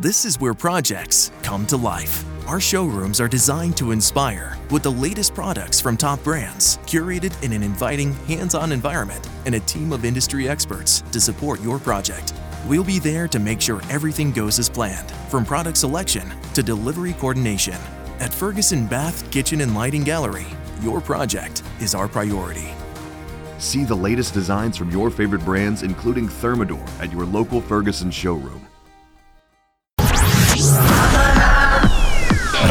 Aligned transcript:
This 0.00 0.24
is 0.24 0.40
where 0.40 0.54
projects 0.54 1.30
come 1.42 1.66
to 1.66 1.76
life. 1.76 2.24
Our 2.48 2.58
showrooms 2.58 3.20
are 3.20 3.28
designed 3.28 3.76
to 3.76 3.90
inspire 3.90 4.56
with 4.70 4.82
the 4.82 4.90
latest 4.90 5.34
products 5.34 5.78
from 5.78 5.98
top 5.98 6.24
brands, 6.24 6.78
curated 6.86 7.42
in 7.42 7.52
an 7.52 7.62
inviting, 7.62 8.14
hands 8.24 8.54
on 8.54 8.72
environment, 8.72 9.28
and 9.44 9.56
a 9.56 9.60
team 9.60 9.92
of 9.92 10.06
industry 10.06 10.48
experts 10.48 11.02
to 11.12 11.20
support 11.20 11.60
your 11.60 11.78
project. 11.78 12.32
We'll 12.66 12.82
be 12.82 12.98
there 12.98 13.28
to 13.28 13.38
make 13.38 13.60
sure 13.60 13.82
everything 13.90 14.32
goes 14.32 14.58
as 14.58 14.70
planned, 14.70 15.10
from 15.28 15.44
product 15.44 15.76
selection 15.76 16.32
to 16.54 16.62
delivery 16.62 17.12
coordination. 17.12 17.76
At 18.20 18.32
Ferguson 18.32 18.86
Bath 18.86 19.30
Kitchen 19.30 19.60
and 19.60 19.74
Lighting 19.74 20.04
Gallery, 20.04 20.46
your 20.80 21.02
project 21.02 21.62
is 21.78 21.94
our 21.94 22.08
priority. 22.08 22.70
See 23.58 23.84
the 23.84 23.94
latest 23.96 24.32
designs 24.32 24.78
from 24.78 24.90
your 24.92 25.10
favorite 25.10 25.44
brands, 25.44 25.82
including 25.82 26.26
Thermador, 26.26 26.88
at 27.02 27.12
your 27.12 27.26
local 27.26 27.60
Ferguson 27.60 28.10
showroom. 28.10 28.69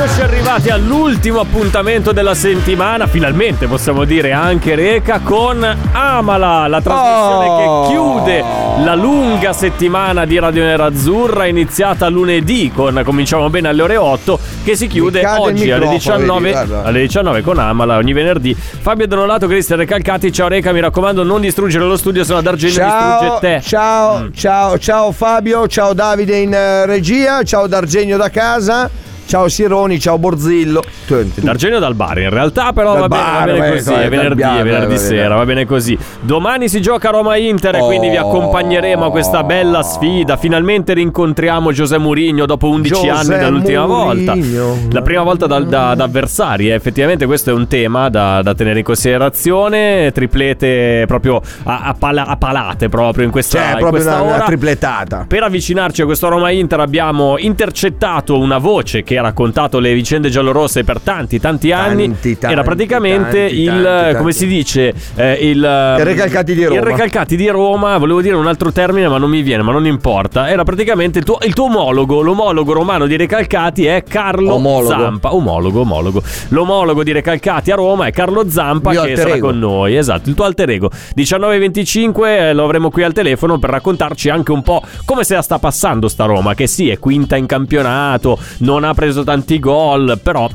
Eccoci 0.00 0.20
arrivati 0.20 0.68
all'ultimo 0.70 1.40
appuntamento 1.40 2.12
della 2.12 2.36
settimana, 2.36 3.08
finalmente 3.08 3.66
possiamo 3.66 4.04
dire 4.04 4.30
anche 4.30 4.76
Reca 4.76 5.18
con 5.18 5.60
Amala, 5.90 6.68
la 6.68 6.80
trasmissione 6.80 7.46
Oh. 7.48 7.82
che 7.82 7.88
chiude 7.88 8.44
la 8.84 8.94
lunga 8.94 9.52
settimana 9.52 10.24
di 10.24 10.38
Radio 10.38 10.62
Nerazzurra 10.62 11.46
iniziata 11.46 12.06
lunedì 12.08 12.70
con 12.72 13.02
cominciamo 13.04 13.50
bene 13.50 13.66
alle 13.68 13.82
ore 13.82 13.96
8 13.96 14.38
che 14.62 14.76
si 14.76 14.86
chiude 14.86 15.26
oggi 15.26 15.68
alle 15.72 15.86
microfono, 15.88 16.38
19 16.38 16.52
vedi, 16.52 16.72
alle 16.84 17.00
19 17.00 17.42
con 17.42 17.58
Amala 17.58 17.96
ogni 17.96 18.12
venerdì. 18.12 18.54
Fabio 18.54 19.08
Donolato, 19.08 19.48
Cristian 19.48 19.80
Recalcati, 19.80 20.30
ciao 20.30 20.46
Reca, 20.46 20.70
mi 20.70 20.78
raccomando 20.80 21.24
non 21.24 21.40
distruggere 21.40 21.84
lo 21.84 21.96
studio, 21.96 22.22
se 22.22 22.32
no 22.34 22.40
D'Argenio 22.40 22.84
distrugge 22.84 23.38
te. 23.40 23.60
ciao, 23.68 24.18
Mm. 24.20 24.26
ciao, 24.32 24.78
ciao 24.78 25.10
Fabio, 25.10 25.66
ciao 25.66 25.92
Davide 25.92 26.36
in 26.36 26.54
eh, 26.54 26.86
regia, 26.86 27.42
ciao 27.42 27.66
D'Argenio 27.66 28.16
da 28.16 28.30
casa, 28.30 28.88
ciao 29.28 29.46
Sironi, 29.46 30.00
ciao 30.00 30.16
Borzillo. 30.18 30.82
D'Argenio 31.06 31.78
dal 31.78 31.94
bar 31.94 32.18
in 32.18 32.30
realtà 32.30 32.72
però 32.72 32.96
va 32.96 33.08
bene, 33.08 33.22
va 33.22 33.30
bar, 33.30 33.44
bene 33.52 33.66
eh, 33.66 33.70
così, 33.72 33.90
dai, 33.92 34.04
è 34.04 34.08
venerdì, 34.08 34.40
dal 34.40 34.58
è 34.58 34.62
venerdì 34.62 34.80
va 34.80 34.86
bene. 34.86 34.98
sera, 34.98 35.34
va 35.36 35.44
bene 35.44 35.66
così. 35.66 35.98
Domani 36.20 36.68
si 36.68 36.80
gioca 36.80 37.10
Roma-Inter 37.10 37.76
e 37.76 37.78
quindi 37.80 38.08
vi 38.08 38.16
Oh. 38.16 38.28
accompagneremo 38.28 39.04
a 39.04 39.10
questa 39.10 39.44
bella 39.44 39.82
sfida. 39.82 40.36
Finalmente 40.38 40.94
rincontriamo 40.94 41.72
Giuseppe 41.72 42.00
Mourinho 42.02 42.46
dopo 42.46 42.68
11 42.68 42.92
José 42.92 43.08
anni 43.10 43.40
dall'ultima 43.40 43.84
volta. 43.86 44.34
Mourinho. 44.34 44.76
La 44.90 45.02
prima 45.02 45.22
volta 45.22 45.46
da, 45.46 45.60
da- 45.60 45.94
da 45.94 46.04
avversari, 46.04 46.70
eh. 46.70 46.74
effettivamente 46.74 47.26
questo 47.26 47.50
è 47.50 47.52
un 47.52 47.66
tema 47.68 48.08
da, 48.08 48.40
da 48.42 48.54
tenere 48.54 48.78
in 48.78 48.84
considerazione. 48.84 50.10
Triplete 50.12 51.04
proprio 51.06 51.40
a, 51.64 51.80
a 51.84 51.94
pala- 51.94 52.26
a 52.26 52.36
palate 52.36 52.88
proprio 52.88 53.24
in 53.24 53.30
questa, 53.30 53.58
Cioè, 53.58 53.66
in 53.72 53.76
proprio 53.78 54.02
questa 54.02 54.20
una, 54.22 54.34
una 54.36 54.44
tripletata. 54.44 55.24
Per 55.28 55.42
avvicinarci 55.42 56.02
a 56.02 56.04
questo 56.06 56.28
Roma 56.28 56.50
Inter 56.50 56.80
abbiamo 56.80 57.36
intercettato 57.38 58.38
una 58.38 58.58
voce 58.58 59.02
che 59.02 59.17
ha 59.18 59.22
raccontato 59.22 59.78
le 59.78 59.92
vicende 59.94 60.30
giallorosse 60.30 60.84
per 60.84 61.00
tanti, 61.00 61.38
tanti 61.38 61.72
anni. 61.72 62.06
Tanti, 62.06 62.38
tanti, 62.38 62.52
Era 62.52 62.62
praticamente 62.62 63.46
tanti, 63.46 63.60
il, 63.60 64.14
come 64.16 64.32
si 64.32 64.46
dice, 64.46 64.94
eh, 65.14 65.32
il... 65.32 65.56
Il 65.58 66.04
Recalcati 66.04 66.54
di 66.54 66.64
Roma. 66.64 66.76
Il 66.76 66.82
Recalcati 66.82 67.36
di 67.36 67.48
Roma, 67.48 67.98
volevo 67.98 68.22
dire 68.22 68.34
un 68.36 68.46
altro 68.46 68.72
termine 68.72 69.08
ma 69.08 69.18
non 69.18 69.30
mi 69.30 69.42
viene, 69.42 69.62
ma 69.62 69.72
non 69.72 69.86
importa. 69.86 70.48
Era 70.48 70.64
praticamente 70.64 71.18
il 71.18 71.24
tuo, 71.24 71.38
il 71.42 71.54
tuo 71.54 71.64
omologo, 71.64 72.20
l'omologo 72.20 72.72
romano 72.72 73.06
di 73.06 73.16
Recalcati 73.16 73.86
è 73.86 74.02
Carlo 74.02 74.54
Omologo. 74.54 74.88
Zampa. 74.88 75.34
Omologo, 75.34 75.80
omologo. 75.80 76.22
L'omologo 76.48 77.02
di 77.02 77.12
Recalcati 77.12 77.70
a 77.70 77.74
Roma 77.74 78.06
è 78.06 78.12
Carlo 78.12 78.48
Zampa 78.48 78.90
Mio 78.90 79.02
che 79.02 79.16
sarà 79.16 79.34
ego. 79.34 79.48
con 79.48 79.58
noi. 79.58 79.96
Esatto, 79.96 80.28
il 80.28 80.34
tuo 80.34 80.44
alter 80.44 80.70
ego. 80.70 80.90
19.25 81.16 82.26
eh, 82.26 82.52
lo 82.52 82.64
avremo 82.64 82.90
qui 82.90 83.02
al 83.02 83.12
telefono 83.12 83.58
per 83.58 83.70
raccontarci 83.70 84.28
anche 84.28 84.52
un 84.52 84.62
po' 84.62 84.82
come 85.04 85.24
se 85.24 85.34
la 85.34 85.42
sta 85.42 85.58
passando 85.58 86.08
sta 86.08 86.24
Roma, 86.24 86.54
che 86.54 86.66
sì, 86.66 86.90
è 86.90 86.98
quinta 86.98 87.36
in 87.36 87.46
campionato, 87.46 88.38
non 88.58 88.84
ha 88.84 88.94
preso 88.94 89.07
tanti 89.24 89.58
gol, 89.58 90.18
però 90.22 90.48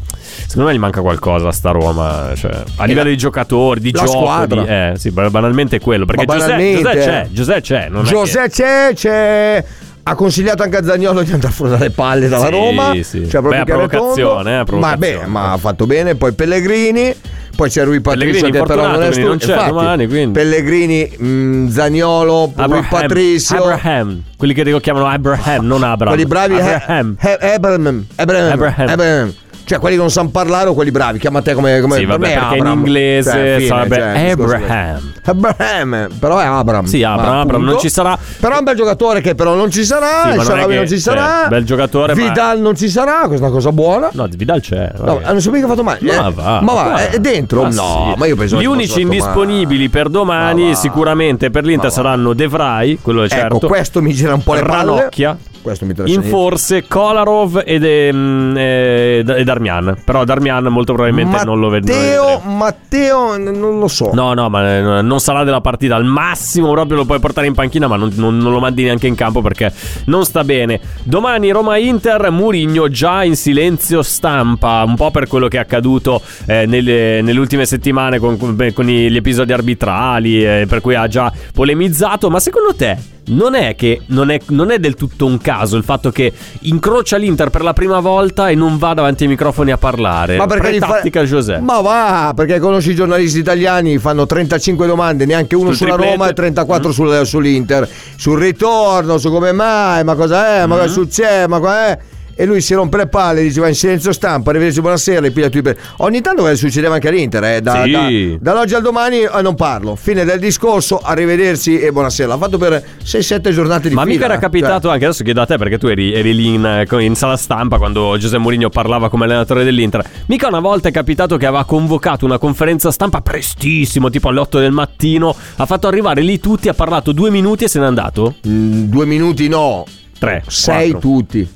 secondo 0.48 0.70
me 0.70 0.76
gli 0.76 0.80
manca 0.80 1.02
qualcosa 1.02 1.48
a 1.48 1.52
sta 1.52 1.72
Roma, 1.72 2.32
cioè, 2.36 2.52
a 2.78 2.86
livello 2.86 3.10
di 3.10 3.18
giocatori, 3.18 3.80
di 3.80 3.92
la 3.92 4.04
gioco, 4.04 4.46
di- 4.46 4.60
eh, 4.66 4.94
sì, 4.96 5.12
banalmente 5.12 5.78
è 5.78 5.80
quello, 5.80 6.06
perché 6.06 6.26
Ma 6.26 6.34
Giuseppe, 6.34 6.52
banalmente, 6.56 6.82
Giuseppe 6.82 7.06
c'è, 7.06 7.22
eh. 7.22 7.32
Giuseppe 7.34 7.62
c'è, 7.62 7.90
non 7.90 8.04
José 8.04 8.50
c'è, 8.50 8.92
c'è. 8.94 9.66
Ha 10.06 10.16
consigliato 10.16 10.64
anche 10.64 10.76
a 10.78 10.84
Zagnolo 10.84 11.24
di 11.24 11.32
andare 11.32 11.54
fuori 11.54 11.72
dalle 11.72 11.90
palle 11.90 12.28
dalla 12.28 12.48
Sì, 12.48 12.52
Roma. 12.52 12.92
sì. 13.04 13.30
Cioè, 13.30 13.40
proprio 13.42 13.64
Beh, 13.64 13.72
provocazione, 13.72 14.52
eh, 14.52 14.54
a 14.56 14.58
Ma 14.58 14.64
provocazione. 14.66 15.18
beh, 15.20 15.26
ma 15.28 15.52
ha 15.54 15.58
fatto 15.58 15.86
bene. 15.86 16.16
Poi 16.16 16.34
Pellegrini. 16.34 17.16
Poi 17.56 17.70
c'è 17.70 17.84
Rui 17.84 18.02
Pellegrini 18.02 18.50
che 18.52 18.64
però 18.64 18.88
non 18.88 19.04
è 19.04 19.16
non 19.24 19.38
c'è 19.38 19.52
Infatti, 19.52 19.70
domani, 19.70 20.08
quindi. 20.08 20.40
Pellegrini, 20.40 21.08
mh, 21.18 21.70
Zagnolo, 21.70 22.52
Rui 22.56 22.64
Abraham, 22.64 22.88
Patricio. 22.90 23.56
Abraham, 23.56 24.24
quelli 24.38 24.54
che 24.56 24.64
lo 24.64 24.80
chiamano 24.80 25.06
Abraham, 25.08 25.66
non 25.66 25.84
Abraham. 25.84 26.14
Quelli 26.16 26.28
bravi, 26.28 26.56
eh, 26.56 26.62
Abraham. 26.62 27.16
eh, 27.22 27.38
Abraham, 27.54 28.06
Abraham, 28.16 28.52
Abraham. 28.52 28.90
Abraham. 28.90 29.34
Cioè, 29.66 29.80
quelli 29.80 29.96
che 29.96 30.02
non 30.02 30.12
sanno 30.12 30.30
parlare 30.30 30.70
o 30.70 30.74
quelli 30.74 30.92
bravi? 30.92 31.20
Chiama 31.20 31.42
te 31.42 31.54
come. 31.54 31.80
come 31.80 31.96
Sì, 31.96 32.02
per 32.06 32.18
vabbè, 32.20 32.34
perché 32.34 32.56
in 32.56 32.62
Abram. 32.62 32.78
inglese 32.80 33.32
Cioè, 33.32 33.56
fine, 33.58 33.68
sarebbe 33.68 33.96
cioè, 33.96 34.32
Abraham. 34.32 35.12
Abraham, 35.26 36.08
però 36.20 36.38
è 36.40 36.46
Abram. 36.46 36.86
Sì, 36.86 37.02
Abram, 37.04 37.26
Ma 37.30 37.40
Abram, 37.40 37.64
non 37.64 37.80
ci 37.80 37.90
sarà. 37.90 38.18
Però 38.40 38.56
è 38.56 38.58
un 38.58 38.64
bel 38.66 38.76
giocatore 38.76 39.22
che 39.22 39.36
però 39.36 39.54
non 39.56 39.72
ci 39.72 39.86
sarà. 39.86 40.24
Sì, 40.24 40.36
ma 40.36 40.44
il 40.44 40.50
non 40.50 40.68
che- 40.68 40.76
non 40.76 40.88
ci 40.88 41.00
cioè, 41.00 41.16
sarà. 41.16 41.48
bel 41.48 41.64
giocatore, 41.64 42.14
ma- 42.14 42.22
Vidal 42.22 42.60
non 42.60 42.76
ci 42.76 42.90
sarà. 42.90 43.20
Questa 43.28 43.46
è 43.46 43.48
una 43.48 43.56
cosa 43.56 43.72
buona. 43.72 44.10
No, 44.12 44.28
Vidal 44.36 44.60
c'è. 44.60 44.92
No, 44.98 45.22
non 45.24 45.40
so 45.42 45.50
mica 45.52 45.68
fatto 45.68 45.84
male. 45.84 46.00
Ma 46.02 46.28
eh. 46.28 46.32
va, 46.34 46.60
ma 46.62 46.74
va, 46.74 47.08
è 47.08 47.20
dentro? 47.20 47.62
Ma 47.62 47.70
no, 47.70 48.10
sì. 48.12 48.20
ma 48.20 48.26
io 48.26 48.36
penso 48.36 48.60
Gli 48.60 48.66
unici 48.66 48.88
fatto 48.90 49.02
male. 49.04 49.16
indisponibili 49.16 49.90
per 49.90 50.10
domani, 50.10 50.70
Ma 50.70 50.76
sicuramente 50.76 51.50
per 51.50 51.64
l'Inter 51.64 51.86
Ma 51.90 51.92
saranno 51.96 52.34
De 52.34 52.48
Vrij, 52.48 52.98
quello 53.02 53.24
è 53.24 53.30
certo. 53.30 53.56
Ecco, 53.56 53.68
questo 53.68 54.02
mi 54.02 54.14
gira 54.14 54.34
un 54.34 54.44
po' 54.44 54.56
le 54.56 54.62
palle. 54.62 54.76
Ranocchia. 54.76 55.38
Questo 55.64 55.86
mi 55.86 55.92
interessa 55.92 56.20
In 56.20 56.24
forse 56.26 56.86
Kolarov 56.88 57.62
ed, 57.66 57.84
ehm, 57.86 58.54
eh, 58.58 59.24
e 59.26 59.44
Darmian. 59.46 59.98
Però 60.04 60.26
Darmian 60.26 60.66
molto 60.66 60.94
probabilmente 60.94 61.44
non 61.46 61.60
lo 61.60 61.70
ved- 61.70 61.86
non 61.88 61.96
lo 61.96 62.02
Matteo, 62.04 62.26
vedremo. 62.26 62.58
Matteo, 62.58 63.38
non 63.38 63.80
lo 63.80 63.88
so. 63.88 64.12
No, 64.14 64.34
no, 64.34 64.50
ma 64.50 64.78
eh, 64.78 65.02
non 65.02 65.20
sarà 65.22 65.44
della 65.46 65.62
partita. 65.62 65.96
Al 65.96 66.04
massimo 66.04 66.70
proprio 66.72 66.98
lo 66.98 67.06
puoi 67.06 67.20
portare 67.20 67.48
in 67.48 67.54
panchina, 67.54 67.88
ma 67.88 67.96
non, 67.96 68.12
non- 68.16 68.38
non 68.38 68.52
lo 68.52 68.60
mandi 68.60 68.84
neanche 68.84 69.08
in 69.08 69.16
campo 69.16 69.42
perché 69.42 69.72
non 70.06 70.26
sta 70.26 70.44
bene. 70.44 70.82
Domani 71.04 71.50
Roma-Inter, 71.52 72.30
Murigno 72.30 72.90
già 72.90 73.24
in 73.24 73.38
silenzio 73.38 74.02
stampa, 74.04 74.84
un 74.86 74.96
po' 74.96 75.12
per 75.12 75.28
quello 75.28 75.48
che 75.48 75.58
è 75.58 75.62
accaduto 75.62 76.22
eh, 76.46 76.66
nelle, 76.66 77.22
nelle 77.22 77.40
ultime 77.40 77.66
settimane 77.66 78.20
con, 78.20 78.38
con- 78.38 78.54
gli 78.84 79.16
episodi 79.16 79.54
arbitrali, 79.54 80.44
eh, 80.44 80.66
per 80.68 80.82
cui 80.82 80.96
ha 80.96 81.08
già 81.08 81.32
polemizzato. 81.54 82.30
Ma 82.30 82.40
secondo 82.42 82.76
te 82.76 82.98
non 83.26 83.56
è 83.56 83.76
che 83.76 84.02
non 84.08 84.30
è, 84.32 84.40
non 84.50 84.70
è 84.72 84.80
del 84.80 84.96
tutto 84.96 85.26
un 85.26 85.38
caso 85.40 85.78
il 85.78 85.84
fatto 85.84 86.12
che 86.12 86.32
incrocia 86.62 87.16
l'Inter 87.18 87.50
per 87.50 87.62
la 87.64 87.72
prima 87.74 88.00
volta 88.00 88.50
e 88.50 88.56
non 88.56 88.78
va 88.78 88.94
davanti 88.94 89.24
ai 89.24 89.30
microfoni 89.30 89.72
a 89.72 89.78
parlare? 89.78 90.36
Ma 90.38 90.46
perché 90.46 90.74
gli 90.74 90.80
fa- 90.80 90.88
tattica 90.88 91.24
Giuseppe. 91.24 91.62
Ma 91.62 91.80
va, 91.82 92.34
perché 92.36 92.60
conosci 92.60 92.92
i 92.92 92.96
giornalisti 92.96 93.40
italiani, 93.40 93.98
fanno 93.98 94.26
35 94.26 94.86
domande, 94.88 95.26
neanche 95.26 95.56
uno 95.56 95.68
Sul 95.68 95.76
sulla 95.78 95.92
triplete? 95.94 96.18
Roma 96.18 96.30
e 96.30 96.34
34 96.34 96.90
Mm. 96.90 96.92
sul- 96.92 97.26
sull'Inter. 97.26 97.90
Sul 98.18 98.40
ritorno, 98.40 99.18
su 99.18 99.30
come 99.30 99.52
mai, 99.54 100.04
ma 100.04 100.16
cosa 100.16 100.58
è, 100.62 100.66
ma 100.66 100.76
Mm. 100.76 100.80
cosa 100.80 100.88
succede, 100.92 101.48
ma 101.48 101.60
cosa 101.60 101.88
è. 101.88 102.00
E 102.36 102.46
lui 102.46 102.62
si 102.62 102.74
rompe 102.74 102.98
le 102.98 103.08
palle, 103.08 103.42
dice 103.44 103.60
va 103.60 103.68
in 103.68 103.76
silenzio 103.76 104.12
stampa, 104.12 104.50
arrivederci 104.50 104.82
buonasera, 104.82 105.20
ripiglia 105.22 105.46
tutti 105.50 105.62
per... 105.62 105.78
Ogni 105.98 106.20
tanto 106.22 106.56
succedeva 106.56 106.96
anche 106.96 107.08
all'Inter, 107.10 107.44
eh, 107.44 107.62
da, 107.62 107.84
Sì. 107.84 107.92
da- 107.92 108.52
dall'oggi 108.52 108.74
al 108.74 108.82
domani 108.82 109.18
eh, 109.22 109.42
non 109.44 109.54
parlo. 109.56 109.96
Fine 109.96 110.26
del 110.26 110.40
discorso, 110.40 110.98
arrivederci 111.00 111.80
e 111.80 111.92
buonasera. 111.92 112.30
L'ha 112.30 112.38
fatto 112.38 112.58
per 112.58 112.84
6-7 113.04 113.52
giornate 113.52 113.90
di 113.90 113.94
Ma 113.96 114.02
fila. 114.02 114.14
mica 114.14 114.26
era 114.26 114.36
eh. 114.36 114.40
capitato 114.40 114.90
anche 114.90 115.06
adesso 115.06 115.24
chiedo 115.24 115.42
a 115.42 115.46
te 115.46 115.58
perché 115.58 115.78
tu 115.78 115.88
eri, 115.88 116.12
eri 116.14 116.34
lì 116.34 116.54
in, 116.56 116.86
in 117.00 117.16
sala 117.16 117.38
stampa 117.38 117.78
quando 117.78 118.16
Giuseppe 118.18 118.42
Mourinho 118.42 118.70
parlava 118.70 119.10
come 119.10 119.26
allenatore 119.26 119.64
dell'Inter. 119.64 120.04
Mica 120.26 120.48
una 120.48 120.60
volta 120.60 120.90
è 120.90 120.92
capitato 120.92 121.38
che 121.38 121.46
aveva 121.46 121.66
convocato 121.66 122.26
una 122.26 122.40
conferenza 122.40 122.92
stampa 122.92 123.22
prestissimo, 123.22 124.10
tipo 124.10 124.30
alle 124.30 124.40
8 124.40 124.60
del 124.60 124.72
mattino, 124.72 125.36
ha 125.58 125.66
fatto 125.68 125.88
arrivare 125.88 126.22
lì 126.22 126.40
tutti, 126.40 126.68
ha 126.68 126.74
parlato 126.74 127.12
due 127.12 127.30
minuti 127.30 127.66
e 127.66 127.68
se 127.68 127.80
n'è 127.80 127.86
andato? 127.86 128.36
Cioè, 128.42 128.52
mm, 128.52 128.84
due 128.86 129.06
minuti 129.06 129.48
no, 129.48 129.86
Tre. 130.18 130.44
sei 130.48 130.92
quattro. 130.92 131.10
tutti. 131.10 131.48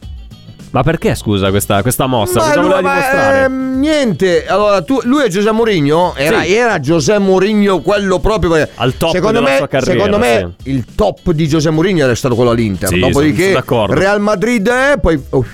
Ma 0.70 0.84
perché 0.84 1.16
scusa 1.16 1.50
questa, 1.50 1.82
questa 1.82 2.08
mossa? 2.08 2.40
Cosa 2.40 2.54
lui- 2.56 2.64
voleva 2.70 2.82
ma, 2.82 2.94
dimostrare? 2.96 3.44
ehm, 3.46 3.80
niente, 3.80 4.46
allora 4.46 4.82
tu, 4.82 5.00
lui 5.04 5.24
è 5.24 5.28
Giuseppe 5.30 5.56
Mourinho, 5.56 6.14
era, 6.16 6.42
Sì. 6.42 6.54
era 6.54 6.80
Giuseppe 6.80 7.20
Mourinho 7.20 7.80
quello 7.80 8.20
proprio 8.20 8.50
perché 8.52 8.72
Al 8.76 8.98
top 8.98 9.12
secondo 9.12 9.40
della 9.40 9.52
me, 9.52 9.58
sua 9.58 9.68
carriera, 9.68 9.94
Secondo 9.94 10.18
me 10.18 10.54
il 10.64 10.86
top 10.94 11.32
di 11.32 11.48
Giuseppe 11.48 11.74
Mourinho 11.74 12.04
era 12.04 12.16
stato 12.16 12.36
quello 12.36 12.50
all'Inter, 12.52 12.90
Sì, 12.90 13.00
dopodiché 13.00 13.44
sono 13.44 13.54
d'accordo. 13.56 13.94
Real 13.94 14.20
Madrid 14.20 14.68
è 14.70 14.98
poi 15.02 15.20
oh, 15.30 15.46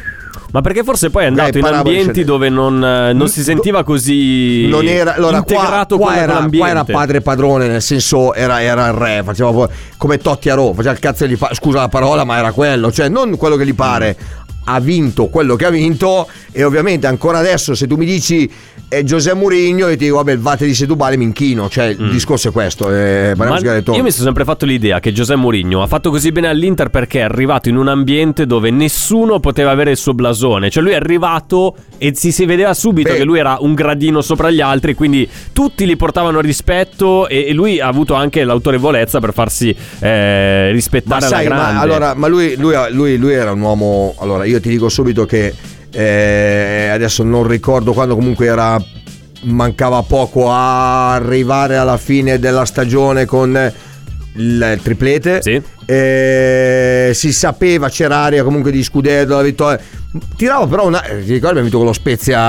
Ma 0.51 0.61
perché 0.61 0.83
forse 0.83 1.09
poi 1.11 1.23
è 1.23 1.27
andato 1.27 1.59
Dai, 1.59 1.59
in 1.61 1.75
ambienti 1.75 2.23
dove 2.23 2.49
non, 2.49 2.83
eh, 2.83 3.13
non 3.13 3.27
si 3.27 3.43
sentiva 3.43 3.83
così 3.83 4.67
non 4.67 4.85
era 4.87 5.13
allora 5.15 5.41
qua, 5.43 5.55
integrato 5.55 5.97
qua 5.97 6.07
con 6.07 6.15
era, 6.15 6.33
l'ambiente. 6.33 6.57
qua 6.57 6.67
era 6.69 6.83
padre 6.83 7.21
padrone, 7.21 7.67
nel 7.67 7.81
senso 7.81 8.33
era, 8.33 8.61
era 8.61 8.87
il 8.87 8.93
re, 8.93 9.21
faceva 9.23 9.51
po- 9.51 9.69
come 9.97 10.17
Totti 10.17 10.49
a 10.49 10.55
Roma, 10.55 10.73
faceva 10.73 10.91
il 10.93 10.99
cazzo 10.99 11.25
che 11.25 11.31
gli 11.31 11.35
fa, 11.35 11.51
scusa 11.53 11.79
la 11.79 11.87
parola, 11.87 12.23
ma 12.23 12.37
era 12.37 12.51
quello, 12.51 12.91
cioè 12.91 13.09
non 13.09 13.37
quello 13.37 13.55
che 13.55 13.65
gli 13.65 13.73
pare. 13.75 14.15
Ha 14.65 14.79
vinto 14.79 15.27
quello 15.27 15.55
che 15.55 15.65
ha 15.65 15.69
vinto 15.69 16.27
e 16.51 16.63
ovviamente 16.63 17.07
ancora 17.07 17.39
adesso 17.39 17.75
se 17.75 17.87
tu 17.87 17.95
mi 17.95 18.05
dici 18.05 18.49
è 18.87 19.03
Giuseppe 19.03 19.37
Mourinho 19.37 19.89
io 19.89 19.97
ti 19.97 20.05
dico 20.05 20.17
vabbè 20.17 20.33
il 20.33 20.39
vate 20.39 20.65
di 20.65 20.73
Setubale 20.73 21.17
mi 21.17 21.23
inchino 21.23 21.69
cioè 21.69 21.85
il 21.85 22.11
discorso 22.11 22.49
è 22.49 22.51
questo 22.51 22.89
eh, 22.91 23.33
Ma 23.35 23.57
e 23.57 23.83
io 23.85 24.03
mi 24.03 24.11
sono 24.11 24.25
sempre 24.25 24.43
fatto 24.43 24.65
l'idea 24.65 24.99
che 24.99 25.11
Giuseppe 25.11 25.39
Mourinho 25.39 25.81
ha 25.81 25.87
fatto 25.87 26.09
così 26.09 26.31
bene 26.31 26.47
all'Inter 26.47 26.89
perché 26.89 27.19
è 27.19 27.23
arrivato 27.23 27.69
in 27.69 27.77
un 27.77 27.87
ambiente 27.87 28.45
dove 28.45 28.69
nessuno 28.69 29.39
poteva 29.39 29.71
avere 29.71 29.91
il 29.91 29.97
suo 29.97 30.13
blasone. 30.13 30.69
Cioè 30.69 30.83
lui 30.83 30.91
è 30.91 30.95
arrivato 30.95 31.75
e 31.97 32.13
si, 32.15 32.31
si 32.31 32.45
vedeva 32.45 32.73
subito 32.73 33.11
Beh. 33.11 33.17
che 33.17 33.23
lui 33.23 33.39
era 33.39 33.57
un 33.59 33.73
gradino 33.73 34.21
sopra 34.21 34.51
gli 34.51 34.61
altri, 34.61 34.93
quindi 34.93 35.27
tutti 35.51 35.85
gli 35.85 35.95
portavano 35.95 36.39
rispetto 36.39 37.27
e, 37.27 37.47
e 37.47 37.53
lui 37.53 37.79
ha 37.79 37.87
avuto 37.87 38.13
anche 38.13 38.43
l'autorevolezza 38.43 39.19
per 39.19 39.33
farsi 39.33 39.75
eh, 39.99 40.65
ma 40.67 40.71
rispettare 40.71 41.25
sai 41.25 41.45
alla 41.45 41.55
ma, 41.55 41.61
grande. 41.61 41.79
allora 41.81 42.13
ma 42.13 42.27
lui, 42.27 42.55
lui, 42.57 42.75
lui- 42.91 43.17
lui 43.17 43.33
era 43.33 43.51
un 43.51 43.61
uomo 43.61 44.15
allora 44.19 44.45
io 44.45 44.52
ti 44.59 44.69
dico 44.69 44.89
subito 44.89 45.25
che 45.25 45.53
eh, 45.91 46.89
adesso 46.91 47.23
non 47.23 47.47
ricordo 47.47 47.93
quando 47.93 48.15
comunque 48.15 48.45
era 48.47 48.81
mancava 49.43 50.01
poco 50.03 50.49
a 50.49 51.13
arrivare 51.13 51.75
alla 51.77 51.97
fine 51.97 52.39
della 52.39 52.65
stagione 52.65 53.25
con 53.25 53.71
il 54.35 54.79
triplete 54.81 55.41
Sì. 55.41 55.61
Eh, 55.85 57.11
si 57.13 57.31
sapeva 57.33 57.89
c'era 57.89 58.17
aria 58.23 58.43
comunque 58.43 58.71
di 58.71 58.81
scudetto 58.81 59.35
la 59.35 59.41
vittoria 59.43 59.79
tirava 60.37 60.65
però 60.65 60.87
una 60.87 60.99
ti 61.01 61.11
ricordi 61.33 61.59
abbiamo 61.59 61.61
vinto 61.61 61.77
con 61.77 61.85
lo 61.87 61.93
Spezia 61.93 62.39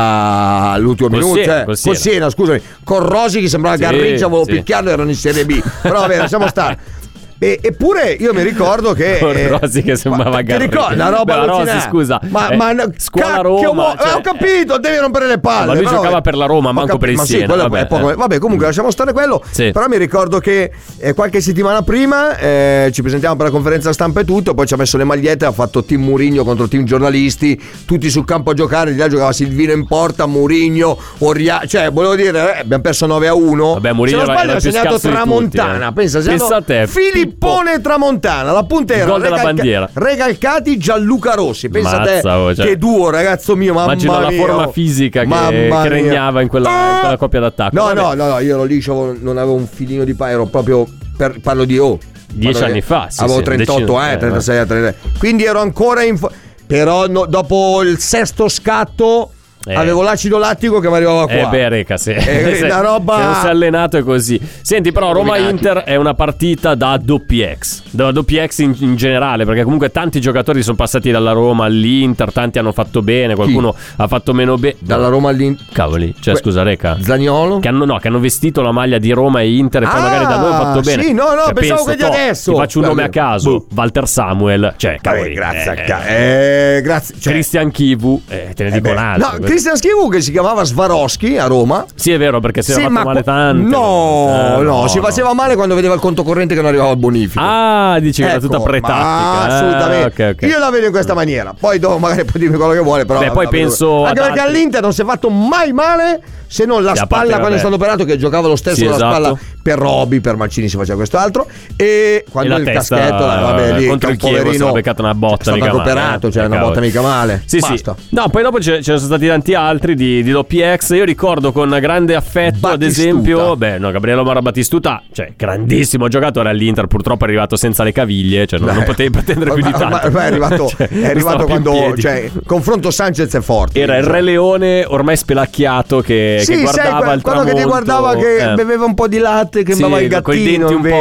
all'ultimo 0.70 1.08
Col 1.10 1.18
minuto 1.18 1.34
Siena, 1.42 1.60
eh, 1.60 1.64
col 1.64 1.76
Siena. 1.76 1.98
Siena 1.98 2.30
scusami 2.30 2.60
con 2.84 3.06
Rosi 3.06 3.40
che 3.40 3.48
sembrava 3.48 3.76
Sì, 3.76 3.82
Garriggia 3.82 4.28
volevo 4.28 4.48
sì. 4.48 4.56
picchiarlo 4.56 4.90
erano 4.90 5.10
in 5.10 5.16
Serie 5.16 5.44
B 5.44 5.60
però 5.82 6.00
vabbè 6.00 6.16
lasciamo 6.16 6.48
stare 6.48 6.78
E- 7.38 7.58
eppure 7.60 8.12
io 8.12 8.32
mi 8.32 8.42
ricordo 8.42 8.92
che 8.92 9.18
Con 9.20 9.36
eh, 9.36 9.48
Rossi 9.48 9.82
che 9.82 9.96
sembrava 9.96 10.30
ma 10.30 10.42
ti 10.42 10.56
ricordi 10.56 10.94
una 10.94 11.08
roba 11.08 11.40
Beh, 11.40 11.46
Rossi, 11.46 11.80
scusa, 11.88 12.20
ma, 12.28 12.48
eh, 12.50 12.56
ma 12.56 12.72
scuola 12.96 13.38
Roma, 13.38 13.72
mo- 13.72 13.92
eh, 13.94 13.96
cioè, 13.98 14.14
ho 14.14 14.20
capito 14.20 14.78
devi 14.78 14.96
rompere 14.98 15.26
le 15.26 15.38
palle 15.38 15.66
Ma 15.66 15.72
lui 15.74 15.82
però, 15.82 15.96
giocava 15.96 16.10
vabbè. 16.14 16.22
per 16.22 16.36
la 16.36 16.46
Roma, 16.46 16.72
manco 16.72 16.96
per 16.96 17.08
il 17.10 17.16
ma 17.16 17.24
sì, 17.24 17.32
Siena, 17.32 17.46
quello 17.46 17.64
è 17.64 17.68
vabbè, 17.68 17.86
poco- 17.86 18.10
eh. 18.10 18.14
vabbè 18.14 18.38
comunque 18.38 18.66
lasciamo 18.66 18.90
stare 18.90 19.12
quello 19.12 19.42
Sì. 19.50 19.70
però 19.72 19.86
mi 19.88 19.96
ricordo 19.98 20.38
che 20.38 20.70
eh, 20.98 21.12
qualche 21.12 21.40
settimana 21.40 21.82
prima 21.82 22.36
eh, 22.38 22.90
ci 22.92 23.00
presentiamo 23.02 23.34
per 23.36 23.46
la 23.46 23.52
conferenza 23.52 23.92
stampa 23.92 24.20
e 24.20 24.24
tutto 24.24 24.54
poi 24.54 24.66
ci 24.66 24.74
ha 24.74 24.76
messo 24.76 24.96
le 24.96 25.04
magliette 25.04 25.44
ha 25.44 25.52
fatto 25.52 25.84
team 25.84 26.02
Murigno 26.02 26.44
contro 26.44 26.68
team 26.68 26.84
giornalisti 26.84 27.60
tutti 27.84 28.10
sul 28.10 28.24
campo 28.24 28.50
a 28.50 28.54
giocare 28.54 28.92
di 28.92 28.98
là 28.98 29.08
giocava 29.08 29.32
Silvino 29.32 29.72
in 29.72 29.86
porta 29.86 30.26
Murigno 30.26 30.96
Oria 31.18 31.62
cioè 31.66 31.90
volevo 31.90 32.14
dire 32.14 32.56
eh, 32.56 32.60
abbiamo 32.60 32.82
perso 32.82 33.06
9 33.06 33.26
a 33.28 33.34
1 33.34 33.72
Vabbè, 33.74 33.92
Mourinho 33.92 34.20
se 34.20 34.24
non 34.26 34.34
sbaglio 34.36 34.56
ha 34.56 34.60
segnato 34.60 34.94
tutti, 34.94 35.08
Tramontana 35.08 35.88
eh. 35.88 35.92
pensa, 35.92 36.20
Pensa 36.20 36.56
a 36.56 36.62
te, 36.62 36.86
Filippone 37.24 37.80
Tramontana 37.80 38.52
la 38.52 38.64
punta 38.64 38.94
era 38.94 39.06
Gol 39.06 39.20
della 39.22 39.42
bandiera. 39.42 39.88
Recalcati 39.92 40.76
Gianluca 40.76 41.34
Rossi 41.34 41.68
pensa 41.68 42.00
a 42.00 42.04
te 42.04 42.28
oh, 42.28 42.54
cioè. 42.54 42.66
che 42.66 42.76
duo 42.76 43.10
ragazzo 43.10 43.56
mio 43.56 43.72
mamma 43.72 43.92
Immagino 43.92 44.20
la 44.20 44.28
mia, 44.30 44.38
forma 44.38 44.66
oh. 44.68 44.72
fisica 44.72 45.20
che- 45.20 45.26
Mamma 45.26 45.48
che 45.50 45.66
mia. 45.68 45.88
regnava 45.88 46.40
in 46.42 46.48
quella- 46.48 46.68
in 46.70 46.98
quella 47.00 47.16
coppia 47.16 47.40
d'attacco. 47.40 47.74
no 47.76 47.82
Vabbè. 47.84 48.00
no 48.00 48.14
no 48.14 48.28
no 48.30 48.38
io 48.40 48.54
ero 48.54 48.64
lì 48.64 48.78
c'avevo- 48.80 49.16
non 49.20 49.38
avevo 49.38 49.54
un 49.54 49.66
filino 49.66 50.04
di 50.04 50.14
pa 50.14 50.30
ero 50.30 50.46
proprio 50.46 50.86
per- 51.16 51.40
parlo 51.40 51.64
di 51.64 51.78
oh 51.78 51.98
Dieci 52.36 52.52
Parlo 52.54 52.66
anni 52.68 52.80
fa, 52.80 53.06
sì, 53.10 53.20
avevo 53.22 53.38
sì, 53.38 53.44
38 53.44 53.78
decine- 53.80 54.10
eh, 54.10 54.12
eh, 54.12 54.16
36 54.18 54.58
a 54.58 54.66
33 54.66 55.18
quindi 55.18 55.44
ero 55.44 55.60
ancora 55.60 56.02
in 56.02 56.18
fo- 56.18 56.30
però 56.66 57.06
no- 57.06 57.26
dopo 57.26 57.82
il 57.82 57.98
sesto 57.98 58.48
scatto 58.48 59.30
Eh. 59.66 59.74
avevo 59.74 60.02
l'acido 60.02 60.36
lattico 60.38 60.78
che 60.78 60.88
mi 60.88 60.96
arrivava 60.96 61.24
qua 61.24 61.34
Eh 61.34 61.46
beh, 61.48 61.68
Reca, 61.70 61.96
se, 61.96 62.14
Eh, 62.14 62.54
se- 62.56 62.64
una 62.66 62.80
roba- 62.80 63.16
se 63.16 63.22
non 63.24 63.34
si 63.36 63.46
è 63.46 63.50
allenato 63.50 63.96
è 63.96 64.02
così. 64.02 64.40
Senti, 64.60 64.92
però. 64.92 65.12
Roma-Inter 65.12 65.78
è 65.78 65.96
una 65.96 66.14
partita 66.14 66.74
da 66.74 66.98
doppi 67.02 67.40
ex. 67.40 67.82
Da 67.90 68.10
doppi 68.10 68.36
ex 68.36 68.58
in, 68.58 68.74
in 68.80 68.96
generale, 68.96 69.44
perché 69.44 69.62
comunque 69.62 69.90
tanti 69.90 70.20
giocatori 70.20 70.62
sono 70.62 70.76
passati 70.76 71.10
dalla 71.10 71.32
Roma 71.32 71.64
all'Inter, 71.64 72.32
tanti 72.32 72.58
hanno 72.58 72.72
fatto 72.72 73.00
bene, 73.02 73.34
qualcuno 73.34 73.74
ha 73.96 74.06
fatto 74.08 74.34
meno 74.34 74.56
bene. 74.56 74.76
dalla 74.80 75.08
Roma 75.08 75.28
all'Inter 75.30 75.64
Cavoli, 75.72 76.14
cioè 76.20 76.34
Que- 76.34 76.42
scusa 76.42 76.62
Reca. 76.62 76.96
Zagnolo 77.00 77.58
Che 77.60 77.68
hanno, 77.68 77.84
no, 77.84 77.98
che 77.98 78.08
hanno 78.08 78.18
vestito 78.20 78.60
la 78.62 78.72
maglia 78.72 78.98
di 78.98 79.10
Roma 79.12 79.40
e 79.40 79.54
Inter 79.56 79.82
e 79.84 79.86
poi 79.86 79.98
Ah, 79.98 80.02
magari 80.02 80.24
da 80.26 80.36
noi 80.38 80.52
hanno 80.52 80.62
fatto 80.64 80.80
bene. 80.80 81.02
sì, 81.02 81.12
no, 81.12 81.34
no, 81.34 81.42
Cioè, 81.44 81.52
pensavo 81.54 81.84
penso, 81.84 81.90
che 81.90 81.96
di 81.96 82.02
adesso. 82.02 82.52
Ti 82.52 82.58
faccio 82.58 82.78
un 82.80 82.84
nome 82.86 83.02
a 83.02 83.04
Vabbè, 83.06 83.16
caso: 83.18 83.50
boh. 83.50 83.66
Walter 83.74 84.08
Samuel. 84.08 84.74
Cioè, 84.76 84.98
Vabbè, 85.00 85.16
cavoli, 85.16 85.34
grazie 85.34 85.70
a 85.70 85.74
eh, 85.74 85.84
ca- 85.84 86.06
eh, 86.06 86.80
grazie 86.82 87.14
cioè, 87.18 87.32
Christian 87.32 87.70
Kivu, 87.70 88.20
eh, 88.28 88.50
te 88.54 88.64
ne 88.64 88.68
eh 88.70 88.72
dico 88.80 88.90
un 88.90 88.98
altro. 88.98 89.30
no 89.38 89.38
Cristian 89.54 89.76
Schivu 89.76 90.08
che 90.08 90.20
si 90.20 90.32
chiamava 90.32 90.64
Svaroschi 90.64 91.38
a 91.38 91.46
Roma 91.46 91.84
Sì, 91.94 92.10
è 92.10 92.18
vero, 92.18 92.40
perché 92.40 92.60
si 92.60 92.72
era 92.72 92.80
Sì, 92.80 92.86
fatto 92.86 92.98
ma 92.98 93.04
male 93.04 93.22
tanto. 93.22 93.68
No, 93.78 94.56
Eh, 94.58 94.62
no, 94.64 94.88
si 94.88 94.98
faceva 94.98 95.32
male 95.32 95.54
quando 95.54 95.76
vedeva 95.76 95.94
il 95.94 96.00
conto 96.00 96.24
corrente 96.24 96.54
che 96.56 96.60
non 96.60 96.70
arrivava 96.70 96.90
al 96.90 96.96
bonifico. 96.96 97.40
Ah, 97.44 97.98
dici 98.00 98.20
che 98.22 98.26
era 98.28 98.38
Ecco, 98.38 98.48
tutta 98.48 98.60
pretattica. 98.60 99.46
eh, 99.46 99.52
assolutamente. 99.52 100.22
ok, 100.24 100.34
ok. 100.42 100.48
Io 100.50 100.58
la 100.58 100.70
vedo 100.70 100.86
in 100.86 100.90
questa 100.92 101.14
maniera. 101.14 101.54
Poi 101.56 101.78
dopo 101.78 101.98
magari 101.98 102.24
può 102.24 102.40
dirmi 102.40 102.56
quello 102.56 102.72
che 102.72 102.80
vuole, 102.80 103.04
però 103.04 103.20
Beh, 103.20 103.30
poi 103.30 103.46
penso 103.46 104.04
anche 104.04 104.20
perché 104.20 104.40
all'Inter 104.40 104.82
non 104.82 104.92
si 104.92 105.02
è 105.02 105.04
fatto 105.04 105.30
mai 105.30 105.72
male 105.72 106.20
se 106.48 106.64
non 106.64 106.82
la 106.82 106.96
spalla 106.96 107.38
quando 107.38 107.54
è 107.54 107.58
stato 107.60 107.76
operato 107.76 108.04
che 108.04 108.16
giocava 108.18 108.48
lo 108.48 108.56
stesso 108.56 108.76
Sì, 108.76 108.82
con 108.86 108.90
la 108.90 108.96
esatto. 108.96 109.14
spalla 109.14 109.38
per 109.64 109.78
Robby, 109.78 110.20
per 110.20 110.36
Mancini 110.36 110.68
si 110.68 110.76
faceva 110.76 110.96
questo 110.96 111.16
altro 111.16 111.46
e 111.74 112.22
quando 112.30 112.54
E 112.54 112.58
il 112.58 112.64
testa, 112.66 112.96
caschetto 112.96 113.24
la- 113.26 113.40
vabbè 113.40 113.78
lì 113.78 113.86
contro 113.86 114.10
il 114.10 114.16
Chievo, 114.18 114.52
si 114.52 114.60
era 114.60 114.72
beccata 114.72 115.00
una 115.00 115.14
botta, 115.14 115.54
è 115.54 115.56
stato 115.56 115.76
operato, 115.76 116.26
eh. 116.26 116.30
cioè 116.30 116.42
Eh, 116.42 116.46
una 116.46 116.58
botta 116.58 116.80
mica 116.80 117.00
male. 117.00 117.42
Sì, 117.46 117.60
Basta. 117.60 117.96
sì. 117.98 118.06
No, 118.10 118.28
poi 118.28 118.42
dopo 118.42 118.60
ce- 118.60 118.80
c'erano 118.80 119.02
stati 119.04 119.26
tanti 119.26 119.54
altri 119.54 119.94
di, 119.94 120.22
di 120.22 120.30
doppi 120.30 120.60
ex. 120.60 120.90
Io 120.90 121.04
ricordo 121.04 121.50
con 121.50 121.74
grande 121.80 122.14
affetto, 122.14 122.66
ad 122.66 122.78
Battistuta. 122.78 123.08
esempio, 123.08 123.56
beh, 123.56 123.78
no, 123.78 123.90
Gabriele 123.90 124.20
Omar 124.20 124.42
Battistuta, 124.42 125.02
cioè, 125.12 125.32
grandissimo 125.34 126.08
giocatore 126.08 126.50
all'Inter. 126.50 126.86
Purtroppo 126.86 127.24
è 127.24 127.28
arrivato 127.28 127.56
senza 127.56 127.82
le 127.84 127.92
caviglie, 127.92 128.46
cioè, 128.46 128.60
non, 128.60 128.74
non 128.74 128.84
potevi 128.84 129.08
pretendere 129.10 129.54
più 129.54 129.62
di 129.62 129.70
tanto. 129.70 130.06
ormai 130.06 130.22
è 130.24 130.26
arrivato, 130.26 130.68
Cioè, 130.76 130.88
è 130.88 131.06
arrivato 131.08 131.46
quando 131.46 131.94
cioè, 131.96 132.30
confronto 132.44 132.90
Sanchez 132.90 133.34
è 133.34 133.40
forte. 133.40 133.80
Era 133.80 133.96
il 133.96 134.04
Cioè. 134.04 134.12
Re 134.12 134.20
Leone 134.20 134.84
ormai 134.86 135.16
spelacchiato 135.16 136.00
che, 136.00 136.38
Sì, 136.40 136.52
che 136.52 136.54
sai, 136.58 136.62
guardava 136.64 136.98
quel- 137.04 137.16
il 137.16 137.22
quello 137.22 137.38
che 137.40 137.50
ti 137.50 137.56
tramonto, 137.56 137.68
guardava 137.68 138.14
che 138.16 138.50
eh. 138.52 138.54
beveva 138.54 138.84
un 138.84 138.94
po' 138.94 139.08
di 139.08 139.18
latte 139.18 139.53
che 139.62 139.74
Sì, 139.74 139.84
il 139.84 140.08
gattino 140.08 140.42
denti 140.68 140.72
un 140.72 140.78
invece, 140.78 140.96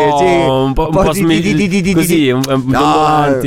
po', 0.46 0.64
un 0.66 0.74
po', 0.74 0.86
un 0.88 0.92
po' 0.92 1.12
di- 1.12 1.20
smi- 1.20 1.40
di- 1.42 1.54
di- 1.56 1.68
di- 1.68 1.82
di- 1.82 1.94
così, 1.94 2.30
un- 2.30 2.42
un- 2.48 2.64
No. 2.68 3.40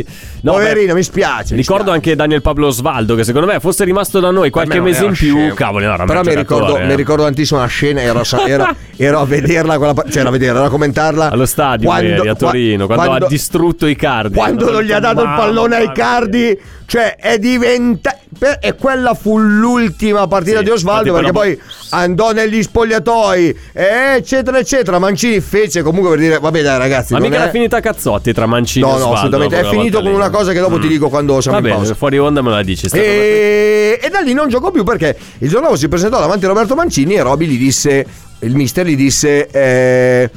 No, 0.42 0.52
poverino, 0.52 0.88
beh, 0.92 0.94
mi 0.98 1.02
spiace. 1.02 1.54
mi 1.54 1.60
Ricordo 1.60 1.82
spiace. 1.84 1.96
anche 1.96 2.14
Daniel 2.16 2.40
Pablo 2.40 2.68
Osvaldo 2.68 3.14
che 3.16 3.24
secondo 3.24 3.46
me 3.48 3.58
fosse 3.58 3.84
rimasto 3.84 4.20
da 4.20 4.30
noi 4.30 4.50
qualche 4.50 4.80
mese 4.80 5.04
in 5.04 5.12
più. 5.12 5.36
scemo. 5.36 5.54
Cavoli, 5.54 5.86
no, 5.86 5.94
era 5.94 6.04
Però 6.04 6.22
mi 6.22 6.34
ricordo, 6.34 6.76
eh. 6.78 6.86
mi 6.86 6.94
ricordo 6.94 7.22
tantissimo 7.24 7.58
una 7.58 7.68
scena, 7.68 8.00
ero, 8.02 8.20
a- 8.20 8.48
ero- 8.48 8.68
ero 8.96 9.20
a 9.20 9.24
vederla, 9.24 9.76
quella, 9.78 9.94
cioè 10.08 10.18
ero 10.20 10.28
a 10.28 10.32
vederla, 10.32 10.58
ero 10.60 10.68
a 10.68 10.70
commentarla. 10.70 11.30
allo 11.30 11.46
stadio 11.46 11.88
quando- 11.88 12.06
ieri, 12.08 12.28
a 12.28 12.34
Torino 12.34 12.86
quando, 12.86 13.24
ha 13.24 13.28
distrutto 13.28 13.86
i 13.86 13.96
cardi 13.96 14.36
Quando 14.36 14.70
non 14.70 14.82
gli 14.82 14.92
ha 14.92 15.00
dato 15.00 15.22
il 15.22 15.32
pallone 15.36 15.76
ai 15.76 15.90
cardi, 15.92 16.56
cioè 16.86 17.16
è 17.16 17.38
diventato. 17.38 18.24
E 18.60 18.74
quella 18.74 19.14
fu 19.14 19.38
l'ultima 19.38 20.26
partita 20.26 20.58
Sì, 20.58 20.64
di 20.64 20.70
Osvaldo 20.70 21.12
perché 21.14 21.32
poi 21.32 21.58
andò 21.90 22.32
negli 22.32 22.62
spogliatoi, 22.62 23.58
eccetera, 23.72 24.58
eccetera. 24.58 24.98
Mancini 24.98 25.40
fece 25.40 25.82
comunque 25.82 26.10
per 26.10 26.18
dire: 26.18 26.38
Vabbè, 26.38 26.62
dai, 26.62 26.76
ragazzi. 26.78 27.14
ma 27.14 27.18
mica 27.20 27.36
è... 27.36 27.40
era 27.40 27.50
finita 27.50 27.80
cazzotti 27.80 28.34
tra 28.34 28.44
Mancini 28.46 28.84
No, 28.84 28.96
e 28.96 28.98
no, 28.98 29.06
Osvaldo 29.08 29.36
assolutamente. 29.36 29.60
È 29.60 29.70
finito 29.70 30.00
con 30.00 30.10
lì. 30.10 30.14
una 30.16 30.28
cosa 30.28 30.52
che 30.52 30.60
dopo 30.60 30.78
ti 30.78 30.86
dico 30.88 31.08
quando 31.08 31.40
siamo 31.40 31.60
Va 31.60 31.66
in 31.66 31.74
pausa. 31.74 31.94
fuori 31.94 32.18
onda 32.18 32.42
me 32.42 32.50
la 32.50 32.62
dici. 32.62 32.88
E... 32.92 33.98
e 34.02 34.08
da 34.10 34.20
lì 34.20 34.34
non 34.34 34.48
giocò 34.48 34.70
più 34.70 34.84
perché 34.84 35.16
il 35.38 35.48
giorno 35.48 35.66
dopo 35.68 35.78
si 35.78 35.88
presentò 35.88 36.18
davanti 36.20 36.44
a 36.44 36.48
Roberto 36.48 36.74
Mancini 36.74 37.14
e 37.14 37.22
Roby 37.22 37.46
gli 37.46 37.58
disse, 37.58 38.04
il 38.40 38.54
mister 38.54 38.84
gli 38.86 38.96
disse, 38.96 39.48
eh, 39.48 40.30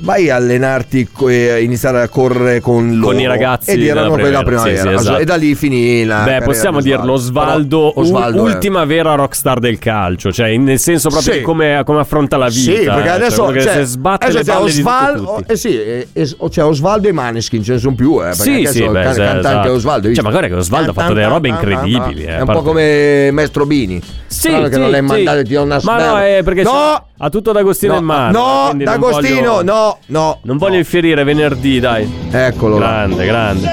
vai 0.00 0.30
a 0.30 0.36
allenarti 0.36 1.08
e 1.28 1.62
iniziare 1.62 2.00
a 2.02 2.08
correre 2.08 2.60
con 2.60 2.98
loro. 2.98 3.18
i 3.18 3.26
ragazzi 3.26 3.70
Ed 3.72 3.82
erano 3.82 4.16
della 4.16 4.42
primavera. 4.42 4.76
Sì, 4.80 4.88
sì, 4.88 4.94
esatto. 4.94 5.18
E 5.18 5.24
da 5.24 5.34
lì 5.36 5.54
finì 5.54 6.04
la 6.04 6.22
Beh, 6.24 6.40
possiamo 6.42 6.80
di 6.80 6.90
dirlo, 6.90 7.12
Osvaldo, 7.14 7.92
Però 7.92 8.06
Osvaldo 8.06 8.42
ultima 8.42 8.84
vera 8.84 9.14
rockstar 9.14 9.58
del 9.58 9.78
calcio, 9.78 10.30
cioè 10.32 10.56
nel 10.56 10.78
senso 10.78 11.08
proprio 11.08 11.34
Sì. 11.34 11.40
come, 11.42 11.82
come 11.84 12.00
affronta 12.00 12.36
la 12.36 12.48
vita. 12.48 12.72
Sì, 12.72 12.84
perché 12.84 13.06
eh, 13.06 13.08
adesso 13.08 13.36
cioè, 13.36 13.44
quello 13.46 13.58
che 13.60 13.64
cioè, 13.66 13.74
se 13.74 13.84
sbatte 13.84 14.24
adesso 14.26 14.38
le 14.38 14.44
c'è 14.44 14.52
balle 14.52 14.70
di 14.70 14.76
tutti, 14.76 14.88
Osvaldo, 14.88 15.34
tutti. 15.36 15.52
eh 15.52 15.56
sì, 15.56 15.68
eh, 15.80 16.08
eh, 16.12 16.36
c'è 16.48 16.64
Osvaldo 16.64 17.08
e 17.08 17.12
Maneskin, 17.12 17.62
ce 17.62 17.72
ne 17.72 17.78
sono 17.78 17.94
più, 17.94 18.24
eh, 18.24 18.32
Sì, 18.34 18.42
sì, 18.42 18.50
adesso 18.52 18.90
beh, 18.90 19.02
can- 19.02 19.14
canta 19.14 19.28
anche 19.30 19.38
esatto. 19.48 19.72
Osvaldo. 19.72 20.14
Cioè, 20.14 20.22
ma 20.24 20.30
guarda 20.30 20.46
che 20.48 20.54
Osvaldo 20.54 20.90
ha 20.90 20.94
fatto 20.94 21.12
delle 21.14 21.26
robe 21.28 21.48
incredibili, 21.48 22.24
eh, 22.24 22.36
È 22.36 22.40
un 22.40 22.46
po' 22.52 22.62
come 22.62 23.30
Maestro 23.32 23.66
Bini. 23.66 24.00
Sì, 24.26 24.48
che 24.48 24.78
non 24.78 24.90
l'hai 24.90 25.02
mandato 25.02 25.38
e 25.38 25.44
ti 25.44 25.54
do 25.54 25.62
una 25.62 25.80
Ma 25.82 25.96
no, 26.12 26.18
è 26.18 26.40
perché 26.44 26.62
no, 26.62 27.06
ha 27.16 27.30
tutto 27.30 27.50
D'Agostino 27.52 27.94
no, 27.94 27.98
in 27.98 28.04
mano. 28.04 28.38
No, 28.38 28.72
D'Agostino, 28.76 29.50
voglio- 29.54 29.62
no, 29.88 29.98
no. 30.06 30.38
Non 30.42 30.56
voglio 30.56 30.76
infierire 30.76 31.24
venerdì, 31.24 31.80
dai. 31.80 32.28
Eccolo. 32.30 32.76
Grande, 32.76 33.24
grande. 33.24 33.68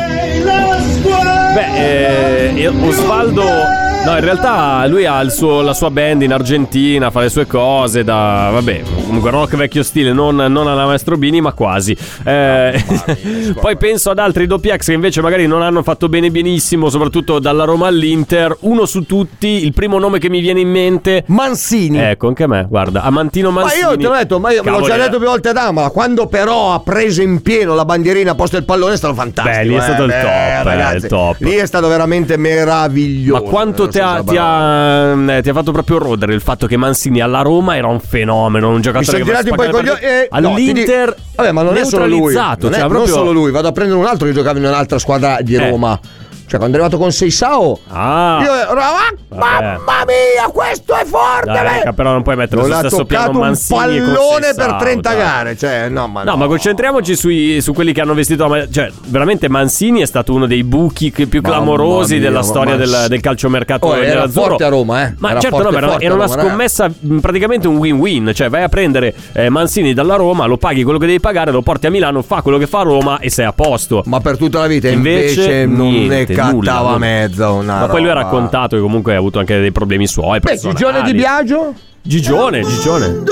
Beh, 1.53 2.55
eh, 2.55 2.67
Osvaldo. 2.67 3.84
No, 4.05 4.15
in 4.15 4.23
realtà 4.23 4.85
lui 4.87 5.05
ha 5.05 5.19
il 5.21 5.31
suo- 5.31 5.61
la 5.61 5.73
sua 5.73 5.89
band 5.89 6.21
in 6.21 6.31
Argentina, 6.31 7.09
fa 7.09 7.21
le 7.21 7.29
sue 7.29 7.47
cose 7.47 8.03
da. 8.03 8.49
Vabbè, 8.53 8.81
comunque 9.05 9.31
rock 9.31 9.55
vecchio 9.55 9.81
stile, 9.81 10.13
non, 10.13 10.35
non 10.35 10.67
alla 10.67 10.85
Maestro 10.85 11.17
Bini, 11.17 11.41
ma 11.41 11.53
quasi. 11.53 11.97
Eh, 12.23 12.83
poi 13.59 13.77
penso 13.77 14.11
ad 14.11 14.19
altri 14.19 14.45
doppi 14.45 14.69
ex 14.69 14.85
che 14.85 14.93
invece 14.93 15.21
magari 15.21 15.47
non 15.47 15.63
hanno 15.63 15.81
fatto 15.81 16.07
bene 16.07 16.29
benissimo, 16.29 16.89
soprattutto 16.89 17.39
dalla 17.39 17.63
Roma 17.63 17.87
all'Inter. 17.87 18.55
Uno 18.61 18.85
su 18.85 19.05
tutti, 19.05 19.65
il 19.65 19.73
primo 19.73 19.97
nome 19.97 20.19
che 20.19 20.29
mi 20.29 20.39
viene 20.39 20.59
in 20.59 20.69
mente. 20.69 21.23
Mansini. 21.27 21.97
Ecco, 21.97 22.27
anche 22.27 22.43
a 22.43 22.47
me, 22.47 22.67
guarda, 22.69 23.01
Amantino 23.01 23.49
Ma 23.49 23.61
Mancini. 23.61 23.81
io 23.81 23.97
te 23.97 24.03
l'ho 24.03 24.13
detto, 24.13 24.39
ma 24.39 24.51
io 24.51 24.61
ve 24.61 24.69
l'ho 24.69 24.81
già 24.81 24.95
eh. 24.95 24.99
detto 24.99 25.17
più 25.17 25.27
volte 25.27 25.49
ad 25.49 25.57
Amala. 25.57 25.89
Quando 25.89 26.27
però 26.27 26.73
ha 26.73 26.79
preso 26.79 27.21
in 27.23 27.41
pieno 27.41 27.73
la 27.73 27.85
bandierina 27.85 28.31
a 28.31 28.35
posto 28.35 28.57
del 28.57 28.65
pallone 28.65 28.93
è 28.93 28.97
stato 28.97 29.15
fantastico. 29.15 29.57
Beh, 29.57 29.65
lì 29.65 29.73
è 29.75 29.81
stato 29.81 30.03
eh, 30.03 30.05
il 30.05 30.11
beh, 30.11 30.21
top, 30.21 30.31
eh, 30.31 30.63
ragazzi. 30.63 30.95
il 30.97 31.07
top. 31.07 31.35
Lì 31.39 31.53
è 31.53 31.65
stato 31.65 31.87
veramente 31.87 32.37
meraviglioso. 32.37 33.43
Ma 33.43 33.49
quanto 33.49 33.87
ti 33.95 33.99
ha, 34.01 34.23
ti, 34.25 34.37
ha, 34.37 35.35
eh, 35.37 35.41
ti 35.41 35.49
ha 35.49 35.53
fatto 35.53 35.71
proprio 35.71 35.97
rodere 35.97 36.33
il 36.33 36.41
fatto 36.41 36.67
che 36.67 36.75
Mancini 36.77 37.21
alla 37.21 37.41
Roma 37.41 37.75
era 37.77 37.87
un 37.87 37.99
fenomeno, 37.99 38.69
un 38.69 38.81
giocatore 38.81 39.17
che 39.23 39.31
un 39.49 39.55
po' 39.55 39.63
partite. 39.95 40.27
eh, 40.29 40.39
no, 40.39 40.49
All'Inter 40.53 41.05
dico- 41.09 41.21
Vabbè, 41.35 41.51
ma 41.51 41.61
non 41.63 41.75
è 41.77 41.85
solo 41.85 42.05
lui. 42.07 42.33
Non, 42.33 42.41
è- 42.43 42.79
cioè, 42.79 42.79
non 42.79 42.89
proprio- 42.89 43.13
solo 43.13 43.31
lui, 43.31 43.51
vado 43.51 43.67
a 43.67 43.71
prendere 43.71 43.99
un 43.99 44.05
altro 44.05 44.27
che 44.27 44.33
giocava 44.33 44.57
in 44.57 44.65
un'altra 44.65 44.99
squadra 44.99 45.37
di 45.41 45.55
Eh. 45.55 45.69
Roma. 45.69 45.99
Cioè, 46.47 46.59
quando 46.59 46.77
è 46.77 46.79
arrivato 46.79 46.97
con 47.01 47.11
Seisao, 47.11 47.79
Ah, 47.89 48.39
io 48.43 48.53
ero, 48.53 48.79
"Ah, 48.79 49.13
mamma 49.29 50.03
mia, 50.05 50.47
questo 50.53 50.93
è 50.95 51.03
forte! 51.05 51.45
dai, 51.51 51.63
beh!" 51.63 51.77
raga, 51.77 51.93
però 51.93 52.11
non 52.11 52.21
puoi 52.23 52.35
mettere 52.35 52.61
Non 52.61 52.65
sullo 52.69 52.79
stesso 52.87 53.05
piano 53.05 53.25
toccato 53.25 53.39
un 53.39 53.45
Mancini 53.47 53.79
e 53.97 53.99
pallone 54.01 54.13
per 54.15 54.53
Conceição, 54.55 54.77
30 54.79 55.09
dai. 55.09 55.17
gare. 55.17 55.57
Cioè, 55.57 55.89
no, 55.89 56.07
ma 56.07 56.23
No, 56.23 56.35
ma 56.37 56.45
concentriamoci 56.47 57.15
sui- 57.15 57.61
su 57.61 57.73
quelli 57.73 57.93
che 57.93 58.01
hanno 58.01 58.13
vestito 58.13 58.47
Cioè, 58.71 58.91
veramente 59.07 59.49
Mancini 59.49 60.01
è 60.01 60.05
stato 60.05 60.33
uno 60.33 60.45
dei 60.45 60.63
buchi 60.63 61.11
più 61.11 61.25
Mamma 61.41 61.55
clamorosi 61.55 62.13
mia, 62.13 62.21
della 62.23 62.39
ma 62.39 62.43
storia 62.45 62.75
del, 62.75 62.87
Mancini- 62.89 63.09
del 63.09 63.21
calciomercato 63.21 63.87
Oh, 63.87 63.95
era 63.95 64.27
forte 64.29 64.63
a 64.63 64.69
Roma, 64.69 65.05
eh. 65.07 65.13
Ma 65.17 65.31
Era 65.31 65.39
certo, 65.39 65.57
forte, 65.57 65.71
no, 65.71 65.77
era, 65.77 65.87
forte 65.89 66.05
era 66.05 66.13
una 66.13 66.25
Roma, 66.25 66.41
scommessa 66.41 66.89
mh, 66.99 67.17
praticamente 67.19 67.67
un 67.67 67.77
win-win. 67.77 68.31
Cioè, 68.33 68.49
vai 68.49 68.63
a 68.63 68.69
prendere 68.69 69.13
eh, 69.33 69.49
Mancini 69.49 69.93
dalla 69.93 70.15
Roma, 70.15 70.45
lo 70.45 70.57
paghi 70.57 70.83
quello 70.83 70.99
che 70.99 71.05
devi 71.07 71.19
pagare, 71.19 71.51
lo 71.51 71.61
porti 71.61 71.87
a 71.87 71.89
Milano, 71.89 72.21
fa 72.21 72.41
quello 72.41 72.57
che 72.57 72.67
fa 72.67 72.79
a 72.79 72.83
Roma 72.83 73.19
e 73.19 73.29
sei 73.29 73.45
a 73.45 73.51
posto. 73.53 74.03
Ma 74.05 74.19
per 74.19 74.37
tutta 74.37 74.59
la 74.59 74.67
vita 74.67 74.87
Invece, 74.89 75.41
invece, 75.41 75.65
non 75.65 75.89
niente, 75.89 76.33
cattava 76.35 76.91
nulla, 76.91 76.97
mezzo. 76.97 77.53
Una 77.53 77.79
Ma 77.79 77.87
poi 77.87 78.01
lui 78.01 78.09
ha 78.09 78.13
raccontato 78.13 78.75
che 78.75 78.81
comunque 78.81 79.15
ha 79.15 79.17
avuto 79.17 79.39
anche 79.39 79.59
dei 79.59 79.71
problemi 79.71 80.07
suoi. 80.07 80.39
Beh, 80.39 80.49
personali. 80.49 80.77
Gigione 80.77 81.01
di 81.03 81.13
Biagio? 81.13 81.73
Gigione, 82.01 82.61
Gigione. 82.61 83.23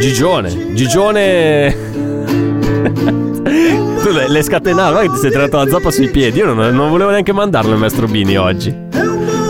Gigione, 0.00 0.74
Gigione. 0.74 1.76
tu 4.02 4.10
le, 4.10 4.28
le 4.28 4.42
scatenavi, 4.42 4.90
guarda 4.92 5.08
che 5.08 5.14
ti 5.14 5.20
sei 5.20 5.30
tirato 5.30 5.56
la 5.56 5.68
zappa 5.68 5.90
sui 5.90 6.08
piedi. 6.08 6.38
Io 6.38 6.52
non, 6.52 6.74
non 6.74 6.90
volevo 6.90 7.10
neanche 7.10 7.32
mandarlo 7.32 7.72
il 7.72 7.78
maestro 7.78 8.06
Bini 8.06 8.36
oggi. 8.36 8.86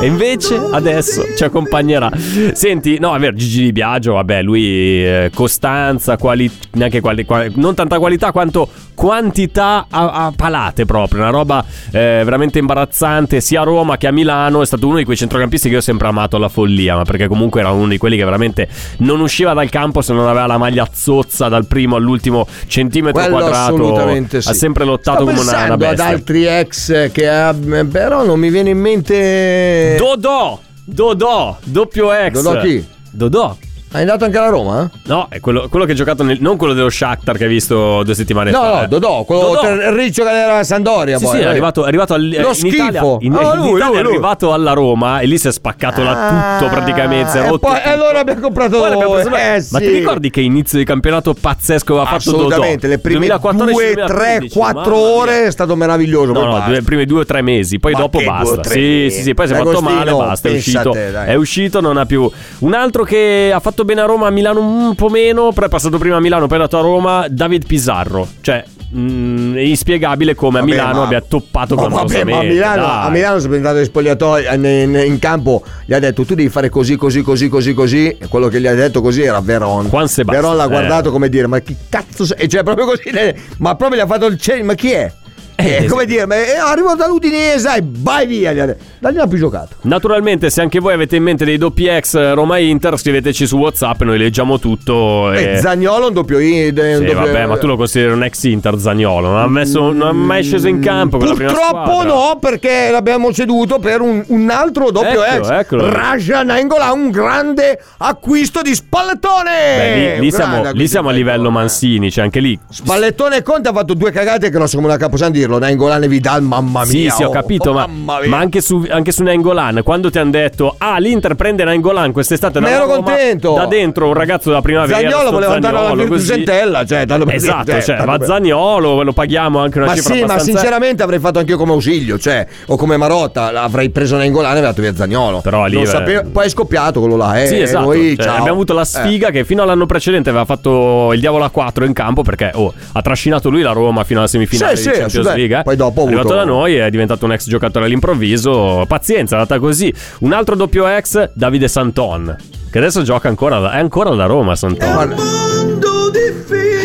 E 0.01 0.07
invece 0.07 0.55
adesso 0.71 1.25
ci 1.37 1.43
accompagnerà. 1.43 2.09
Senti, 2.53 2.99
no, 3.01 3.17
è 3.17 3.19
vero, 3.19 3.35
Gigi 3.35 3.63
Di 3.63 3.73
Biagio, 3.73 4.13
vabbè, 4.15 4.43
lui 4.43 4.65
eh, 5.05 5.31
costanza, 5.35 6.17
quali, 6.17 6.49
neanche 6.75 7.01
quali, 7.01 7.25
quali- 7.25 7.53
non 7.57 7.75
tanta 7.75 7.99
qualità 7.99 8.31
quanto 8.31 8.69
quantità 8.95 9.87
a, 9.89 10.27
a 10.27 10.33
palate 10.35 10.85
proprio, 10.85 11.21
una 11.21 11.31
roba 11.31 11.65
eh, 11.93 12.23
veramente 12.25 12.59
imbarazzante 12.59 13.41
sia 13.41 13.61
a 13.61 13.65
Roma 13.65 13.97
che 13.97 14.09
a 14.09 14.13
Milano, 14.13 14.61
è 14.61 14.67
stato 14.67 14.89
uno 14.89 14.97
di 14.99 15.05
quei 15.05 15.17
centrocampisti 15.17 15.69
che 15.69 15.75
io 15.75 15.81
ho 15.81 15.83
sempre 15.83 16.09
amato 16.09 16.35
alla 16.37 16.49
follia, 16.49 16.97
ma 16.97 17.05
perché 17.05 17.29
comunque 17.29 17.61
era 17.61 17.71
uno 17.71 17.87
di 17.89 17.97
quelli 17.99 18.17
che 18.17 18.25
veramente 18.25 18.69
non 18.99 19.21
usciva 19.21 19.53
dal 19.53 19.69
campo 19.71 20.01
se 20.03 20.13
non 20.13 20.27
aveva 20.27 20.47
la 20.47 20.59
maglia 20.59 20.89
zozza 20.93 21.49
dal 21.49 21.67
primo 21.67 21.95
all'ultimo 21.95 22.47
centimetro 22.67 23.21
Quello 23.21 23.37
quadrato. 23.37 23.75
assolutamente 23.75 24.43
sì. 24.43 24.49
Ha 24.49 24.53
sempre 24.53 24.85
lottato 24.85 25.23
Sto 25.23 25.27
come 25.27 25.41
una, 25.41 25.51
una 25.51 25.77
pensando 25.77 25.85
ad 25.85 25.95
bestia. 25.97 26.05
altri 26.07 26.47
ex 26.47 27.13
che 27.13 27.29
ha, 27.29 27.55
però 27.89 28.25
non 28.25 28.39
mi 28.41 28.51
viene 28.51 28.71
in 28.71 28.79
mente 28.79 29.88
Dodò, 29.97 30.59
Dodò, 30.85 31.57
doppio 31.65 32.13
ex. 32.13 32.33
Dodò 32.33 32.61
chi? 32.61 32.87
Dodò. 33.11 33.57
È 33.91 34.01
andato 34.01 34.25
anche 34.27 34.37
alla 34.37 34.49
Roma? 34.51 34.91
No, 35.05 35.27
è 35.31 35.41
quello, 35.41 35.67
quello 35.69 35.87
che 35.87 35.93
ha 35.93 35.95
giocato 35.95 36.23
nel, 36.23 36.37
non 36.41 36.59
quello 36.59 36.75
dello 36.75 36.91
Shakhtar 36.91 37.39
che 37.39 37.45
hai 37.45 37.49
visto 37.49 38.03
due 38.03 38.15
settimane 38.15 38.51
No, 38.51 38.61
fa. 38.61 38.69
no, 38.75 38.83
eh. 38.83 38.87
Dodò, 38.89 39.25
quello 39.25 39.41
Dodò. 39.47 39.61
terriccio 39.63 40.25
che 40.25 40.31
era 40.31 40.59
a 40.59 40.63
Sandoria 40.65 41.17
Sì, 41.17 41.25
poi. 41.25 41.37
sì, 41.37 41.41
è 41.41 41.45
eh. 41.45 41.49
arrivato, 41.49 41.85
è 41.85 41.89
arrivato 41.89 42.13
al, 42.13 42.29
Lo 42.29 42.49
in 42.49 42.55
schifo. 42.55 42.75
Italia, 42.77 43.01
in, 43.21 43.33
Ah, 43.35 43.55
in 43.55 43.61
lui, 43.61 43.77
Italia 43.77 43.87
lui, 43.87 43.97
è 43.99 44.03
lui. 44.03 44.13
arrivato 44.13 44.53
alla 44.53 44.73
Roma 44.75 45.21
e 45.21 45.27
lì 45.27 45.39
si 45.39 45.49
è 45.49 45.53
spaccato 45.53 46.03
la 46.03 46.59
tutto 46.59 46.71
praticamente. 46.71 47.39
Ah, 47.39 47.47
e 47.47 47.59
poi- 47.59 47.81
e 47.83 47.89
allora 47.89 48.19
abbiamo 48.21 48.41
comprato 48.41 48.79
Poi 48.79 48.91
l'abbiamo 48.91 49.13
preso 49.15 49.35
eh, 49.35 49.65
Ma 49.71 49.79
ti 49.79 49.89
ricordi 49.91 50.31
che 50.31 50.41
inizio 50.43 50.77
di 50.79 50.85
campionato 50.85 51.33
pazzesco 51.33 51.95
aveva 51.95 52.09
fatto 52.11 52.31
Dodò? 52.33 52.45
Assolutamente, 52.47 52.87
le 52.89 52.99
prime 52.99 53.19
2014, 53.27 53.95
2, 53.95 53.95
3, 53.95 54.05
2015, 54.07 54.59
4 54.59 54.81
mamma 54.83 54.97
mia. 55.07 55.15
ore 55.17 55.47
è 55.47 55.51
stato 55.51 55.77
meraviglioso. 55.77 56.33
No, 56.33 56.45
no, 56.45 56.63
due, 56.67 56.83
primi 56.83 57.07
due 57.07 57.21
o 57.21 57.25
tre 57.25 57.41
mesi, 57.41 57.79
poi 57.81 57.93
Ma 57.93 57.99
dopo 58.01 58.19
due 58.19 58.27
basta. 58.27 58.61
tre 58.61 58.73
Sì, 58.75 59.09
sì, 59.11 59.23
sì, 59.23 59.33
poi 59.35 59.47
si 59.47 59.53
è 59.55 59.57
fatto 59.57 59.81
male, 59.81 60.13
basta, 60.13 60.49
è 60.49 60.53
uscito. 60.53 60.93
è 60.95 61.35
uscito, 61.35 61.81
non 61.81 61.97
ha 61.97 62.05
più. 62.05 62.31
Un 62.59 62.75
altro 62.75 63.03
che 63.05 63.51
ha 63.53 63.61
fatto 63.61 63.78
bene 63.85 64.01
a 64.03 64.05
Roma, 64.07 64.27
a 64.27 64.31
Milano 64.31 64.61
un 64.61 64.95
po' 64.95 65.09
meno, 65.09 65.53
però 65.53 65.67
è 65.67 65.69
passato 65.71 65.99
prima 65.99 66.17
a 66.17 66.21
Milano, 66.21 66.47
poi 66.47 66.59
è 66.59 66.61
andato 66.61 66.79
a 66.79 66.83
Roma, 66.83 67.27
David 67.29 67.67
Pizarro. 67.67 68.27
Cioè, 68.41 68.65
mh, 68.91 69.55
è 69.55 69.61
inspiegabile 69.61 70.35
come 70.35 70.61
Vabbè, 70.61 70.71
a 70.71 70.75
Milano 70.75 70.99
ma- 71.01 71.05
abbia 71.05 71.21
toppato 71.21 71.75
Ma 71.75 71.83
con 71.83 71.91
vabbè, 71.93 72.25
ma 72.25 72.39
a 72.39 72.43
Milano, 72.43 72.83
dai. 72.83 73.07
a 73.07 73.09
Milano 73.11 73.39
sono 73.41 73.55
entrato 73.55 73.79
in 73.79 73.85
spogliatoio 73.85 74.53
in, 74.55 74.65
in- 74.65 75.03
in 75.07 75.19
campo, 75.19 75.63
gli 75.85 75.93
ha 75.95 75.99
detto 75.99 76.25
tu 76.25 76.35
devi 76.35 76.49
fare 76.49 76.69
così, 76.69 76.97
così, 76.97 77.23
così, 77.23 77.49
così, 77.49 77.75
così. 77.75 78.09
E 78.19 78.29
quello 78.29 78.49
che 78.49 78.61
gli 78.61 78.67
ha 78.67 78.75
detto 78.75 79.01
così 79.01 79.23
era 79.23 79.41
Veron. 79.41 79.89
Juan 79.89 80.09
Sebastian, 80.09 80.27
Veron 80.43 80.57
l'ha 80.57 80.65
eh. 80.65 80.69
guardato 80.69 81.11
come 81.11 81.29
dire, 81.29 81.47
ma 81.47 81.59
chi 81.61 81.77
cazzo 81.89 82.25
sei? 82.25 82.37
E 82.39 82.49
cioè 82.49 82.63
proprio 82.63 82.87
così, 82.87 83.11
le- 83.11 83.37
ma 83.59 83.75
proprio 83.75 83.99
gli 84.01 84.03
ha 84.03 84.07
fatto 84.07 84.27
il 84.27 84.39
cenno, 84.39 84.65
ma 84.65 84.75
chi 84.75 84.91
è? 84.91 85.13
Eh, 85.61 85.85
Eh, 85.85 85.87
come 85.87 86.05
dire, 86.07 86.25
ma 86.25 86.37
eh, 86.37 86.57
arrivo 86.57 86.95
dall'Udinese 86.95 87.69
e 87.79 87.83
vai 87.85 88.27
via. 88.29 88.53
Da 88.55 89.09
lì 89.09 89.17
non 89.17 89.25
ha 89.25 89.27
più 89.27 89.39
giocato. 89.39 89.75
Naturalmente, 89.83 90.51
se 90.51 90.61
anche 90.61 90.79
voi 90.79 90.93
avete 90.93 91.17
in 91.17 91.25
mente 91.25 91.45
dei 91.45 91.59
doppi 91.59 91.87
ex 91.87 92.33
Roma 92.35 92.59
Inter, 92.59 92.97
scriveteci 92.97 93.45
su 93.45 93.57
WhatsApp, 93.57 94.03
noi 94.03 94.19
leggiamo 94.19 94.61
tutto. 94.61 95.33
E 95.33 95.55
E... 95.55 95.57
Zagnolo 95.59 96.07
un 96.09 96.13
doppio 96.13 96.39
I. 96.39 96.69
un 96.69 96.75
Sì, 96.77 97.05
doppio- 97.05 97.15
vabbè, 97.15 97.47
ma 97.47 97.59
tu 97.59 97.67
lo 97.67 97.77
consideri 97.77 98.13
un 98.13 98.23
ex 98.23 98.45
Inter 98.45 98.79
Zagnolo. 98.79 99.29
Non 99.31 99.39
ha, 99.41 99.49
messo, 99.49 99.93
non 99.93 100.03
ha 100.09 100.13
mai 100.13 100.45
sceso 100.45 100.69
in 100.69 100.79
campo 100.81 101.19
con 101.19 101.27
la 101.27 101.35
prima 101.35 101.51
Purtroppo 101.53 102.05
no, 102.05 102.39
perché 102.41 102.91
l'abbiamo 102.93 103.33
ceduto 103.33 103.81
per 103.81 104.01
un, 104.01 104.23
un 104.29 104.51
altro 104.51 104.93
doppio 104.93 105.25
Ecco, 105.25 105.49
ex. 105.49 105.51
eccolo. 105.51 105.91
Raja 105.91 106.43
Nengola, 106.45 106.93
un 106.93 107.11
grande 107.11 107.81
acquisto 107.99 108.63
di 108.63 108.75
Spallettone. 108.77 109.51
Beh, 109.77 110.15
lì, 110.15 110.21
lì 110.21 110.31
siamo, 110.31 110.71
lì 110.73 110.87
siamo 110.87 111.09
a 111.09 111.13
di 111.13 111.19
livello. 111.19 111.51
Mancini, 111.51 112.11
cioè 112.13 112.25
anche 112.25 112.39
lì. 112.41 112.57
Spallettone 112.71 113.39
e 113.39 113.43
Conte 113.43 113.69
ha 113.69 113.73
fatto 113.73 113.95
due 113.95 114.13
cagate 114.13 114.51
che 114.51 114.59
non 114.59 114.69
so 114.69 114.77
come 114.77 114.89
la 114.89 114.97
capo 114.97 115.11
possiamo 115.13 115.33
dirlo. 115.49 115.59
Nengolan 115.59 116.03
e 116.03 116.09
Vidal, 116.09 116.43
mamma 116.43 116.85
Sì, 116.85 116.99
mia. 117.03 117.11
sì, 117.11 117.23
ho 117.23 117.29
oh, 117.29 117.31
capito, 117.31 117.71
oh, 117.71 117.73
ma, 117.75 118.21
ma 118.27 118.37
anche 118.39 118.61
su, 118.61 118.85
anche 118.89 119.13
su 119.13 119.23
Nangolan, 119.23 119.81
quando 119.83 120.11
ti 120.11 120.19
hanno 120.19 120.31
detto, 120.31 120.75
ah, 120.79 120.99
l'Inter 120.99 121.35
prende 121.35 121.65
Nangolan 121.65 122.13
quest'estate, 122.13 122.61
Ma 122.61 122.71
ero 122.71 122.85
Roma", 122.87 122.95
contento. 122.95 123.55
Da 123.55 123.67
dentro 123.67 124.07
un 124.09 124.15
ragazzo 124.15 124.49
della 124.51 124.61
primavera. 124.63 124.99
Zagnolo 124.99 125.31
voleva 125.31 125.55
andare 125.55 125.77
alla 125.77 125.89
Zaniolo, 125.89 126.09
così. 126.09 126.27
Virtusentella, 126.27 126.85
cioè, 126.85 127.07
per 127.07 127.35
Esatto, 127.35 127.81
cioè, 127.81 127.97
tanto 127.97 128.05
va 128.05 128.25
Zagnolo, 128.25 129.03
lo 129.03 129.13
paghiamo 129.13 129.59
anche 129.59 129.79
una 129.79 129.87
Ma 129.89 129.95
cifra 129.95 130.15
sì, 130.15 130.21
ma 130.21 130.25
abbastanza... 130.27 130.59
sinceramente 130.59 131.03
avrei 131.03 131.19
fatto 131.19 131.39
anche 131.39 131.53
io 131.53 131.57
come 131.59 131.73
ausilio, 131.73 132.19
cioè, 132.19 132.47
o 132.67 132.77
come 132.77 132.97
Marotta, 132.97 133.49
avrei 133.63 133.91
preso 133.91 134.17
Nengolan 134.17 134.57
e 134.57 134.61
dato 134.61 134.81
via 134.83 134.95
Zagnolo. 134.95 135.41
Però 135.41 135.67
lì, 135.67 135.81
eh, 135.81 135.87
sapevo- 135.87 136.29
poi 136.31 136.47
è 136.47 136.49
scoppiato 136.49 137.01
quello 137.01 137.17
là, 137.17 137.41
eh. 137.41 137.47
Sì, 137.47 137.61
esatto. 137.61 137.85
Noi, 137.87 138.17
Cioè, 138.19 138.29
abbiamo 138.29 138.53
avuto 138.53 138.73
la 138.75 138.83
Eh. 138.83 138.85
sfiga 138.85 139.31
che 139.31 139.45
fino 139.45 139.63
all'anno 139.63 139.87
precedente 139.87 140.29
aveva 140.31 140.45
fatto 140.45 141.13
il 141.13 141.21
diavolo 141.21 141.45
a 141.45 141.51
4 141.51 141.85
in 141.85 141.93
campo 141.93 142.23
perché 142.23 142.51
oh, 142.55 142.73
ha 142.93 143.03
trascinato 143.03 143.49
lui 143.49 143.63
la 143.63 143.73
Roma 143.73 144.05
fino 144.05 144.19
alla 144.19 144.29
semifinale 144.29 144.77
Sì, 144.77 144.91
sì, 145.09 145.19
Eh. 145.45 145.63
Poi 145.63 145.77
dopo 145.77 146.03
è 146.03 146.07
arrivato 146.07 146.29
avuto- 146.29 146.45
da 146.45 146.51
noi, 146.51 146.75
è 146.77 146.91
diventato 146.91 147.25
un 147.25 147.33
ex 147.33 147.49
giocatore 147.49 147.85
all'improvviso. 147.87 148.85
Pazienza, 148.89 149.37
è 149.37 149.39
andata 149.41 149.59
così. 149.61 149.93
Un 150.21 150.33
altro 150.33 150.55
doppio 150.57 150.87
ex, 150.87 151.31
Davide 151.35 151.69
Santon. 151.69 152.37
Che 152.71 152.79
adesso 152.79 153.03
gioca 153.03 153.29
ancora, 153.29 153.73
è 153.73 153.79
ancora 153.79 154.11
da 154.15 154.27
Roma 154.27 154.55
Santon. 154.55 155.15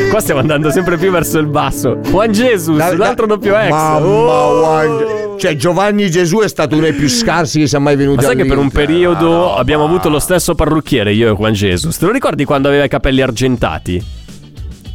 Qua 0.10 0.19
stiamo 0.19 0.39
andando 0.41 0.69
sempre 0.69 0.98
più 0.98 1.10
verso 1.12 1.39
il 1.39 1.48
basso. 1.48 1.98
Juan 2.03 2.31
Jesus, 2.31 2.77
da- 2.77 2.89
un 2.91 3.01
altro 3.01 3.25
da- 3.25 3.33
doppio 3.36 3.57
ex. 3.57 3.69
Mamma, 3.69 4.05
Oh! 4.05 4.60
guarda. 4.60 5.22
Cioè, 5.38 5.55
Giovanni 5.55 6.10
Gesù 6.12 6.39
è 6.39 6.48
stato 6.48 6.75
uno 6.75 6.83
dei 6.83 6.93
più 6.93 7.10
scarsi 7.10 7.60
che 7.60 7.67
sia 7.67 7.79
mai 7.79 7.95
venuto 7.95 8.17
Ma 8.22 8.27
sai 8.27 8.36
che 8.36 8.45
per 8.45 8.57
un 8.60 8.69
periodo 8.69 9.55
Ah, 9.55 9.57
abbiamo 9.57 9.83
avuto 9.83 10.07
lo 10.10 10.19
stesso 10.19 10.53
parrucchiere 10.55 11.12
io 11.12 11.31
e 11.31 11.36
Juan 11.36 11.51
Jesus? 11.53 11.98
Te 11.98 12.05
lo 12.05 12.12
ricordi 12.12 12.45
quando 12.45 12.67
aveva 12.67 12.83
i 12.83 12.88
capelli 12.88 13.22
argentati? 13.22 14.01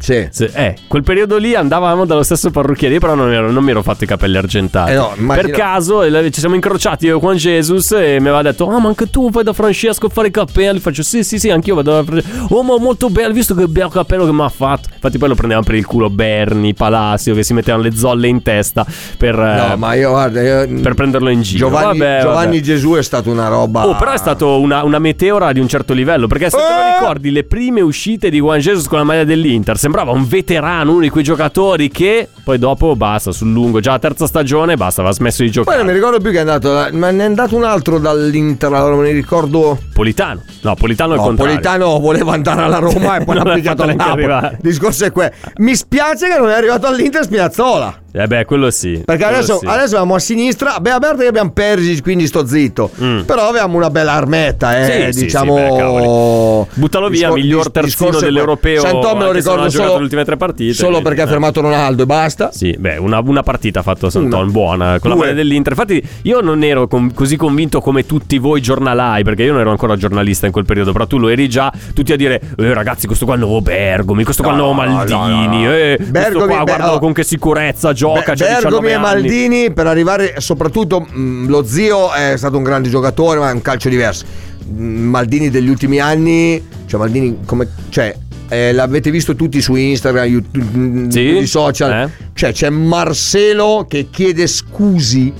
Sì. 0.09 0.27
Sì, 0.31 0.49
eh, 0.55 0.75
quel 0.89 1.03
periodo 1.03 1.37
lì 1.37 1.55
andavamo 1.55 2.07
dallo 2.07 2.23
stesso 2.23 2.51
parrucchiere, 2.51 2.95
io 2.95 3.01
però 3.01 3.15
non, 3.15 3.31
ero- 3.31 3.51
non 3.51 3.63
mi 3.63 3.73
ero 3.73 3.83
fatto 3.83 4.05
i 4.05 4.07
capelli 4.07 4.39
argentati. 4.39 4.93
Eh 4.93 4.95
no, 4.95 5.13
immagino- 5.17 5.49
per 5.49 5.57
caso 5.57 6.03
eh, 6.03 6.31
ci 6.31 6.41
siamo 6.41 6.55
incrociati 6.55 7.05
io 7.07 7.19
Juan 7.21 7.37
Jesus 7.37 7.93
e 7.93 8.13
mi 8.21 8.29
aveva 8.29 8.41
detto: 8.41 8.67
Ah, 8.71 8.79
ma 8.81 8.89
anche 8.89 9.11
tu 9.11 9.31
vai 9.31 9.45
da 9.45 9.53
Francesco 9.53 10.07
a 10.07 10.09
fare 10.09 10.29
i 10.29 10.31
capelli. 10.31 10.79
Faccio: 10.81 11.03
Sì, 11.03 11.23
sì, 11.23 11.39
sì, 11.39 11.51
anch'io 11.51 11.75
vado 11.75 11.93
da 11.93 12.05
Francesco. 12.05 12.55
Oh, 12.55 12.63
ma 12.63 12.79
molto 12.79 13.11
bello, 13.11 13.35
visto 13.35 13.55
che 13.55 13.67
bel 13.67 13.91
capello 13.91 14.25
che 14.25 14.33
mi 14.33 14.41
ha 14.43 14.49
fatto. 14.49 14.89
Infatti, 14.95 15.19
poi 15.19 15.29
lo 15.29 15.35
prendevamo 15.35 15.67
per 15.67 15.75
il 15.77 15.85
culo 15.85 16.09
Berni, 16.09 16.73
Palacio, 16.73 17.35
che 17.35 17.43
si 17.43 17.53
mettevano 17.53 17.83
le 17.83 17.95
zolle 17.95 18.29
in 18.29 18.41
testa 18.43 18.87
per, 19.19 19.39
eh, 19.39 19.69
No, 19.69 19.77
ma 19.77 19.93
io 19.95 20.09
guarda, 20.11 20.41
io- 20.41 20.81
per 20.81 20.95
prenderlo 20.95 21.29
in 21.29 21.43
giro. 21.43 21.69
Giovanni, 21.69 21.99
Vabbè, 21.99 22.21
Giovanni 22.23 22.47
vabbè. 22.57 22.61
Gesù 22.61 22.93
è 22.95 23.03
stato 23.03 23.31
una 23.31 23.49
roba. 23.49 23.87
Oh, 23.87 23.95
però 23.97 24.13
è 24.13 24.17
stato 24.19 24.59
una, 24.59 24.85
una 24.85 24.99
meteora 24.99 25.53
di 25.53 25.61
un 25.61 25.69
certo 25.69 25.93
livello. 25.93 26.27
Perché 26.29 26.49
se 26.49 26.57
te 26.57 26.63
lo 26.63 26.69
Eh! 26.81 26.99
ricordi, 26.99 27.31
le 27.31 27.45
prime 27.45 27.81
uscite 27.83 28.31
di 28.31 28.39
Juan 28.39 28.59
Jesus 28.61 28.89
con 28.89 28.99
la 28.99 29.05
maglia 29.05 29.25
dell'Inter 29.25 29.77
sembrava 29.77 29.97
un 30.07 30.27
veterano, 30.27 30.93
uno 30.93 31.01
di 31.01 31.09
quei 31.11 31.25
giocatori 31.25 31.89
che 31.89 32.29
poi 32.45 32.59
dopo 32.59 32.97
basta 32.97 33.33
sul 33.33 33.51
lungo. 33.53 33.81
Già 33.81 33.93
la 33.93 33.99
terza 33.99 34.27
stagione 34.27 34.77
basta, 34.77 35.01
aveva 35.01 35.15
smesso 35.15 35.43
di 35.43 35.49
Poi 35.51 35.55
giocare. 35.63 35.77
non 35.79 35.87
mi 35.87 35.93
ricordo 35.93 36.19
più 36.21 36.31
che 36.31 36.37
è 36.37 36.41
andato, 36.41 36.89
ma 36.93 37.11
ne 37.11 37.23
è 37.23 37.27
andato 37.27 37.57
un 37.57 37.65
altro 37.65 37.99
dall'Inter, 37.99 38.73
allora 38.73 38.95
non 38.95 39.05
mi 39.05 39.13
ricordo. 39.13 39.79
Politano, 39.93 40.43
no, 40.63 40.75
Politano 40.75 41.13
al 41.13 41.19
No, 41.19 41.25
contrario. 41.25 41.53
Politano 41.55 41.99
voleva 41.99 42.33
andare 42.33 42.63
alla 42.63 42.79
Roma 42.79 43.17
e 43.19 43.25
poi 43.27 43.35
l'ha 43.37 43.59
fatto 43.63 43.83
al 43.83 43.95
Napoli. 43.97 44.23
arrivare. 44.25 44.59
Il 44.63 44.69
discorso 44.71 45.05
è 45.05 45.13
questo. 45.13 45.37
Mi 45.57 45.75
spiace 45.75 46.29
che 46.29 46.39
non 46.39 46.49
è 46.49 46.55
arrivato 46.55 46.87
all'Inter 46.87 47.25
Spinazzola. 47.25 48.01
Eh 48.11 48.27
beh, 48.27 48.47
quello 48.47 48.71
sì. 48.71 49.03
Perché 49.05 49.23
quello 49.23 49.37
adesso, 49.39 49.59
sì. 49.59 49.67
adesso 49.67 49.97
a 49.99 50.19
sinistra, 50.19 50.81
beh, 50.81 50.91
a 50.91 50.99
parte 50.99 51.23
che 51.23 51.29
abbiamo 51.29 51.51
Perisic, 51.53 52.03
quindi 52.03 52.27
sto 52.27 52.47
zitto. 52.47 52.91
Mm. 53.01 53.21
Però 53.21 53.47
avevamo 53.49 53.77
una 53.77 53.91
bella 53.91 54.13
armetta, 54.13 54.79
eh, 54.81 55.13
Sì, 55.13 55.19
sì, 55.19 55.25
diciamo. 55.27 55.57
sì, 55.57 55.63
beh, 55.63 55.77
cavoli. 55.77 56.67
Buttalo 56.75 57.09
via, 57.09 57.31
miglior 57.31 57.71
terzino 57.71 58.19
dell'europeo, 58.19 58.81
questo. 58.81 59.03
Sant'O 59.03 59.17
me 59.17 59.25
lo 59.27 59.33
ricordo 59.33 59.69
solo 59.69 59.88
giocato 59.89 59.99
le 59.99 60.05
ultime 60.05 60.25
tre 60.25 60.37
partite. 60.37 60.73
Solo 60.75 61.03
perché 61.03 61.23
ha 61.23 61.25
eh. 61.25 61.29
fermato 61.29 61.61
Ronaldo 61.61 62.03
e 62.03 62.07
basta. 62.07 62.51
Sì, 62.53 62.77
beh, 62.79 62.97
una, 62.97 63.21
una 63.21 63.43
partita 63.43 63.81
ha 63.81 63.83
fatto 63.83 64.11
Santon 64.11 64.51
buona 64.51 64.99
con 64.99 65.11
la 65.11 65.17
maglia 65.17 65.33
dell'Inter. 65.33 65.73
Infatti, 65.73 66.03
io 66.23 66.41
non 66.41 66.63
ero 66.63 66.87
com- 66.87 67.13
così 67.13 67.37
convinto 67.37 67.81
come 67.81 68.07
tutti 68.07 68.39
voi 68.39 68.61
giornalai, 68.61 69.25
perché 69.25 69.43
io 69.43 69.53
non 69.53 69.61
ero 69.61 69.71
ancora 69.71 69.97
giornalista 69.97 70.47
in 70.47 70.53
quel 70.53 70.65
periodo. 70.65 70.93
Però 70.93 71.07
tu 71.07 71.19
lo 71.19 71.29
eri 71.29 71.49
già, 71.49 71.73
tutti 71.95 72.13
a 72.13 72.17
dire: 72.17 72.41
eh, 72.57 72.75
ragazzi, 72.75 73.07
questo 73.07 73.25
qua 73.25 73.35
è 73.35 73.39
il 73.39 73.45
nuovo 73.45 73.61
Bergomi, 73.61 74.25
questo 74.25 74.43
qua 74.43 74.53
è 74.53 74.55
il 74.55 74.61
nuovo 74.61 74.75
Maldini. 74.75 75.67
eh, 75.67 75.95
questo 75.97 76.13
Bergomi, 76.13 76.55
qua, 76.55 76.65
guardalo 76.65 76.93
oh. 76.93 76.99
con 76.99 77.13
che 77.13 77.25
sicurezza 77.25 77.93
gioca. 77.93 78.35
C'ha 78.35 78.47
19 78.47 78.61
Bergomi 78.61 78.89
e 78.89 78.93
anni. 78.93 79.03
Maldini 79.03 79.73
per 79.73 79.87
arrivare 79.87 80.35
soprattutto 80.39 81.01
mh, 81.01 81.49
lo 81.49 81.65
zio 81.65 82.13
è 82.13 82.37
stato 82.37 82.57
un 82.57 82.63
grande 82.63 82.89
giocatore 82.89 83.39
ma 83.39 83.51
è 83.51 83.53
un 83.53 83.63
calcio 83.63 83.89
diverso 83.89 84.25
Mh, 84.67 84.83
Maldini 84.83 85.51
degli 85.51 85.69
ultimi 85.69 85.99
anni 85.99 86.63
cioè 86.87 87.01
Maldini 87.01 87.39
come 87.45 87.69
cioè 87.89 88.15
eh, 88.49 88.73
l'avete 88.73 89.11
visto 89.11 89.35
tutti 89.37 89.61
su 89.61 89.75
Instagram 89.75 90.25
YouTube, 90.27 90.79
mh, 90.79 91.09
Sì, 91.11 91.35
sui 91.37 91.47
social 91.47 91.93
eh. 91.93 92.11
cioè 92.35 92.53
c'è 92.53 92.71
Marcelo 92.71 93.87
che 93.89 94.09
chiede 94.11 94.47
scusi 94.47 95.33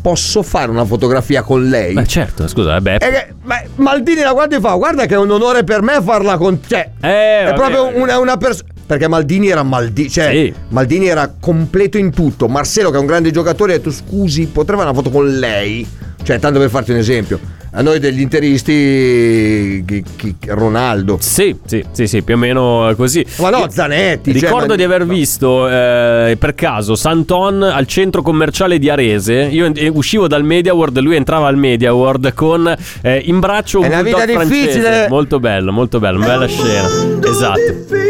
posso 0.00 0.42
fare 0.42 0.70
una 0.70 0.84
fotografia 0.84 1.42
con 1.42 1.68
lei 1.68 1.94
Beh, 1.94 2.06
certo, 2.06 2.48
scusa, 2.48 2.76
eh, 2.76 2.80
beh. 2.80 2.96
E 2.96 3.34
beh, 3.42 3.68
Maldini 3.76 4.20
la 4.20 4.32
guarda 4.32 4.56
e 4.56 4.60
fa 4.60 4.74
guarda 4.74 5.06
che 5.06 5.14
è 5.14 5.18
un 5.18 5.30
onore 5.30 5.62
per 5.64 5.82
me 5.82 6.00
farla 6.02 6.36
con 6.36 6.58
te 6.60 6.90
Eh, 7.00 7.44
è 7.48 7.52
proprio 7.54 7.86
una, 7.96 8.18
una 8.18 8.36
persona. 8.36 8.70
Perché 8.84 9.08
Maldini 9.08 9.48
era 9.48 9.62
Maldini. 9.62 10.10
Cioè, 10.10 10.30
Sì. 10.32 10.54
Maldini 10.68 11.06
era 11.06 11.32
completo 11.40 11.96
in 11.96 12.10
tutto. 12.10 12.46
Marcelo, 12.48 12.90
che 12.90 12.96
è 12.96 13.00
un 13.00 13.06
grande 13.06 13.30
giocatore, 13.30 13.72
ha 13.72 13.76
detto: 13.78 13.90
Scusi, 13.90 14.46
potrei 14.48 14.76
fare 14.76 14.90
una 14.90 14.98
foto 14.98 15.08
con 15.08 15.38
lei? 15.38 15.86
Cioè, 16.22 16.38
tanto 16.38 16.58
per 16.58 16.68
farti 16.68 16.90
un 16.90 16.98
esempio. 16.98 17.38
A 17.74 17.80
noi 17.80 17.98
degli 18.00 18.20
interisti, 18.20 19.82
chi- 19.86 20.04
chi- 20.16 20.36
Ronaldo. 20.48 21.16
Sì, 21.20 21.56
sì, 21.64 21.82
sì, 21.90 22.06
sì, 22.06 22.20
più 22.22 22.34
o 22.34 22.36
meno 22.36 22.92
così. 22.96 23.24
Ma 23.38 23.48
no, 23.48 23.66
Zanetti. 23.70 24.32
cioè, 24.32 24.42
Ricordo 24.42 24.66
ma- 24.68 24.74
di 24.76 24.82
aver 24.82 25.06
visto 25.06 25.66
eh, 25.68 26.36
per 26.38 26.54
caso 26.54 26.94
Santon 26.94 27.62
al 27.62 27.86
centro 27.86 28.20
commerciale 28.20 28.78
di 28.78 28.90
Arese. 28.90 29.34
Io 29.50 29.72
eh, 29.74 29.88
uscivo 29.88 30.28
dal 30.28 30.44
Media 30.44 30.74
World, 30.74 30.98
lui 30.98 31.16
entrava 31.16 31.46
al 31.48 31.56
Media 31.56 31.94
World 31.94 32.34
con 32.34 32.74
eh, 33.02 33.22
in 33.24 33.40
braccio 33.40 33.78
un 33.78 33.84
È 33.84 33.88
una 33.88 34.02
vita 34.02 34.18
francese. 34.18 34.48
difficile. 34.48 35.06
Molto 35.08 35.40
bello, 35.40 35.72
molto 35.72 35.98
bello, 35.98 36.18
una 36.18 36.26
bella 36.26 36.46
scena. 36.46 36.88
Esatto. 37.26 38.00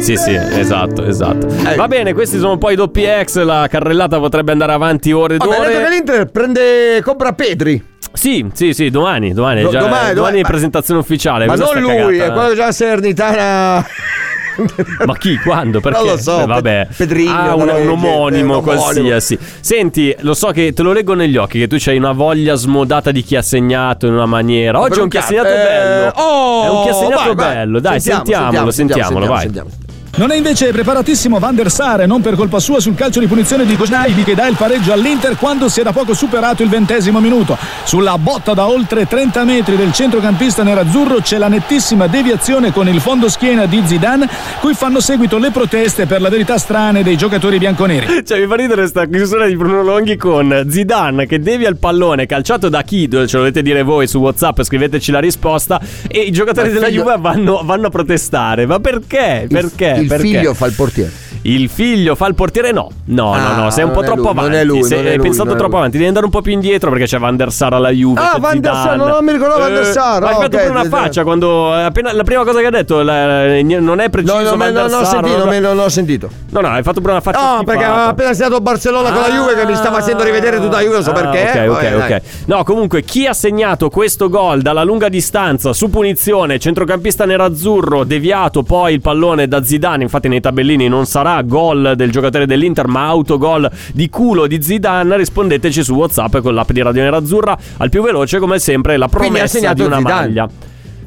Sì, 0.00 0.16
sì, 0.16 0.34
esatto, 0.34 1.06
esatto. 1.06 1.46
Eh. 1.46 1.74
Va 1.74 1.88
bene, 1.88 2.12
questi 2.12 2.38
sono 2.38 2.58
poi 2.58 2.74
i 2.74 2.76
doppi 2.76 3.04
ex. 3.04 3.38
La 3.42 3.66
carrellata 3.70 4.18
potrebbe 4.18 4.52
andare 4.52 4.72
avanti 4.72 5.10
ore 5.12 5.36
e 5.36 5.38
ore. 5.46 5.88
l'Inter 5.88 6.26
prende, 6.26 7.00
compra 7.02 7.32
Pedri. 7.32 7.82
Sì, 8.12 8.46
sì, 8.52 8.72
sì, 8.74 8.90
domani, 8.90 9.32
domani, 9.32 9.62
Do- 9.62 9.70
già- 9.70 9.78
domani, 9.78 9.92
domani, 9.98 10.14
domani, 10.14 10.38
è 10.40 10.42
presentazione 10.42 11.00
ufficiale. 11.00 11.46
Ma 11.46 11.54
non 11.54 11.80
lui, 11.80 12.18
cagata? 12.18 12.24
è 12.24 12.32
quello 12.36 12.54
già 12.54 12.72
Sernitana. 12.72 13.86
Ma 15.06 15.16
chi? 15.16 15.38
Quando? 15.38 15.80
Perché? 15.80 15.98
Non 16.00 16.08
lo 16.08 16.16
so, 16.18 16.42
Eh, 16.42 16.46
vabbè. 16.46 16.86
Pe- 16.88 16.94
Pedrigno, 16.96 17.32
Ah, 17.32 17.54
un, 17.54 17.62
un 17.62 17.68
omonimo 17.68 17.88
genere, 17.88 18.42
un 18.42 18.50
omonimo. 18.50 18.60
qualsiasi. 18.60 19.38
Senti, 19.60 20.14
lo 20.20 20.34
so 20.34 20.48
che 20.48 20.72
te 20.74 20.82
lo 20.82 20.92
leggo 20.92 21.14
negli 21.14 21.36
occhi 21.38 21.58
che 21.60 21.66
tu 21.66 21.78
hai 21.86 21.96
una 21.96 22.12
voglia 22.12 22.54
smodata 22.56 23.10
di 23.10 23.22
chi 23.22 23.36
ha 23.36 23.42
segnato 23.42 24.06
in 24.06 24.12
una 24.12 24.26
maniera. 24.26 24.80
Oggi 24.80 24.94
è 24.94 24.96
un 24.98 25.02
un 25.04 25.08
chi 25.08 25.16
ha 25.16 25.22
segnato 25.22 25.48
Eh, 25.48 25.52
bello. 25.52 26.12
oh, 26.16 26.64
è 26.64 26.68
un 26.68 26.82
chi 26.82 26.88
ha 26.88 26.92
segnato 26.92 27.24
vai, 27.24 27.34
vai. 27.34 27.54
bello. 27.54 27.80
Dai, 27.80 28.00
Sentiamo, 28.00 28.24
sentiamolo, 28.42 28.70
sentiamo, 28.70 29.02
sentiamolo, 29.20 29.26
vai. 29.32 29.50
Non 30.16 30.32
è 30.32 30.36
invece 30.36 30.70
preparatissimo 30.70 31.38
Van 31.38 31.54
der 31.54 31.70
Sar, 31.70 32.06
non 32.06 32.20
per 32.20 32.34
colpa 32.34 32.58
sua 32.58 32.78
sul 32.78 32.94
calcio 32.94 33.20
di 33.20 33.26
punizione 33.26 33.64
di 33.64 33.74
Gosnaibi 33.74 34.22
che 34.22 34.34
dà 34.34 34.48
il 34.48 34.56
pareggio 34.56 34.92
all'Inter 34.92 35.36
quando 35.36 35.68
si 35.70 35.80
è 35.80 35.82
da 35.82 35.92
poco 35.92 36.12
superato 36.12 36.62
il 36.62 36.68
ventesimo 36.68 37.20
minuto. 37.20 37.56
Sulla 37.84 38.18
botta 38.18 38.52
da 38.52 38.68
oltre 38.68 39.06
30 39.06 39.44
metri 39.44 39.76
del 39.76 39.92
centrocampista 39.94 40.62
nerazzurro 40.62 41.20
c'è 41.22 41.38
la 41.38 41.48
nettissima 41.48 42.06
deviazione 42.06 42.70
con 42.70 42.86
il 42.88 43.00
fondo 43.00 43.30
schiena 43.30 43.64
di 43.64 43.80
Zidane, 43.86 44.28
cui 44.60 44.74
fanno 44.74 45.00
seguito 45.00 45.38
le 45.38 45.50
proteste 45.52 46.04
per 46.04 46.20
la 46.20 46.28
verità 46.28 46.58
strane 46.58 47.02
dei 47.02 47.16
giocatori 47.16 47.56
bianconeri. 47.58 48.22
Cioè, 48.30 48.40
mi 48.40 48.46
fa 48.46 48.56
ridere 48.56 48.80
questa 48.82 49.06
chiusura 49.06 49.46
di 49.46 49.56
Bruno 49.56 49.82
Longhi 49.82 50.16
con 50.16 50.66
Zidane 50.68 51.26
che 51.26 51.38
devia 51.40 51.68
il 51.68 51.76
pallone 51.78 52.26
calciato 52.26 52.68
da 52.68 52.82
chi? 52.82 53.08
Ce 53.10 53.16
lo 53.16 53.26
dovete 53.38 53.62
dire 53.62 53.82
voi 53.82 54.06
su 54.06 54.18
WhatsApp, 54.18 54.60
scriveteci 54.62 55.10
la 55.12 55.18
risposta. 55.20 55.80
E 56.08 56.18
i 56.20 56.30
giocatori 56.30 56.68
Ma 56.68 56.74
della 56.74 56.86
figlio- 56.86 57.02
Juve 57.04 57.16
vanno, 57.18 57.62
vanno 57.64 57.86
a 57.86 57.90
protestare. 57.90 58.66
Ma 58.66 58.78
perché? 58.80 59.46
Perché? 59.48 59.99
Il 60.00 60.08
Perché? 60.08 60.22
figlio 60.22 60.54
fa 60.54 60.66
il 60.66 60.72
portiere. 60.72 61.12
Il 61.42 61.68
figlio 61.70 62.14
fa 62.14 62.26
il 62.26 62.34
portiere? 62.34 62.70
No, 62.70 62.90
no, 63.06 63.32
Ah, 63.32 63.54
no, 63.54 63.62
no, 63.64 63.70
sei 63.70 63.84
un 63.84 63.90
po' 63.92 64.02
non 64.02 64.04
troppo 64.04 64.20
lui, 64.28 64.34
non 64.34 64.38
avanti. 64.44 64.56
è 64.58 64.64
lui, 64.64 64.82
sei, 64.84 64.96
non 64.98 65.06
è 65.06 65.10
hai 65.10 65.16
lui, 65.16 65.24
pensato 65.24 65.44
non 65.44 65.54
è 65.54 65.56
troppo 65.58 65.70
lui. 65.72 65.78
avanti. 65.80 65.96
Devi 65.96 66.08
andare 66.08 66.26
un 66.26 66.32
po' 66.32 66.42
più 66.42 66.52
indietro 66.52 66.90
perché 66.90 67.06
c'è 67.06 67.18
Van 67.18 67.36
der 67.36 67.50
Sar 67.52 67.72
alla 67.72 67.88
Juve. 67.90 68.20
Ah, 68.20 68.36
Van 68.38 68.60
der 68.60 68.72
Sar, 68.74 68.92
Zidane. 68.92 69.10
non 69.10 69.24
mi 69.24 69.32
ricordavo 69.32 69.60
Van 69.60 69.72
der 69.74 69.84
Sar, 69.86 70.20
Ma 70.20 70.28
hai 70.28 70.34
ah, 70.34 70.36
fatto 70.38 70.56
pure 70.58 70.68
una 70.68 70.84
faccia 70.84 71.22
quando 71.22 71.74
eh, 71.74 71.82
appena 71.82 72.12
la 72.12 72.22
prima 72.24 72.44
cosa 72.44 72.60
che 72.60 72.66
ha 72.66 72.70
detto 72.70 73.00
la- 73.02 73.62
non 73.62 74.00
è 74.00 74.10
preciso 74.10 74.34
No, 74.34 74.42
no, 74.50 74.56
Van 74.56 74.72
no, 74.72 74.80
der 74.80 74.90
non 74.90 75.00
ho 75.00 75.04
Sar, 75.04 75.12
sentito, 75.24 75.36
non- 75.44 75.48
non, 75.60 75.76
non 75.76 75.84
ho 75.84 75.88
sentito. 75.88 76.28
No, 76.50 76.60
no, 76.60 76.68
hai 76.68 76.82
fatto 76.82 77.00
pure 77.00 77.12
una 77.12 77.20
faccia 77.22 77.56
No, 77.56 77.64
perché 77.64 77.84
aveva 77.84 78.06
appena 78.08 78.34
segnato 78.34 78.56
a 78.56 78.60
Barcellona 78.60 79.10
con 79.10 79.20
la 79.22 79.30
Juve 79.30 79.54
che 79.54 79.64
mi 79.66 79.74
sta 79.76 79.90
facendo 79.90 80.22
rivedere 80.22 80.58
tutta 80.58 80.76
la 80.76 80.80
Juve, 80.82 80.94
non 80.94 81.02
so 81.02 81.10
Ah, 81.10 81.14
perché. 81.14 81.68
Ok, 81.68 81.76
ok, 81.76 81.94
ok. 82.02 82.20
No, 82.46 82.64
comunque, 82.64 83.02
chi 83.02 83.26
ha 83.26 83.32
segnato 83.32 83.88
questo 83.88 84.28
gol 84.28 84.60
dalla 84.60 84.82
lunga 84.84 85.08
distanza 85.08 85.72
su 85.72 85.88
punizione, 85.88 86.58
centrocampista 86.58 87.24
nerazzurro, 87.24 88.04
deviato 88.04 88.62
poi 88.62 88.92
il 88.94 89.00
pallone 89.00 89.48
da 89.48 89.64
Zidane. 89.64 90.02
Infatti, 90.02 90.28
nei 90.28 90.40
tabellini 90.40 90.86
non 90.88 91.06
sarà 91.06 91.28
gol 91.44 91.92
del 91.96 92.10
giocatore 92.10 92.46
dell'Inter, 92.46 92.86
ma 92.86 93.06
autogol 93.06 93.70
di 93.92 94.08
culo 94.08 94.46
di 94.46 94.60
Zidane. 94.62 95.16
Rispondeteci 95.16 95.82
su 95.82 95.94
WhatsApp 95.94 96.36
con 96.38 96.54
l'app 96.54 96.70
di 96.70 96.82
Radio 96.82 97.02
Nerazzurra. 97.02 97.56
Al 97.78 97.88
più 97.88 98.02
veloce, 98.02 98.38
come 98.38 98.58
sempre, 98.58 98.96
la 98.96 99.08
promessa 99.08 99.72
di 99.72 99.82
una 99.82 99.96
Zidane. 99.98 100.14
maglia. 100.26 100.48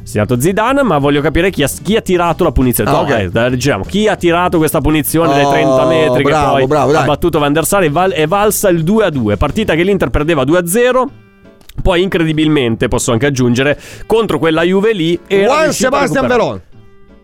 Segnato 0.03 0.38
Zidane, 0.38 0.83
ma 0.83 0.97
voglio 0.97 1.21
capire 1.21 1.49
chi 1.49 1.63
ha, 1.63 1.69
chi 1.81 1.95
ha 1.95 2.01
tirato 2.01 2.43
la 2.43 2.51
punizione. 2.51 2.89
Ah, 2.89 2.93
No, 2.93 2.99
ok. 3.03 3.09
eh, 3.12 3.29
dai, 3.29 3.49
leggiamo. 3.51 3.86
Chi 3.86 4.07
ha 4.09 4.17
tirato 4.17 4.57
questa 4.57 4.81
punizione 4.81 5.33
dai 5.33 5.45
Oh, 5.45 5.49
30 5.51 5.86
metri 5.86 6.23
bravo, 6.23 6.51
che 6.55 6.57
poi 6.59 6.67
bravo, 6.67 6.89
ha 6.89 6.93
dai. 6.93 7.05
battuto 7.05 7.39
Van 7.39 7.53
der 7.53 7.65
Sar 7.65 7.83
e 7.83 7.89
val- 7.89 8.12
è 8.12 8.27
valsa 8.27 8.67
il 8.67 8.83
2-2. 8.83 9.38
Partita 9.38 9.75
che 9.75 9.83
l'Inter 9.83 10.09
perdeva 10.09 10.43
2-0. 10.43 11.09
Poi, 11.81 12.01
incredibilmente, 12.01 12.89
posso 12.89 13.13
anche 13.13 13.25
aggiungere, 13.27 13.79
contro 14.05 14.39
quella 14.39 14.62
Juve 14.63 14.93
lì. 14.93 15.17
Juan 15.25 15.71
Sebastian. 15.71 16.27
Veron. 16.27 16.62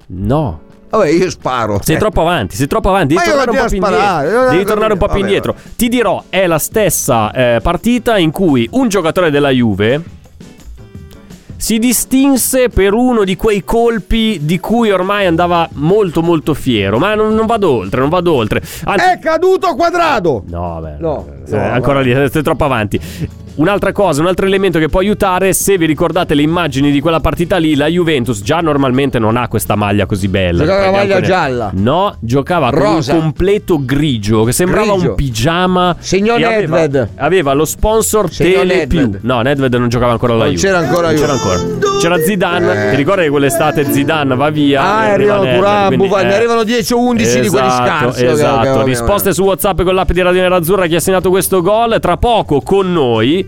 No. 0.07 0.61
Vabbè, 0.89 1.07
io 1.09 1.29
sparo. 1.29 1.79
Sei 1.83 1.95
Eh. 1.95 1.99
troppo 1.99 2.21
avanti, 2.21 2.55
sei 2.55 2.67
troppo 2.67 2.89
avanti. 2.89 3.13
Devi 3.15 3.25
Ma 3.27 3.31
tornare 3.31 3.51
un 3.51 3.57
po' 3.57 3.67
più 3.67 3.77
sparare, 3.77 4.25
indietro. 4.27 4.49
Devi 4.51 4.63
tornare 4.65 4.93
un 4.93 4.99
po' 4.99 5.07
più 5.07 5.19
indietro. 5.19 5.55
Ti 5.75 5.87
dirò, 5.89 6.23
è 6.29 6.47
la 6.47 6.57
stessa 6.59 7.31
eh, 7.31 7.59
partita 7.61 8.17
in 8.17 8.31
cui 8.31 8.67
un 8.71 8.87
giocatore 8.89 9.29
della 9.29 9.49
Juve 9.49 10.01
si 11.57 11.77
distinse 11.77 12.69
per 12.69 12.93
uno 12.93 13.25
di 13.25 13.35
quei 13.35 13.65
colpi 13.65 14.39
di 14.41 14.59
cui 14.61 14.91
ormai 14.91 15.25
andava 15.25 15.67
molto 15.73 16.21
molto 16.21 16.53
fiero. 16.53 16.97
Ma 16.97 17.15
non, 17.15 17.35
non 17.35 17.45
vado 17.45 17.69
oltre, 17.69 17.99
non 17.99 18.09
vado 18.09 18.33
oltre. 18.33 18.61
Anzi, 18.85 19.05
È 19.05 19.19
caduto 19.19 19.75
quadrato. 19.75 20.43
No, 20.47 20.79
vabbè. 20.79 20.95
No, 20.99 21.27
Eh, 21.45 21.55
no, 21.55 21.61
ancora 21.71 21.99
lì, 21.99 22.27
stai 22.29 22.43
troppo 22.43 22.63
avanti. 22.63 22.99
Un'altra 23.59 23.91
cosa, 23.91 24.21
un 24.21 24.27
altro 24.27 24.45
elemento 24.45 24.79
che 24.79 24.87
può 24.87 25.01
aiutare, 25.01 25.51
se 25.51 25.77
vi 25.77 25.85
ricordate 25.85 26.33
le 26.33 26.43
immagini 26.43 26.91
di 26.91 27.01
quella 27.01 27.19
partita 27.19 27.57
lì, 27.57 27.75
la 27.75 27.87
Juventus 27.87 28.41
già 28.41 28.61
normalmente 28.61 29.19
non 29.19 29.35
ha 29.35 29.49
questa 29.49 29.75
maglia 29.75 30.05
così 30.05 30.29
bella. 30.29 30.63
Giocava 30.63 30.85
la 30.85 30.91
maglia 30.91 31.15
alcune- 31.15 31.27
gialla. 31.27 31.71
No, 31.73 32.15
giocava 32.21 32.69
Rosa. 32.69 33.11
con 33.11 33.15
un 33.15 33.21
completo 33.33 33.83
grigio 33.83 34.45
che 34.45 34.53
sembrava 34.53 34.93
Grigio. 34.93 35.09
un 35.09 35.15
pigiama. 35.15 35.93
Signor 35.99 36.39
e 36.39 36.43
aveva, 36.45 36.77
Nedved. 36.77 37.09
aveva 37.17 37.51
lo 37.51 37.65
sponsor 37.65 38.31
Signor 38.31 38.53
Tele 38.61 38.75
Nedved. 38.77 39.09
più. 39.09 39.19
No, 39.23 39.41
Nedved 39.41 39.73
non 39.75 39.89
giocava 39.89 40.13
ancora 40.13 40.33
alla 40.35 40.45
Non 40.45 40.53
Juve. 40.53 40.65
c'era 40.65 40.77
ancora 40.79 41.07
Non 41.07 41.15
Juve. 41.17 41.27
c'era 41.27 41.33
ancora. 41.33 41.97
C'era 41.99 42.17
Zidane. 42.17 42.87
Eh. 42.87 42.89
Ti 42.91 42.95
ricordi 42.95 43.23
che 43.23 43.29
quell'estate 43.29 43.91
Zidane 43.91 44.35
va 44.35 44.49
via? 44.51 44.81
Ah, 44.81 44.97
arriva 44.99 45.33
arrivano 45.35 45.43
Nedved, 45.43 45.87
quindi, 45.87 46.07
Buffon, 46.07 46.25
ne 46.25 46.31
eh, 46.31 46.35
arrivano 46.35 46.63
10 46.63 46.93
o 46.93 46.99
11 47.01 47.41
di 47.41 47.49
quelli 47.49 47.67
Esatto, 47.67 47.85
scarsi. 47.85 48.25
Esatto, 48.25 48.57
ok, 48.59 48.65
va 48.67 48.71
bene, 48.71 48.83
risposte 48.85 49.29
va 49.29 49.35
su 49.35 49.43
WhatsApp 49.43 49.81
con 49.81 49.93
l'app 49.95 50.11
di 50.11 50.21
Radio 50.21 50.41
Nerazzurra 50.43 50.85
chi 50.87 50.95
ha 50.95 50.99
segnato 51.01 51.29
questo 51.29 51.61
gol. 51.61 51.97
Tra 51.99 52.15
poco 52.15 52.61
con 52.61 52.89
noi 52.93 53.47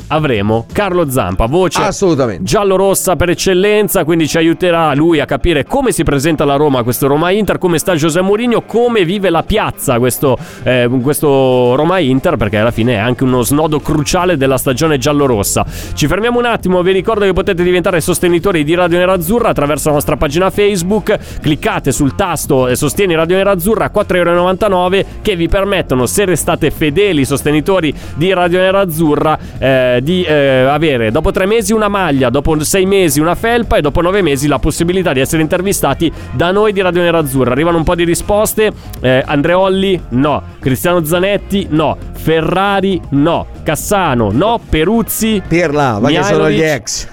avremo 0.11 0.65
Carlo 0.71 1.09
Zampa, 1.09 1.45
voce. 1.45 1.81
Assolutamente. 1.81 2.43
giallo-rossa 2.43 3.15
per 3.15 3.29
eccellenza, 3.29 4.03
quindi 4.03 4.27
ci 4.27 4.37
aiuterà 4.37 4.93
lui 4.93 5.19
a 5.19 5.25
capire 5.25 5.65
come 5.65 5.91
si 5.91 6.03
presenta 6.03 6.45
la 6.45 6.55
Roma, 6.55 6.83
questo 6.83 7.07
Roma-Inter, 7.07 7.57
come 7.57 7.77
sta 7.77 7.95
José 7.95 8.21
Mourinho, 8.21 8.61
come 8.61 9.05
vive 9.05 9.29
la 9.29 9.43
piazza 9.43 9.99
questo, 9.99 10.37
eh, 10.63 10.89
questo 11.01 11.75
Roma-Inter, 11.75 12.35
perché 12.35 12.57
alla 12.57 12.71
fine 12.71 12.95
è 12.95 12.97
anche 12.97 13.23
uno 13.23 13.41
snodo 13.41 13.79
cruciale 13.79 14.37
della 14.37 14.57
stagione 14.57 14.97
giallo-rossa. 14.97 15.65
Ci 15.93 16.07
fermiamo 16.07 16.39
un 16.39 16.45
attimo, 16.45 16.81
vi 16.81 16.91
ricordo 16.91 17.25
che 17.25 17.33
potete 17.33 17.63
diventare 17.63 18.01
sostenitori 18.01 18.63
di 18.63 18.75
Radio 18.75 18.97
Nerazzurra 18.97 19.49
attraverso 19.49 19.89
la 19.89 19.95
nostra 19.95 20.17
pagina 20.17 20.49
Facebook, 20.49 21.17
cliccate 21.41 21.91
sul 21.91 22.15
tasto 22.15 22.67
e 22.67 22.75
sostieni 22.75 23.15
Radio 23.15 23.37
Nerazzurra 23.37 23.85
a 23.85 23.91
4,99€ 23.93 25.05
che 25.21 25.35
vi 25.35 25.47
permettono, 25.47 26.05
se 26.05 26.25
restate 26.25 26.69
fedeli 26.71 27.23
sostenitori 27.23 27.93
di 28.15 28.33
Radio 28.33 28.59
Nerazzurra, 28.59 29.37
eh, 29.57 29.99
di 30.01 30.23
eh, 30.23 30.65
avere 30.67 31.11
dopo 31.11 31.31
tre 31.31 31.45
mesi 31.45 31.73
una 31.73 31.87
maglia, 31.87 32.29
dopo 32.29 32.61
sei 32.63 32.85
mesi 32.85 33.19
una 33.19 33.35
felpa 33.35 33.77
e 33.77 33.81
dopo 33.81 34.01
nove 34.01 34.21
mesi 34.21 34.47
la 34.47 34.59
possibilità 34.59 35.13
di 35.13 35.19
essere 35.19 35.41
intervistati 35.41 36.11
da 36.31 36.51
noi 36.51 36.73
di 36.73 36.81
Radio 36.81 37.01
Nerazzurra. 37.01 37.51
Arrivano 37.51 37.77
un 37.77 37.83
po' 37.83 37.95
di 37.95 38.03
risposte. 38.03 38.71
Eh, 38.99 39.23
Andreolli, 39.25 39.99
no. 40.09 40.41
Cristiano 40.59 41.03
Zanetti, 41.03 41.67
no. 41.69 41.97
Ferrari, 42.13 42.99
no. 43.09 43.47
Cassano, 43.63 44.29
no. 44.31 44.59
Peruzzi. 44.69 45.41
Pirla, 45.47 45.99
ma 45.99 46.09
che 46.09 46.23
sono 46.23 46.49
gli 46.49 46.61
ex. 46.61 47.07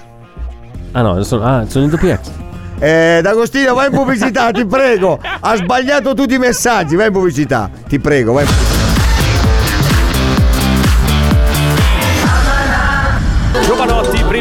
Ah 0.91 1.01
no, 1.01 1.21
sono, 1.23 1.43
ah, 1.43 1.65
sono 1.67 1.85
i 1.85 1.89
doppi 1.89 2.09
ex. 2.09 2.31
Eh, 2.79 3.19
D'Agostino, 3.21 3.73
vai 3.73 3.87
in 3.87 3.93
pubblicità, 3.93 4.51
ti 4.51 4.65
prego. 4.65 5.19
Ha 5.39 5.55
sbagliato 5.55 6.13
tutti 6.13 6.35
i 6.35 6.39
messaggi, 6.39 6.95
vai 6.95 7.07
in 7.07 7.13
pubblicità. 7.13 7.69
Ti 7.87 7.99
prego, 7.99 8.33
vai 8.33 8.45
in 8.45 8.49
pubblicità. 8.49 8.78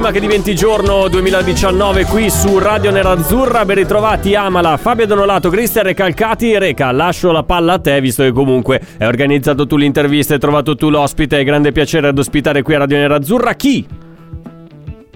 Prima 0.09 0.13
che 0.13 0.21
diventi 0.21 0.55
giorno 0.55 1.09
2019 1.09 2.05
qui 2.05 2.31
su 2.31 2.59
Radio 2.59 2.91
Nerazzurra, 2.91 3.65
ben 3.65 3.77
ritrovati 3.77 4.35
Amala, 4.35 4.77
Fabio 4.77 5.07
Donolato, 5.07 5.51
Cristian 5.51 5.85
Recalcati 5.85 6.57
Reca, 6.59 6.91
lascio 6.93 7.33
la 7.33 7.43
palla 7.43 7.75
a 7.75 7.79
te 7.79 8.01
visto 8.01 8.23
che 8.23 8.33
comunque 8.33 8.81
hai 8.99 9.07
organizzato 9.07 9.67
tu 9.67 9.77
l'intervista, 9.77 10.35
hai 10.35 10.41
trovato 10.41 10.75
tu 10.75 10.89
l'ospite, 10.89 11.41
è 11.41 11.45
grande 11.45 11.73
piacere 11.73 12.09
ad 12.09 12.19
ospitare 12.19 12.63
qui 12.63 12.75
a 12.75 12.79
Radio 12.79 12.97
Nerazzurra 12.97 13.55
chi? 13.55 14.08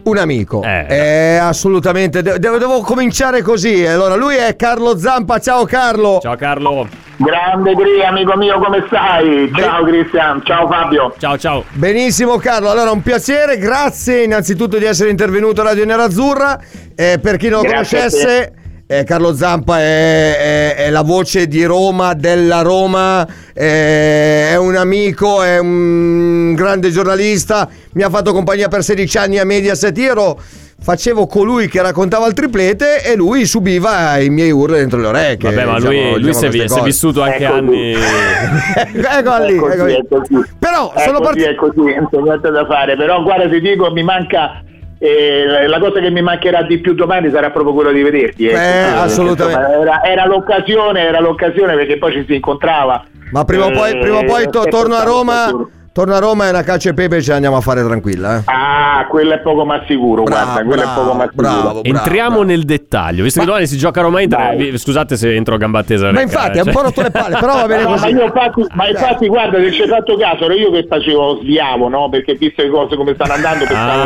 Un 0.05 0.19
amico, 0.19 0.63
Eh. 0.65 0.87
Eh, 0.89 1.37
assolutamente. 1.37 2.23
De- 2.23 2.39
devo, 2.41 2.59
devo 2.59 2.81
cominciare 2.81 3.41
così. 3.41 3.87
Allora, 3.87 4.17
lui 4.17 4.35
è 4.35 4.57
Carlo 4.57 4.99
Zampa. 4.99 5.39
Ciao 5.39 5.65
Carlo. 5.65 6.19
Ciao 6.21 6.35
Carlo, 6.35 6.89
Grande 7.19 7.75
Gri, 7.75 8.05
amico 8.05 8.37
mio, 8.37 8.59
come 8.59 8.83
stai? 8.89 9.49
Ciao 9.55 9.85
Cristian, 9.85 10.43
ciao 10.45 10.67
Fabio. 10.67 11.15
ciao 11.19 11.39
ciao. 11.39 11.65
Benissimo 11.71 12.37
Carlo, 12.39 12.69
allora 12.71 12.91
un 12.91 13.01
piacere, 13.01 13.59
grazie 13.59 14.25
innanzitutto 14.25 14.77
di 14.77 14.85
essere 14.87 15.11
intervenuto 15.11 15.61
a 15.61 15.65
Radio 15.65 15.85
Nerazzurra. 15.85 16.59
Eh, 16.97 17.21
per 17.23 17.37
chi 17.37 17.49
non 17.49 17.63
lo 17.63 17.69
conoscesse, 17.69 18.53
eh, 18.99 19.05
Carlo 19.05 19.35
Zampa 19.35 19.79
è, 19.81 20.37
è- 20.37 20.75
è 20.87 20.91
la 20.91 21.03
voce 21.03 21.47
di 21.47 21.65
Roma, 21.65 22.15
della 22.15 22.61
Roma, 22.63 23.27
eh, 23.55 24.51
è 24.51 24.57
un 24.57 24.77
amico, 24.77 25.43
è 25.43 25.59
un 25.59 26.55
grande 26.55 26.91
giornalista, 26.91 27.69
mi 27.93 28.03
ha 28.03 28.11
fatto 28.11 28.33
compagnia 28.33 28.69
per 28.69 28.83
16 28.83 29.19
anni 29.19 29.39
a 29.39 29.45
Mediaset, 29.45 29.97
io 29.99 30.11
ero... 30.11 30.41
Facevo 30.83 31.29
colui 31.29 31.69
che 31.69 31.81
raccontava 31.81 32.27
il 32.27 32.33
triplete 32.33 33.05
e 33.05 33.15
lui 33.15 33.45
subiva 33.47 34.19
i 34.19 34.31
miei 34.31 34.51
urla 34.51 34.79
dentro 34.79 34.99
le 34.99 35.07
orecchie. 35.07 35.55
Vabbè, 35.55 35.65
ma 35.65 35.77
diciamo- 35.77 35.93
lui, 35.93 36.11
lui 36.11 36.33
diciamo 36.33 36.51
si, 36.51 36.59
è, 36.59 36.65
è 36.65 36.83
vissuto 36.83 37.23
anche 37.23 37.45
Ecco 37.45 37.55
anni... 37.55 37.93
ecco 37.95 39.37
lì, 39.45 39.55
È 39.55 39.59
così, 39.59 39.71
ecco 39.71 39.85
lì. 39.85 39.95
è 39.95 40.05
così. 40.09 40.45
Però 40.59 40.93
È 40.93 41.03
sono 41.05 41.21
partito. 41.21 41.49
è 41.51 41.55
così, 41.55 41.79
non 41.95 42.09
c'è 42.11 42.19
niente 42.21 42.51
da 42.51 42.67
fare. 42.67 42.97
Però 42.97 43.23
guarda, 43.23 43.49
ti 43.49 43.61
dico, 43.61 43.93
mi 43.93 44.03
manca. 44.03 44.61
Eh, 45.05 45.67
la 45.67 45.79
cosa 45.81 45.99
che 45.99 46.11
mi 46.11 46.23
mancherà 46.23 46.63
di 46.63 46.79
più 46.79 46.95
domani 46.95 47.29
sarà 47.31 47.51
proprio 47.51 47.75
quello 47.75 47.91
di 47.91 48.03
vederti. 48.03 48.47
ecco. 48.47 48.57
Eh, 48.57 48.61
Perché, 48.61 48.99
assolutamente. 49.01 49.61
insomma, 49.61 49.81
Era, 49.83 50.05
era 50.05 50.27
l'occasione, 50.27 51.01
era 51.01 51.19
l'occasione 51.21 51.75
perché 51.75 51.99
poi 51.99 52.13
ci 52.13 52.25
si 52.25 52.35
incontrava. 52.37 53.05
Ma 53.33 53.45
prima 53.45 53.67
o 53.67 53.71
poi, 53.71 53.91
Eh, 53.91 53.99
prima 53.99 54.19
o 54.19 54.25
poi 54.25 54.49
to- 54.49 54.65
torno 54.65 54.95
a 54.95 55.03
Roma. 55.03 55.69
Torno 55.93 56.15
a 56.15 56.19
Roma 56.21 56.47
e 56.47 56.49
una 56.49 56.63
calcio 56.63 56.89
e 56.89 56.95
pepe 56.95 57.21
ce 57.21 57.29
la 57.31 57.35
andiamo 57.35 57.57
a 57.57 57.61
fare 57.61 57.85
tranquilla. 57.85 58.39
Eh. 58.39 58.43
Ah, 58.47 59.07
quello 59.11 59.35
è 59.35 59.41
poco 59.41 59.67
ma 59.67 59.83
sicuro, 59.87 60.23
guarda, 60.23 60.65
quello 60.65 60.81
è 60.81 60.87
poco 60.95 61.13
ma 61.13 61.25
sicuro. 61.29 61.43
bravo, 61.49 61.85
Entriamo 61.85 62.29
bravo. 62.31 62.43
nel 62.45 62.63
dettaglio, 62.65 63.23
visto 63.23 63.41
che 63.41 63.45
domani 63.47 63.67
si 63.67 63.77
gioca 63.77 64.01
a 64.01 64.05
Roma 64.05 64.23
Inter, 64.23 64.57
vi- 64.57 64.79
scusate 64.79 65.19
se 65.19 65.35
entro 65.35 65.55
a 65.55 65.59
gamba 65.59 65.83
tesa. 65.83 66.05
Ma 66.07 66.13
Reca, 66.13 66.23
infatti, 66.23 66.57
eh, 66.57 66.61
è 66.61 66.65
un 66.65 66.65
cioè- 66.65 66.73
po' 66.73 66.81
rotto 66.81 67.03
le 67.03 67.11
palle, 67.11 67.37
però 67.39 67.55
va 67.57 67.67
bene 67.67 67.83
No, 67.83 67.89
ma, 67.91 67.95
così. 67.97 68.09
io 68.09 68.23
infatti, 68.25 68.65
ma 68.73 68.89
infatti 68.89 69.27
guarda 69.29 69.59
se 69.59 69.73
ci 69.73 69.83
hai 69.83 69.89
fatto 69.89 70.17
caso 70.17 70.45
ero 70.45 70.55
io 70.55 70.71
che 70.71 70.87
facevo 70.89 71.41
sviavo 71.43 71.89
no 71.89 72.09
perché 72.09 72.35
visto 72.37 72.63
le 72.63 72.71
cose 72.71 72.97
come 72.97 73.13
stanno 73.13 73.33
andando 73.35 73.65
pensavo 73.67 74.01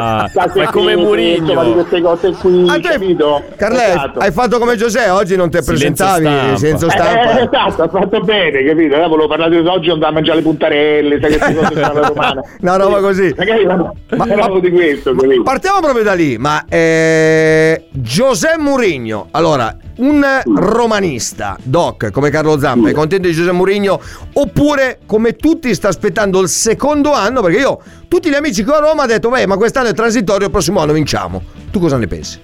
Ah, 0.00 0.28
che 0.52 0.64
fai 0.64 0.66
come 0.72 0.96
Mourinho. 0.96 1.36
insomma, 1.52 1.62
di 1.64 1.72
queste 1.72 2.00
cose 2.00 2.32
qui 2.32 2.68
Ah, 2.68 2.80
capito 2.80 3.42
Carlè, 3.54 3.88
Esatto. 3.90 4.18
hai 4.18 4.32
fatto 4.32 4.58
come 4.58 4.74
Giuseppe, 4.74 5.10
oggi 5.10 5.36
non 5.36 5.50
ti 5.50 5.58
presentavi 5.64 6.24
stampa. 6.26 6.56
senza 6.56 6.86
Eh, 6.86 6.90
stampa. 6.90 7.38
eh, 7.38 7.42
esatto, 7.44 7.82
ha 7.84 7.88
fatto 7.88 8.20
bene, 8.22 8.64
capito? 8.64 8.96
Eh, 8.96 9.06
volevo 9.06 9.28
parlare 9.28 9.50
di 9.62 9.68
oggi, 9.68 9.90
andavo 9.90 10.10
a 10.10 10.14
mangiare 10.14 10.38
le 10.38 10.42
puntarelle, 10.42 10.78
sai 11.20 11.30
che 11.30 11.38
cose 11.38 11.80
fanno 11.80 12.00
la 12.00 12.08
romana. 12.08 12.42
Una 12.60 12.76
roba 12.76 13.00
così. 13.00 13.32
Magari 13.36 13.64
Ma- 13.66 13.92
ma- 14.16 14.60
di 14.60 14.70
questo, 14.70 15.14
capito? 15.14 15.42
Partiamo 15.42 15.80
proprio 15.80 16.02
da 16.04 16.14
lì, 16.14 16.38
ma 16.38 16.64
eh, 16.68 17.86
Giuseppe 17.90 18.58
Mourinho, 18.58 19.28
allora, 19.30 19.74
un 19.98 20.24
romanista, 20.54 21.56
doc, 21.62 22.10
come 22.10 22.30
Carlo 22.30 22.58
Zampa, 22.58 22.88
è 22.88 22.92
contento 22.92 23.28
di 23.28 23.34
Giuseppe 23.34 23.54
Mourinho, 23.56 24.00
oppure 24.34 25.00
come 25.06 25.36
tutti 25.36 25.74
sta 25.74 25.88
aspettando 25.88 26.40
il 26.40 26.48
secondo 26.48 27.12
anno, 27.12 27.42
perché 27.42 27.58
io, 27.58 27.80
tutti 28.08 28.28
gli 28.30 28.34
amici 28.34 28.64
che 28.64 28.70
ho 28.70 28.74
a 28.74 28.80
Roma, 28.80 29.02
hanno 29.02 29.12
detto, 29.12 29.28
beh, 29.28 29.46
ma 29.46 29.56
quest'anno 29.56 29.88
è 29.88 29.94
transitorio, 29.94 30.46
il 30.46 30.52
prossimo 30.52 30.80
anno 30.80 30.92
vinciamo. 30.92 31.42
Tu 31.70 31.78
cosa 31.78 31.96
ne 31.96 32.06
pensi? 32.06 32.40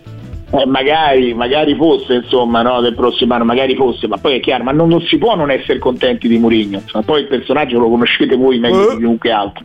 Eh, 0.53 0.65
magari, 0.67 1.35
magari 1.35 1.75
fosse, 1.75 2.15
insomma, 2.15 2.63
no, 2.63 2.81
del 2.81 2.95
prossimo 2.95 3.35
anno, 3.35 3.45
magari 3.45 3.75
fosse, 3.75 4.07
ma 4.07 4.17
poi 4.17 4.37
è 4.37 4.41
chiaro, 4.41 4.63
ma 4.63 4.71
non, 4.73 4.89
non 4.89 5.01
si 5.03 5.19
può 5.19 5.35
non 5.35 5.51
essere 5.51 5.79
contenti 5.79 6.29
di 6.29 6.39
Mourinho. 6.39 6.79
Insomma, 6.79 7.05
poi 7.05 7.23
il 7.23 7.27
personaggio 7.27 7.79
lo 7.81 7.89
conoscete 7.89 8.37
voi 8.37 8.59
meglio 8.59 8.91
Eh. 8.91 8.95
di 8.95 8.99
chiunque 8.99 9.31
altro. 9.33 9.65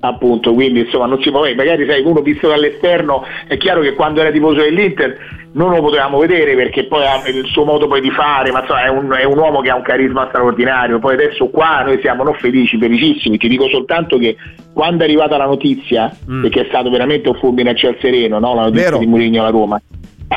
Appunto, 0.00 0.54
quindi 0.54 0.80
insomma 0.80 1.06
non 1.06 1.20
si 1.22 1.30
può, 1.30 1.44
eh, 1.44 1.56
magari 1.56 1.84
sai, 1.86 2.02
uno 2.04 2.20
visto 2.20 2.46
dall'esterno, 2.46 3.24
è 3.48 3.56
chiaro 3.56 3.80
che 3.80 3.94
quando 3.94 4.20
era 4.20 4.30
tifoso 4.30 4.60
dell'Inter 4.60 5.16
non 5.54 5.70
lo 5.70 5.80
potevamo 5.82 6.18
vedere 6.18 6.54
perché 6.54 6.84
poi 6.84 7.02
ha 7.04 7.20
il 7.28 7.44
suo 7.46 7.64
modo 7.64 7.88
poi 7.88 8.00
di 8.00 8.10
fare, 8.12 8.52
ma 8.52 8.60
insomma 8.60 8.84
è 8.84 8.88
un, 8.88 9.10
è 9.10 9.24
un 9.24 9.36
uomo 9.36 9.60
che 9.60 9.70
ha 9.70 9.74
un 9.74 9.82
carisma 9.82 10.26
straordinario. 10.28 11.00
Poi 11.00 11.14
adesso 11.14 11.48
qua 11.48 11.82
noi 11.84 11.98
siamo 12.00 12.22
non 12.22 12.34
felici, 12.34 12.78
felicissimi. 12.78 13.38
Ti 13.38 13.48
dico 13.48 13.66
soltanto 13.68 14.18
che 14.18 14.36
quando 14.72 15.02
è 15.02 15.06
arrivata 15.06 15.36
la 15.36 15.46
notizia, 15.46 16.14
Mm. 16.30 16.42
perché 16.42 16.60
è 16.60 16.66
stato 16.68 16.90
veramente 16.90 17.28
un 17.28 17.34
fulmine 17.34 17.70
a 17.70 17.74
ciel 17.74 17.96
sereno, 18.00 18.38
no? 18.38 18.54
la 18.54 18.62
notizia 18.62 18.84
Vero. 18.84 18.98
di 18.98 19.06
Mourinho 19.06 19.40
alla 19.40 19.50
Roma. 19.50 19.80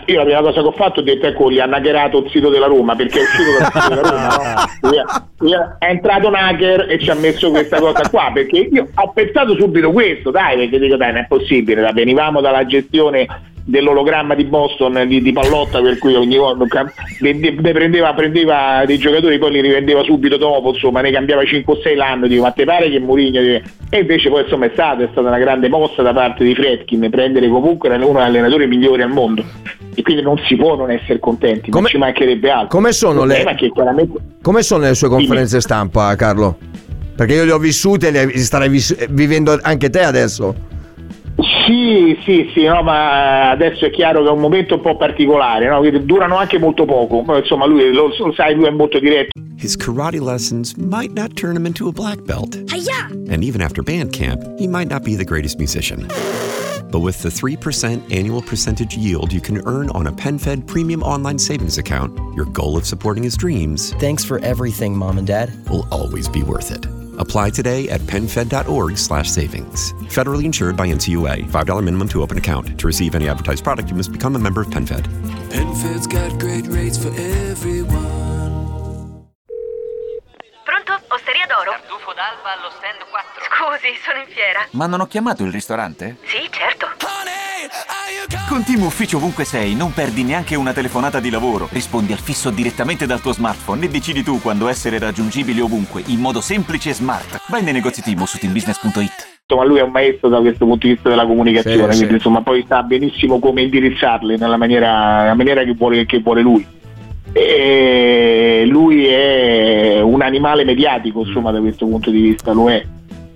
Io 0.06 0.18
la 0.18 0.24
prima 0.24 0.40
cosa 0.42 0.62
che 0.62 0.68
ho 0.68 0.72
fatto 0.72 1.00
ho 1.02 1.04
detto 1.04 1.28
ecco 1.28 1.52
gli 1.52 1.60
hanno 1.60 1.76
hackerato 1.76 2.24
il 2.24 2.30
sito 2.30 2.50
della 2.50 2.68
Roma 2.68 2.96
perché 2.96 3.20
è 3.20 3.24
uscito 3.24 3.58
dal 3.58 3.72
sito 3.72 3.96
della 3.96 4.10
Roma 4.10 4.54
no? 4.82 4.90
Via- 4.90 5.28
via- 5.40 5.76
è 5.80 5.90
entrato 5.90 6.28
un 6.30 6.36
hacker 6.36 6.90
e 6.90 7.00
ci 7.00 7.10
ha 7.10 7.16
messo 7.16 7.50
questa 7.52 7.80
cosa 7.80 8.10
qua 8.10 8.32
perché 8.34 8.70
io 8.72 8.88
ho 8.94 9.12
pensato 9.12 9.56
subito 9.56 9.92
questo 9.92 10.32
dai 10.32 10.58
perché 10.58 10.80
dico 10.80 10.96
dai 10.96 11.12
non 11.12 11.22
è 11.24 11.26
possibile 11.28 11.92
venivamo 11.94 12.40
dalla 12.40 12.66
gestione 12.66 13.28
dell'ologramma 13.64 14.34
di 14.36 14.46
Boston 14.46 15.04
di, 15.08 15.22
di 15.22 15.32
Pallotta 15.32 15.82
per 15.82 15.98
cui 15.98 16.16
ogni 16.16 16.38
volta 16.38 16.66
ne, 17.20 17.54
prendeva, 17.74 18.14
prendeva 18.14 18.84
dei 18.86 18.98
giocatori 18.98 19.38
poi 19.38 19.52
li 19.52 19.62
rivendeva 19.62 20.04
subito 20.04 20.38
dopo 20.38 20.70
insomma 20.74 21.02
ne 21.02 21.12
cambiava 21.12 21.44
5 21.46 21.74
o 21.74 21.80
6 21.82 21.96
l'anno 21.96 22.28
dico 22.28 22.42
ma 22.44 22.52
te 22.52 22.66
pare 22.66 22.90
che 22.90 23.00
Mourinho 23.00 23.40
e 23.40 24.00
invece 24.00 24.30
poi 24.30 24.44
insomma 24.44 24.66
è 24.66 24.72
stata, 24.74 25.04
è 25.04 25.08
stata 25.12 25.28
una 25.28 25.38
grande 25.38 25.70
mossa 25.70 26.02
da 26.02 26.14
parte 26.14 26.44
di 26.44 26.56
Fredkin 26.56 27.08
prendere 27.10 27.48
comunque 27.50 27.90
uno 27.90 28.06
degli 28.06 28.18
allenatori 28.20 28.68
migliori 28.68 29.02
al 29.04 29.12
mondo 29.12 29.44
e 29.94 30.02
quindi 30.02 30.22
non 30.22 30.38
si 30.48 30.56
può 30.56 30.76
non 30.76 30.90
essere 30.90 31.20
contenti 31.20 31.70
Come- 31.70 31.82
non 31.82 31.90
ci 31.90 31.98
mancherebbe 31.98 32.50
altro 32.50 32.68
come 32.70 32.92
sono 32.94 33.26
le- 33.26 33.44
chiaramente 33.74 34.18
Come 34.42 34.64
sono 34.64 34.86
le 34.86 34.96
sue 34.96 35.08
conferenze 35.08 35.62
stampa, 35.62 36.16
Carlo? 36.16 36.58
Perché 37.16 37.36
io 37.36 37.46
le 37.46 37.52
ho 37.52 37.60
vissute 37.60 38.08
e 38.08 38.12
le 38.12 38.38
starai 38.40 38.70
vis- 38.70 39.08
vivendo 39.10 39.56
anche 39.62 39.92
te 39.92 40.02
adesso. 40.02 40.56
Sì, 41.66 42.18
sì, 42.24 42.52
sì, 42.54 42.64
no, 42.66 42.84
ma 42.84 43.50
eh, 43.50 43.52
adesso 43.52 43.86
è 43.86 43.90
chiaro 43.92 44.22
che 44.24 44.28
è 44.28 44.32
un 44.32 44.40
momento 44.40 44.76
un 44.76 44.82
po' 44.82 44.98
particolare, 44.98 45.68
no? 45.68 45.82
Durano 46.02 46.36
anche 46.38 46.60
molto 46.60 46.86
poco, 46.86 47.24
Poi, 47.24 47.40
insomma 47.40 47.66
lui 47.66 47.92
lo, 47.94 48.14
lo 48.18 48.34
sai, 48.34 48.56
lui 48.56 48.66
è 48.66 48.72
molto 48.72 49.00
diretto. 49.00 49.30
His 49.58 49.76
karate 49.76 50.20
lessons 50.20 50.76
might 50.76 51.14
not 51.14 51.36
turn 51.36 51.56
him 51.56 51.66
into 51.66 51.88
a 51.88 51.92
black 51.92 52.24
belt. 52.26 52.56
And 53.30 53.44
even 53.44 53.62
after 53.62 53.84
band 53.84 54.12
camp, 54.12 54.44
he 54.58 54.68
might 54.68 54.90
not 54.90 55.04
be 55.04 55.16
the 55.16 55.24
greatest 55.24 55.60
musician. 55.60 56.08
But 56.92 57.00
with 57.00 57.22
the 57.22 57.30
3% 57.30 58.12
annual 58.12 58.42
percentage 58.42 58.98
yield 58.98 59.32
you 59.32 59.40
can 59.40 59.62
earn 59.66 59.90
on 59.92 60.08
a 60.08 60.12
PenFed 60.12 60.68
premium 60.68 61.04
online 61.04 61.38
savings 61.40 61.78
account, 61.78 62.12
your 62.36 62.46
goal 62.46 62.76
of 62.76 62.86
supporting 62.86 63.24
his 63.24 63.38
dreams 63.38 63.94
Thanks 64.00 64.26
for 64.26 64.40
everything, 64.40 64.98
Mom 64.98 65.18
and 65.18 65.28
Dad. 65.28 65.52
will 65.70 65.88
always 65.92 66.28
be 66.28 66.44
worth 66.44 66.72
it. 66.72 66.86
Apply 67.18 67.50
today 67.50 67.90
at 67.90 68.02
penfed.org 68.02 68.98
slash 68.98 69.30
savings. 69.30 69.94
Federally 70.10 70.44
insured 70.44 70.76
by 70.76 70.88
NCUA. 70.88 71.46
$5 71.50 71.84
minimum 71.84 72.08
to 72.10 72.22
open 72.22 72.38
account. 72.38 72.78
To 72.80 72.88
receive 72.88 73.16
any 73.16 73.28
advertised 73.30 73.64
product, 73.64 73.90
you 73.90 73.96
must 73.96 74.12
become 74.12 74.36
a 74.36 74.40
member 74.40 74.62
of 74.62 74.68
PenFed. 74.68 75.08
PenFed's 75.50 76.08
got 76.08 76.38
great 76.40 76.68
rates 76.68 76.98
for 76.98 77.10
everyone. 77.10 78.00
Pronto? 80.66 80.94
Osteria 81.10 81.46
d'oro? 81.48 81.72
Tartufo 81.72 82.14
d'alba 82.14 82.58
allo 82.58 82.70
stand 82.78 83.00
4. 83.10 83.44
Scusi, 83.48 83.96
sono 84.04 84.20
in 84.20 84.28
fiera. 84.28 84.66
Ma 84.72 84.88
non 84.88 85.02
ho 85.02 85.08
chiamato 85.08 85.44
il 85.44 85.52
ristorante? 85.52 86.18
Sì, 86.24 86.50
certo. 86.52 86.88
Con 88.48 88.64
Team 88.64 88.82
Ufficio 88.84 89.18
ovunque 89.18 89.46
sei, 89.46 89.76
non 89.76 89.94
perdi 89.94 90.24
neanche 90.24 90.56
una 90.56 90.74
telefonata 90.74 91.20
di 91.20 91.30
lavoro. 91.30 91.68
Rispondi 91.72 92.12
al 92.12 92.20
fisso 92.20 92.50
direttamente 92.50 93.06
dal 93.06 93.22
tuo 93.22 93.34
smartphone 93.34 93.86
e 93.86 93.90
decidi 93.90 94.24
tu 94.24 94.42
quando 94.42 94.68
essere 94.68 95.00
raggiungibile 95.00 95.62
ovunque, 95.62 96.04
in 96.08 96.20
modo 96.20 96.42
semplice 96.42 96.90
e 96.90 96.94
smart. 96.94 97.42
Vai 97.48 97.64
nei 97.64 97.74
negozi 97.74 98.02
Team 98.02 98.24
su 98.24 98.38
teambusiness.it. 98.38 99.40
Insomma, 99.48 99.68
lui 99.68 99.80
è 99.80 99.84
un 99.84 99.92
maestro 99.92 100.30
da 100.30 100.40
questo 100.40 100.66
punto 100.66 100.88
di 100.88 100.94
vista 100.94 101.10
della 101.10 101.26
comunicazione, 101.26 101.92
Sì, 101.92 101.98
quindi 101.98 102.08
sì. 102.08 102.14
insomma 102.14 102.42
poi 102.42 102.66
sa 102.68 102.84
benissimo 102.84 103.40
come 103.40 103.62
indirizzarli 103.64 104.38
nella 104.38 104.58
maniera, 104.58 105.22
nella 105.24 105.36
maniera 105.36 105.64
che, 105.64 105.74
vuole, 105.74 106.06
che 106.06 106.20
vuole 106.20 106.42
lui. 106.42 106.66
E 107.34 108.64
lui 108.68 109.06
è 109.06 110.02
un 110.02 110.22
animale 110.22 110.64
mediatico, 110.66 111.24
insomma, 111.26 111.52
da 111.52 111.60
questo 111.60 111.86
punto 111.86 112.10
di 112.10 112.22
vista 112.22 112.52
lo 112.52 112.70
è. 112.70 112.86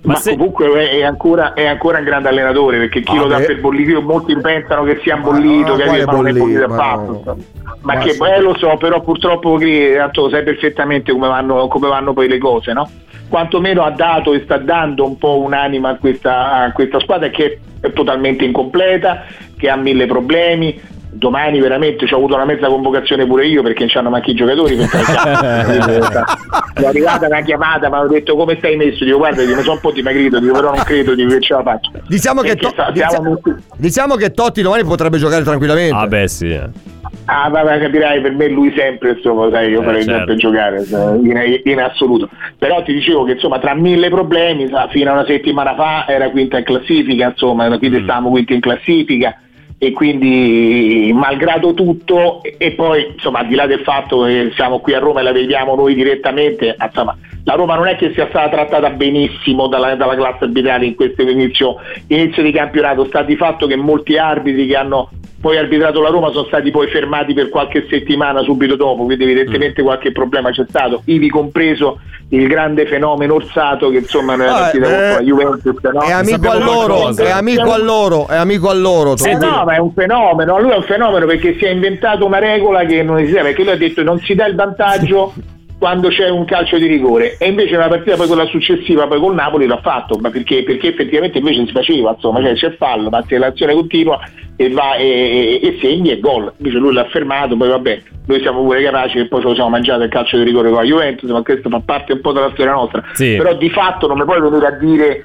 Ma 0.02 0.12
Ma, 0.12 0.18
se- 0.18 0.36
comunque 0.36 0.88
è 0.88 1.02
ancora, 1.02 1.52
è 1.54 1.66
ancora 1.66 1.98
un 1.98 2.04
grande 2.04 2.28
allenatore 2.28 2.78
perché 2.78 3.00
chi 3.02 3.16
Ah, 3.16 3.20
lo 3.20 3.26
dà 3.26 3.38
beh. 3.38 3.44
per 3.46 3.60
bollito, 3.60 4.00
molti 4.02 4.36
pensano 4.38 4.84
che 4.84 5.00
sia 5.02 5.16
bollito, 5.16 5.70
no, 5.72 5.76
che 5.76 5.84
ma 5.84 5.92
non 5.92 5.96
è 5.96 6.04
bollito 6.04 6.38
bollito, 6.44 6.64
affatto. 6.64 7.22
ma- 7.24 7.34
Ma, 7.64 7.94
ma 7.94 7.98
che 8.00 8.10
sì. 8.12 8.18
beh, 8.18 8.40
lo 8.40 8.56
so, 8.56 8.76
però 8.76 9.00
purtroppo 9.00 9.58
tanto 9.58 10.22
lo 10.22 10.28
sai 10.30 10.42
perfettamente 10.44 11.10
come 11.12 11.26
vanno, 11.28 11.66
come 11.68 11.88
vanno 11.88 12.12
poi 12.12 12.28
le 12.28 12.38
cose, 12.38 12.72
no? 12.72 12.88
Quantomeno 13.28 13.82
ha 13.82 13.90
dato 13.90 14.32
e 14.32 14.42
sta 14.44 14.56
dando 14.58 15.04
un 15.04 15.18
po' 15.18 15.40
un'anima 15.40 15.88
a 15.90 15.96
questa, 15.96 16.52
a 16.62 16.72
questa 16.72 17.00
squadra 17.00 17.28
che 17.28 17.58
è 17.80 17.92
totalmente 17.92 18.44
incompleta, 18.44 19.24
che 19.56 19.68
ha 19.68 19.74
mille 19.76 20.06
problemi, 20.06 20.80
domani 21.16 21.60
veramente 21.60 22.06
ho 22.10 22.16
avuto 22.16 22.34
una 22.34 22.44
mezza 22.44 22.66
convocazione 22.68 23.26
pure 23.26 23.46
io 23.46 23.62
perché 23.62 23.80
non 23.80 23.88
c'hanno 23.88 24.10
manchi 24.10 24.30
i 24.30 24.34
giocatori 24.34 24.76
per 24.76 24.86
è 26.74 26.84
arrivata 26.84 27.26
una 27.26 27.40
chiamata 27.42 27.88
mi 27.88 27.94
hanno 27.94 28.08
detto 28.08 28.36
come 28.36 28.56
stai 28.58 28.76
messo 28.76 29.04
dico 29.04 29.16
guarda 29.18 29.42
mi 29.42 29.52
sono 29.54 29.72
un 29.72 29.80
po' 29.80 29.92
dimagrito 29.92 30.38
dico 30.38 30.52
però 30.52 30.74
non 30.74 30.84
credo 30.84 31.14
dico, 31.14 31.30
che 31.30 31.40
ce 31.40 31.54
la 31.54 31.62
faccio 31.62 31.90
diciamo 32.06 32.42
che, 32.42 32.56
to- 32.56 32.74
diciamo, 32.92 33.40
diciamo 33.76 34.14
che 34.16 34.32
Totti 34.32 34.62
domani 34.62 34.84
potrebbe 34.84 35.18
giocare 35.18 35.42
tranquillamente 35.42 35.94
ah 35.94 36.06
beh 36.06 36.28
sì 36.28 36.50
eh. 36.50 36.94
Ah, 37.28 37.48
vabbè, 37.48 37.80
capirai, 37.80 38.20
per 38.20 38.32
me 38.32 38.48
lui 38.48 38.72
sempre, 38.76 39.12
insomma, 39.12 39.50
sai, 39.50 39.70
io 39.70 39.80
eh, 39.80 39.84
farei 39.84 40.04
certo. 40.04 40.16
sempre 40.16 40.36
giocare 40.36 40.84
in, 41.22 41.60
in, 41.64 41.80
assoluto. 41.80 42.28
Però 42.56 42.82
ti 42.84 42.92
dicevo 42.92 43.24
che 43.24 43.32
insomma, 43.32 43.58
tra 43.58 43.74
mille 43.74 44.08
problemi, 44.10 44.68
sa, 44.68 44.86
fino 44.90 45.10
a 45.10 45.14
una 45.14 45.24
settimana 45.26 45.74
fa 45.74 46.06
era 46.06 46.30
quinta 46.30 46.58
in 46.58 46.64
classifica, 46.64 47.26
insomma, 47.28 47.66
quindi 47.78 47.98
mm. 47.98 48.02
stavamo 48.04 48.30
quinta 48.30 48.52
in 48.52 48.60
classifica 48.60 49.40
e 49.78 49.92
quindi 49.92 51.12
malgrado 51.14 51.74
tutto 51.74 52.42
e 52.42 52.72
poi 52.72 53.12
insomma 53.12 53.40
al 53.40 53.46
di 53.46 53.54
là 53.54 53.66
del 53.66 53.80
fatto 53.80 54.22
che 54.22 54.52
siamo 54.54 54.80
qui 54.80 54.94
a 54.94 54.98
Roma 54.98 55.20
e 55.20 55.22
la 55.22 55.32
vediamo 55.32 55.74
noi 55.74 55.94
direttamente 55.94 56.74
insomma 56.80 57.16
la 57.46 57.54
Roma 57.54 57.76
non 57.76 57.86
è 57.86 57.94
che 57.94 58.12
sia 58.12 58.26
stata 58.28 58.48
trattata 58.48 58.90
benissimo 58.90 59.68
dalla, 59.68 59.94
dalla 59.94 60.16
classe 60.16 60.44
arbitrale 60.44 60.84
in 60.84 60.96
questo 60.96 61.22
inizio, 61.22 61.76
inizio 62.08 62.42
di 62.42 62.50
campionato 62.50 63.04
sta 63.04 63.22
di 63.22 63.36
fatto 63.36 63.68
che 63.68 63.76
molti 63.76 64.18
arbitri 64.18 64.66
che 64.66 64.74
hanno 64.74 65.10
poi 65.40 65.56
arbitrato 65.56 66.00
la 66.00 66.08
Roma 66.08 66.32
sono 66.32 66.46
stati 66.46 66.72
poi 66.72 66.88
fermati 66.88 67.34
per 67.34 67.48
qualche 67.50 67.86
settimana 67.88 68.42
subito 68.42 68.74
dopo, 68.74 69.04
quindi 69.04 69.22
evidentemente 69.22 69.80
mm. 69.80 69.84
qualche 69.84 70.10
problema 70.10 70.50
c'è 70.50 70.64
stato, 70.68 71.02
ivi 71.04 71.28
compreso 71.28 72.00
il 72.30 72.48
grande 72.48 72.84
fenomeno 72.86 73.34
Orsato 73.34 73.90
che 73.90 73.98
insomma 73.98 74.34
nella 74.34 74.56
ah, 74.56 74.60
partita 74.62 74.86
eh, 74.88 75.12
la 75.12 75.20
Juventus 75.20 75.80
no? 75.82 76.00
è 76.00 76.10
amico 76.10 76.50
a 76.50 76.58
loro, 76.58 77.16
è 77.16 77.30
amico 77.30 77.70
a 77.70 77.78
loro, 77.78 78.26
è 78.26 78.34
amico 78.34 78.70
a 78.70 78.74
loro. 78.74 79.14
Eh 79.24 79.34
no, 79.34 79.62
ma 79.64 79.74
è 79.76 79.78
un 79.78 79.92
fenomeno, 79.92 80.58
lui 80.58 80.72
è 80.72 80.76
un 80.76 80.82
fenomeno 80.82 81.26
perché 81.26 81.54
si 81.56 81.64
è 81.64 81.70
inventato 81.70 82.26
una 82.26 82.40
regola 82.40 82.84
che 82.84 83.04
non 83.04 83.18
esiste, 83.18 83.42
perché 83.42 83.62
lui 83.62 83.72
ha 83.72 83.76
detto 83.76 84.02
non 84.02 84.18
si 84.18 84.34
dà 84.34 84.46
il 84.46 84.56
vantaggio 84.56 85.32
quando 85.78 86.08
c'è 86.08 86.28
un 86.28 86.44
calcio 86.44 86.78
di 86.78 86.86
rigore. 86.86 87.36
E 87.38 87.48
invece 87.48 87.72
nella 87.72 87.88
partita 87.88 88.16
poi 88.16 88.26
quella 88.26 88.46
successiva 88.46 89.06
poi 89.06 89.20
col 89.20 89.34
Napoli 89.34 89.66
l'ha 89.66 89.80
fatto 89.80 90.18
ma 90.18 90.30
perché, 90.30 90.62
perché 90.62 90.88
effettivamente 90.88 91.38
invece 91.38 91.66
si 91.66 91.72
faceva 91.72 92.12
insomma 92.14 92.40
cioè 92.40 92.54
c'è 92.54 92.76
fallo 92.76 93.10
ma 93.10 93.22
se 93.26 93.38
l'azione 93.38 93.74
continua 93.74 94.20
e 94.56 94.70
va 94.70 94.94
e, 94.94 95.60
e, 95.62 95.66
e 95.66 95.78
segni 95.80 96.10
e 96.10 96.20
gol. 96.20 96.52
Invece 96.58 96.78
lui 96.78 96.92
l'ha 96.92 97.06
fermato 97.06 97.56
poi 97.56 97.68
vabbè 97.68 98.02
noi 98.26 98.40
siamo 98.40 98.62
pure 98.62 98.82
capaci 98.82 99.18
che 99.18 99.28
poi 99.28 99.40
ce 99.40 99.48
lo 99.48 99.54
siamo 99.54 99.70
mangiato 99.70 100.02
il 100.02 100.10
calcio 100.10 100.36
di 100.36 100.44
rigore 100.44 100.68
con 100.68 100.78
la 100.78 100.84
Juventus 100.84 101.30
ma 101.30 101.42
questo 101.42 101.68
fa 101.68 101.80
parte 101.84 102.12
un 102.12 102.20
po' 102.20 102.32
della 102.32 102.50
storia 102.52 102.72
nostra 102.72 103.02
sì. 103.12 103.36
però 103.36 103.54
di 103.54 103.70
fatto 103.70 104.06
non 104.06 104.18
mi 104.18 104.24
puoi 104.24 104.40
venire 104.40 104.66
a 104.66 104.72
dire 104.72 105.24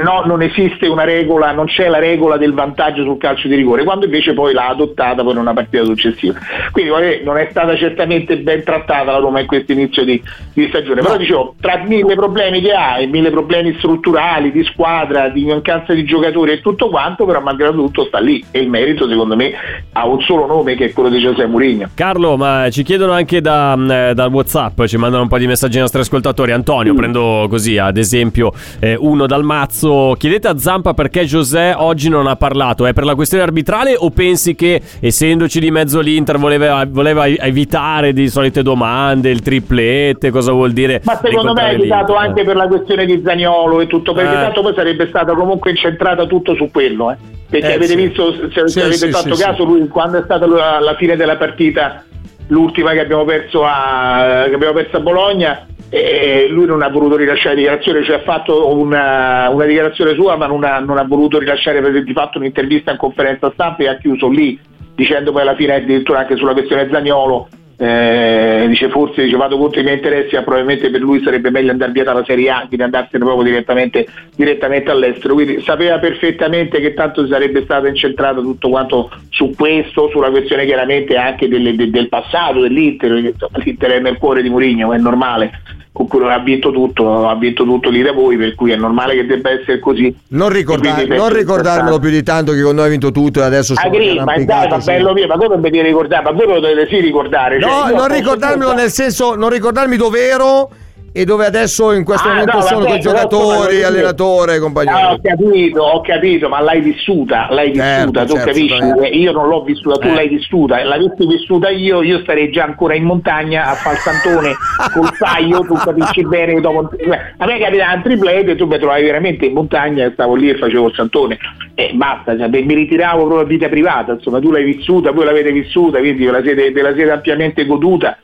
no, 0.00 0.22
non 0.24 0.40
esiste 0.42 0.86
una 0.86 1.04
regola, 1.04 1.52
non 1.52 1.66
c'è 1.66 1.88
la 1.88 1.98
regola 1.98 2.36
del 2.36 2.54
vantaggio 2.54 3.02
sul 3.02 3.18
calcio 3.18 3.48
di 3.48 3.54
rigore, 3.54 3.84
quando 3.84 4.06
invece 4.06 4.32
poi 4.32 4.54
l'ha 4.54 4.68
adottata 4.68 5.22
per 5.22 5.36
una 5.36 5.52
partita 5.52 5.84
successiva. 5.84 6.38
Quindi 6.70 6.90
non 7.22 7.36
è 7.36 7.48
stata 7.50 7.76
certamente 7.76 8.38
ben 8.38 8.62
trattata 8.62 9.12
la 9.12 9.18
Roma 9.18 9.40
in 9.40 9.46
questo 9.46 9.72
inizio 9.72 10.04
di, 10.04 10.22
di 10.54 10.66
stagione, 10.68 11.02
però 11.02 11.16
dicevo, 11.16 11.54
tra 11.60 11.82
mille 11.84 12.14
problemi 12.14 12.60
che 12.60 12.72
ha 12.72 12.98
e 12.98 13.06
mille 13.06 13.30
problemi 13.30 13.74
strutturali, 13.78 14.50
di 14.50 14.64
squadra, 14.64 15.28
di 15.28 15.44
mancanza 15.44 15.92
di 15.92 16.04
giocatori 16.04 16.52
e 16.52 16.60
tutto 16.60 16.88
quanto, 16.88 17.26
però 17.26 17.40
malgrado 17.40 17.76
tutto 17.76 18.04
sta 18.06 18.18
lì 18.18 18.42
e 18.50 18.60
il 18.60 18.70
merito 18.70 19.08
secondo 19.08 19.36
me 19.36 19.52
ha 19.92 20.06
un 20.06 20.20
solo 20.22 20.46
nome 20.46 20.74
che 20.74 20.86
è 20.86 20.92
quello 20.92 21.08
di 21.08 21.18
Giuseppe 21.18 21.46
Mourinho. 21.46 21.90
Carlo, 21.94 22.36
ma 22.42 22.70
ci 22.70 22.82
chiedono 22.82 23.12
anche 23.12 23.40
da, 23.40 23.74
eh, 23.74 24.14
da 24.14 24.26
Whatsapp, 24.26 24.84
ci 24.84 24.96
mandano 24.96 25.22
un 25.22 25.28
po' 25.28 25.38
di 25.38 25.46
messaggi 25.46 25.76
ai 25.76 25.82
nostri 25.82 26.00
ascoltatori. 26.00 26.52
Antonio, 26.52 26.92
mm. 26.92 26.96
prendo 26.96 27.46
così 27.48 27.78
ad 27.78 27.96
esempio 27.96 28.52
eh, 28.80 28.96
uno 28.98 29.26
dal 29.26 29.42
mazzo 29.42 29.60
Mazzo, 29.62 30.14
chiedete 30.18 30.48
a 30.48 30.58
Zampa 30.58 30.92
perché 30.92 31.24
José 31.24 31.72
oggi 31.76 32.08
non 32.08 32.26
ha 32.26 32.36
parlato. 32.36 32.84
È 32.84 32.92
per 32.92 33.04
la 33.04 33.14
questione 33.14 33.44
arbitrale 33.44 33.94
o 33.96 34.10
pensi 34.10 34.54
che, 34.54 34.80
essendoci 35.00 35.60
di 35.60 35.70
mezzo 35.70 36.00
l'Inter, 36.00 36.38
voleva, 36.38 36.84
voleva 36.88 37.26
evitare 37.26 38.12
di 38.12 38.28
solite 38.28 38.62
domande, 38.62 39.30
il 39.30 39.40
triplete, 39.40 40.30
cosa 40.30 40.52
vuol 40.52 40.72
dire? 40.72 41.00
Ma 41.04 41.18
secondo 41.22 41.52
me 41.52 41.70
è 41.70 41.74
evitato 41.74 42.16
anche 42.16 42.44
per 42.44 42.56
la 42.56 42.66
questione 42.66 43.06
di 43.06 43.22
Zagnolo 43.24 43.80
e 43.80 43.86
tutto, 43.86 44.12
perché 44.12 44.32
eh. 44.32 44.40
tanto 44.40 44.62
poi 44.62 44.74
sarebbe 44.74 45.06
stata 45.08 45.32
comunque 45.32 45.70
incentrata 45.70 46.26
tutto 46.26 46.54
su 46.54 46.68
quello. 46.70 47.12
Eh. 47.12 47.16
Perché 47.48 47.70
eh, 47.70 47.74
avete 47.74 47.86
sì. 47.86 47.96
visto, 47.96 48.32
se, 48.50 48.68
sì, 48.68 48.80
avete 48.80 48.96
sì, 48.96 49.10
fatto 49.10 49.36
caso, 49.36 49.64
lui 49.64 49.86
quando 49.88 50.18
è 50.18 50.22
stata 50.24 50.46
la, 50.46 50.80
la 50.80 50.96
fine 50.96 51.16
della 51.16 51.36
partita, 51.36 52.04
l'ultima 52.52 52.92
che 52.92 53.00
abbiamo 53.00 53.24
perso 53.24 53.64
a, 53.64 54.42
abbiamo 54.42 54.74
perso 54.74 54.98
a 54.98 55.00
Bologna, 55.00 55.66
e 55.88 56.46
lui 56.48 56.66
non 56.66 56.82
ha 56.82 56.88
voluto 56.88 57.16
rilasciare 57.16 57.56
dichiarazione, 57.56 58.04
cioè 58.04 58.16
ha 58.16 58.22
fatto 58.22 58.74
una, 58.74 59.48
una 59.50 59.64
dichiarazione 59.64 60.14
sua 60.14 60.36
ma 60.36 60.46
non 60.46 60.64
ha, 60.64 60.78
non 60.78 60.98
ha 60.98 61.04
voluto 61.04 61.38
rilasciare 61.38 62.02
di 62.02 62.12
fatto 62.12 62.38
un'intervista 62.38 62.92
in 62.92 62.96
conferenza 62.96 63.50
stampa 63.52 63.82
e 63.82 63.88
ha 63.88 63.96
chiuso 63.96 64.28
lì 64.28 64.58
dicendo 64.94 65.32
poi 65.32 65.42
alla 65.42 65.54
fine 65.54 65.74
addirittura 65.74 66.20
anche 66.20 66.36
sulla 66.36 66.52
questione 66.52 66.88
Zagnolo 66.90 67.48
eh, 67.82 68.66
dice 68.68 68.88
forse 68.90 69.24
dice, 69.24 69.36
vado 69.36 69.58
contro 69.58 69.80
i 69.80 69.82
miei 69.82 69.96
interessi 69.96 70.36
ma 70.36 70.42
probabilmente 70.42 70.88
per 70.88 71.00
lui 71.00 71.20
sarebbe 71.20 71.50
meglio 71.50 71.72
andare 71.72 71.90
via 71.90 72.04
dalla 72.04 72.24
Serie 72.24 72.48
A 72.48 72.64
quindi 72.68 72.84
andarsene 72.84 73.24
proprio 73.24 73.42
direttamente, 73.42 74.06
direttamente 74.36 74.92
all'estero. 74.92 75.34
Quindi 75.34 75.60
sapeva 75.62 75.98
perfettamente 75.98 76.80
che 76.80 76.94
tanto 76.94 77.26
sarebbe 77.26 77.64
stato 77.64 77.88
incentrato 77.88 78.40
tutto 78.40 78.68
quanto 78.68 79.10
su 79.30 79.52
questo 79.56 80.08
sulla 80.10 80.30
questione 80.30 80.64
chiaramente 80.64 81.16
anche 81.16 81.48
delle, 81.48 81.74
de, 81.74 81.90
del 81.90 82.08
passato 82.08 82.60
dell'Inter 82.60 83.10
l'Inter 83.10 83.90
è 83.90 83.98
nel 83.98 84.18
cuore 84.18 84.42
di 84.42 84.48
Mourinho 84.48 84.92
è 84.92 84.98
normale 84.98 85.50
con 85.92 86.08
cui 86.08 86.26
ha 86.26 86.38
vinto 86.38 86.72
tutto, 86.72 87.28
ha 87.28 87.34
vinto 87.36 87.64
tutto 87.64 87.90
lì 87.90 88.02
da 88.02 88.12
voi, 88.12 88.38
per 88.38 88.54
cui 88.54 88.72
è 88.72 88.76
normale 88.76 89.14
che 89.14 89.26
debba 89.26 89.50
essere 89.50 89.78
così. 89.78 90.14
Non, 90.28 90.48
ricordar- 90.48 91.06
non 91.06 91.30
ricordarmelo 91.30 91.98
più 91.98 92.08
di 92.08 92.22
tanto 92.22 92.52
che 92.52 92.62
con 92.62 92.74
noi 92.74 92.86
ha 92.86 92.88
vinto 92.88 93.12
tutto 93.12 93.40
e 93.40 93.42
adesso 93.42 93.74
sono 93.74 93.86
Agri, 93.86 94.18
ma 94.18 94.38
dai, 94.38 94.68
ma 94.68 94.78
bello 94.78 95.12
mio, 95.12 95.26
ma 95.26 95.36
come 95.36 95.56
mi 95.56 95.70
devi 95.70 95.82
ricordare? 95.82 96.22
Ma 96.22 96.30
voi 96.32 96.46
lo 96.46 96.60
dovete 96.60 96.88
sì 96.88 97.00
ricordare. 97.00 97.58
No, 97.58 97.68
cioè, 97.68 97.94
non 97.94 98.08
ricordarmelo 98.08 98.72
nel 98.72 98.90
senso, 98.90 99.34
non 99.34 99.50
ricordarmi 99.50 99.96
dove 99.96 100.26
ero 100.26 100.70
e 101.12 101.24
dove 101.26 101.44
adesso 101.44 101.92
in 101.92 102.04
questo 102.04 102.28
ah, 102.28 102.32
momento 102.32 102.56
no, 102.56 102.62
sono 102.62 102.84
con 102.86 102.98
giocatori, 102.98 103.80
no, 103.80 103.86
allenatore, 103.86 104.58
compagni. 104.58 104.88
Ah, 104.88 105.12
ho 105.12 105.20
capito, 105.22 105.82
ho 105.82 106.00
capito, 106.00 106.48
ma 106.48 106.60
l'hai 106.60 106.80
vissuta, 106.80 107.48
l'hai 107.50 107.74
certo, 107.74 108.00
vissuta, 108.00 108.24
tu 108.24 108.32
certo, 108.32 108.46
capisci? 108.46 108.78
Certo. 108.78 109.04
Io 109.04 109.32
non 109.32 109.48
l'ho 109.48 109.62
vissuta, 109.62 109.98
tu 109.98 110.06
eh. 110.08 110.14
l'hai 110.14 110.28
vissuta, 110.28 110.82
l'avessi 110.82 111.26
vissuta 111.26 111.68
io, 111.68 112.02
io 112.02 112.20
starei 112.20 112.50
già 112.50 112.64
ancora 112.64 112.94
in 112.94 113.04
montagna 113.04 113.66
a 113.66 113.74
fare 113.74 113.96
il 113.96 114.00
santone 114.00 114.54
col 114.94 115.12
taglio, 115.18 115.60
tu 115.60 115.74
capisci 115.74 116.26
bene 116.26 116.58
dopo... 116.60 116.90
A 117.36 117.46
me 117.46 117.58
capita 117.58 117.92
un 117.94 118.02
triplete, 118.02 118.56
tu 118.56 118.66
mi 118.66 118.78
trovavi 118.78 119.02
veramente 119.02 119.44
in 119.44 119.52
montagna 119.52 120.06
e 120.06 120.12
stavo 120.12 120.34
lì 120.34 120.48
e 120.48 120.56
facevo 120.56 120.88
il 120.88 120.94
santone 120.94 121.38
e 121.74 121.90
basta, 121.94 122.36
cioè, 122.36 122.48
mi 122.48 122.74
ritiravo 122.74 123.24
proprio 123.24 123.40
a 123.40 123.44
vita 123.44 123.68
privata, 123.68 124.12
insomma 124.12 124.40
tu 124.40 124.50
l'hai 124.50 124.64
vissuta, 124.64 125.10
voi 125.10 125.26
l'avete 125.26 125.52
vissuta, 125.52 125.98
quindi 125.98 126.24
ve 126.24 126.30
la 126.30 126.42
siete, 126.42 126.70
ve 126.70 126.82
la 126.82 126.94
siete 126.94 127.10
ampiamente 127.10 127.66
goduta 127.66 128.16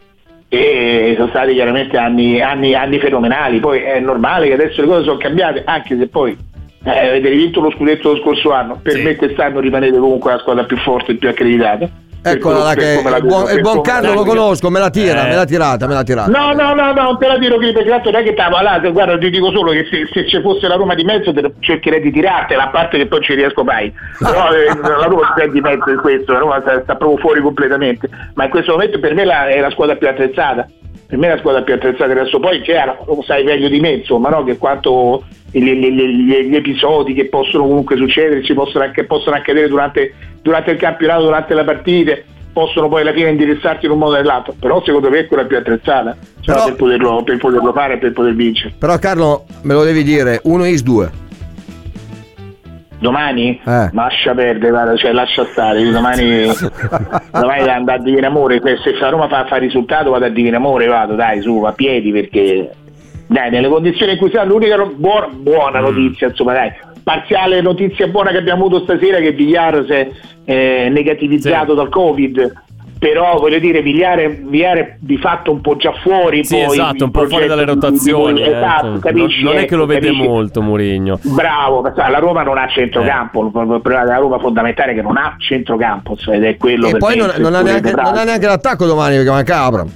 e 0.48 1.14
sono 1.16 1.28
stati 1.28 1.52
chiaramente 1.52 1.96
anni, 1.98 2.40
anni, 2.40 2.74
anni, 2.74 2.98
fenomenali. 2.98 3.60
Poi 3.60 3.80
è 3.80 4.00
normale 4.00 4.46
che 4.46 4.54
adesso 4.54 4.80
le 4.80 4.86
cose 4.86 5.04
sono 5.04 5.18
cambiate, 5.18 5.62
anche 5.64 5.96
se 5.96 6.08
poi 6.08 6.36
eh, 6.84 7.08
avete 7.08 7.30
vinto 7.30 7.60
lo 7.60 7.70
scudetto 7.70 8.12
lo 8.12 8.20
scorso 8.20 8.52
anno. 8.52 8.80
Per 8.82 8.92
sì. 8.92 9.02
me 9.02 9.16
quest'anno 9.16 9.60
rimanete 9.60 9.98
comunque 9.98 10.32
la 10.32 10.38
squadra 10.38 10.64
più 10.64 10.76
forte 10.78 11.12
e 11.12 11.14
più 11.16 11.28
accreditata. 11.28 11.88
Eccola 12.32 12.58
là 12.62 12.74
che 12.74 13.02
il 13.02 13.24
buon, 13.24 13.50
il 13.50 13.60
buon 13.60 13.80
Carlo 13.80 14.12
lo 14.12 14.24
conosco, 14.24 14.70
me 14.70 14.78
la 14.78 14.90
tira, 14.90 15.26
eh. 15.26 15.28
me 15.28 15.34
l'ha 15.34 15.44
tirata, 15.44 15.86
me 15.86 15.94
l'ha 15.94 16.02
tirata. 16.02 16.30
No, 16.30 16.52
no, 16.52 16.74
no, 16.74 16.92
no, 16.92 17.02
non 17.02 17.18
te 17.18 17.26
la 17.26 17.38
tiro 17.38 17.56
qui 17.56 17.72
perché 17.72 17.88
tanto 17.88 18.10
non 18.10 18.20
è 18.20 18.24
che 18.24 18.32
stavo 18.32 18.60
là, 18.60 18.78
guarda, 18.78 19.18
ti 19.18 19.30
dico 19.30 19.50
solo 19.50 19.72
che 19.72 19.86
se, 19.90 20.08
se 20.12 20.28
ci 20.28 20.40
fosse 20.40 20.68
la 20.68 20.76
Roma 20.76 20.94
di 20.94 21.04
mezzo 21.04 21.32
te, 21.32 21.52
cercherei 21.60 22.00
di 22.00 22.10
tirartela, 22.10 22.64
a 22.64 22.68
parte 22.68 22.98
che 22.98 23.06
poi 23.06 23.20
ci 23.22 23.34
riesco 23.34 23.64
mai. 23.64 23.92
Però 24.18 24.52
eh, 24.52 24.66
la 24.66 25.06
Roma 25.06 25.32
sta 25.34 25.46
di 25.46 25.60
mezzo 25.60 25.90
in 25.90 25.98
questo, 25.98 26.32
la 26.32 26.38
Roma 26.38 26.60
sta, 26.60 26.82
sta, 26.82 26.96
proprio 26.96 27.18
fuori 27.18 27.40
completamente. 27.40 28.08
Ma 28.34 28.44
in 28.44 28.50
questo 28.50 28.72
momento 28.72 28.98
per 28.98 29.14
me 29.14 29.24
la, 29.24 29.48
è 29.48 29.60
la 29.60 29.70
squadra 29.70 29.96
più 29.96 30.08
attrezzata. 30.08 30.66
Per 31.08 31.16
me 31.16 31.28
la 31.28 31.38
squadra 31.38 31.62
più 31.62 31.72
attrezzata 31.72 32.12
adesso 32.12 32.38
poi 32.38 32.60
chiaro, 32.60 33.02
lo 33.06 33.22
sai 33.22 33.42
meglio 33.42 33.68
di 33.68 33.80
me, 33.80 33.92
insomma, 33.92 34.28
no? 34.28 34.44
Che 34.44 34.58
quanto 34.58 35.24
gli, 35.50 35.62
gli, 35.62 35.90
gli, 35.90 36.48
gli, 36.48 36.54
episodi 36.54 37.14
che 37.14 37.26
possono 37.28 37.64
comunque 37.66 37.96
succedere, 37.96 38.44
ci 38.44 38.52
possono, 38.52 38.90
che 38.90 39.04
possono 39.04 39.36
accadere 39.36 39.68
durante, 39.68 40.12
durante 40.42 40.72
il 40.72 40.76
campionato, 40.76 41.22
durante 41.22 41.54
le 41.54 41.64
partite 41.64 42.24
possono 42.52 42.88
poi 42.88 43.02
alla 43.02 43.12
fine 43.12 43.30
indirizzarti 43.30 43.86
in 43.86 43.92
un 43.92 43.98
modo 43.98 44.14
o 44.14 44.16
nell'altro, 44.16 44.54
però 44.58 44.82
secondo 44.84 45.08
me 45.08 45.20
è 45.20 45.26
quella 45.26 45.44
più 45.44 45.56
attrezzata 45.56 46.16
cioè 46.40 46.54
però, 46.54 46.66
per, 46.66 46.76
poterlo, 46.76 47.22
per, 47.22 47.36
poterlo, 47.38 47.72
fare 47.72 47.94
e 47.94 47.98
per 47.98 48.12
poter 48.12 48.34
vincere. 48.34 48.74
Però 48.78 48.98
Carlo, 48.98 49.46
me 49.62 49.74
lo 49.74 49.84
devi 49.84 50.02
dire, 50.02 50.40
1 50.42 50.66
is 50.66 50.82
2. 50.82 51.27
Domani? 52.98 53.60
Eh. 53.64 53.90
Lascia 53.92 54.34
perdere, 54.34 54.70
guarda, 54.70 54.96
cioè 54.96 55.12
lascia 55.12 55.44
stare, 55.46 55.88
domani, 55.90 56.46
domani 57.30 57.64
da 57.64 57.74
andare 57.74 57.98
a 57.98 58.02
Divino 58.02 58.26
Amore, 58.26 58.60
se 58.82 58.92
la 58.98 59.08
Roma 59.08 59.28
fa, 59.28 59.46
fa 59.46 59.56
risultato 59.56 60.10
vado 60.10 60.24
a 60.24 60.28
Divino 60.28 60.56
Amore, 60.56 60.86
vado 60.86 61.14
dai 61.14 61.40
su 61.40 61.62
a 61.62 61.72
piedi 61.72 62.10
perché 62.10 62.70
dai, 63.28 63.50
nelle 63.50 63.68
condizioni 63.68 64.12
in 64.12 64.18
cui 64.18 64.30
siamo, 64.30 64.52
l'unica 64.52 64.76
buona, 64.84 65.28
buona 65.28 65.80
mm. 65.80 65.84
notizia, 65.84 66.28
insomma 66.28 66.54
dai, 66.54 66.72
parziale 67.02 67.60
notizia 67.60 68.08
buona 68.08 68.30
che 68.30 68.38
abbiamo 68.38 68.66
avuto 68.66 68.82
stasera 68.82 69.18
che 69.18 69.32
Villar 69.32 69.84
si 69.86 69.92
è 69.92 70.10
eh, 70.44 70.88
negativizzato 70.90 71.70
sì. 71.70 71.76
dal 71.76 71.88
Covid 71.88 72.52
però 72.98 73.38
voglio 73.38 73.58
dire 73.58 73.82
pigliare, 73.82 74.28
pigliare 74.30 74.96
di 75.00 75.16
fatto 75.18 75.52
un 75.52 75.60
po' 75.60 75.76
già 75.76 75.92
fuori 76.02 76.44
Sì, 76.44 76.56
poi 76.56 76.64
esatto, 76.64 77.04
un 77.04 77.10
po' 77.10 77.26
fuori 77.26 77.46
dalle 77.46 77.64
rotazioni. 77.64 78.40
eh, 78.42 78.48
esatto, 78.50 78.86
insomma. 78.86 78.98
capisci, 79.00 79.42
non, 79.42 79.52
non 79.54 79.62
è 79.62 79.66
che 79.66 79.74
lo 79.76 79.82
ecco, 79.84 79.92
vede 79.92 80.06
capisci? 80.06 80.26
molto 80.28 80.62
Murigno. 80.62 81.18
Bravo, 81.22 81.82
la 81.94 82.18
Roma 82.18 82.42
non 82.42 82.58
ha 82.58 82.66
centrocampo, 82.68 83.42
Eh. 83.42 83.44
il 83.46 83.50
problema 83.52 84.04
della 84.04 84.18
Roma 84.18 84.38
fondamentale 84.38 84.92
è 84.92 84.94
che 84.94 85.02
non 85.02 85.16
ha 85.16 85.34
centrocampo 85.38 86.16
cioè, 86.16 86.36
ed 86.36 86.44
è 86.44 86.56
quello 86.56 86.88
E 86.88 86.90
per 86.92 86.98
poi 87.00 87.16
non, 87.16 87.32
non 87.38 87.54
ha 87.54 87.62
neanche, 87.62 87.92
non 87.92 88.16
ha 88.16 88.24
neanche 88.24 88.46
l'attacco 88.46 88.86
domani 88.86 89.16
perché 89.16 89.30
manca 89.30 89.62
Abram. 89.62 89.88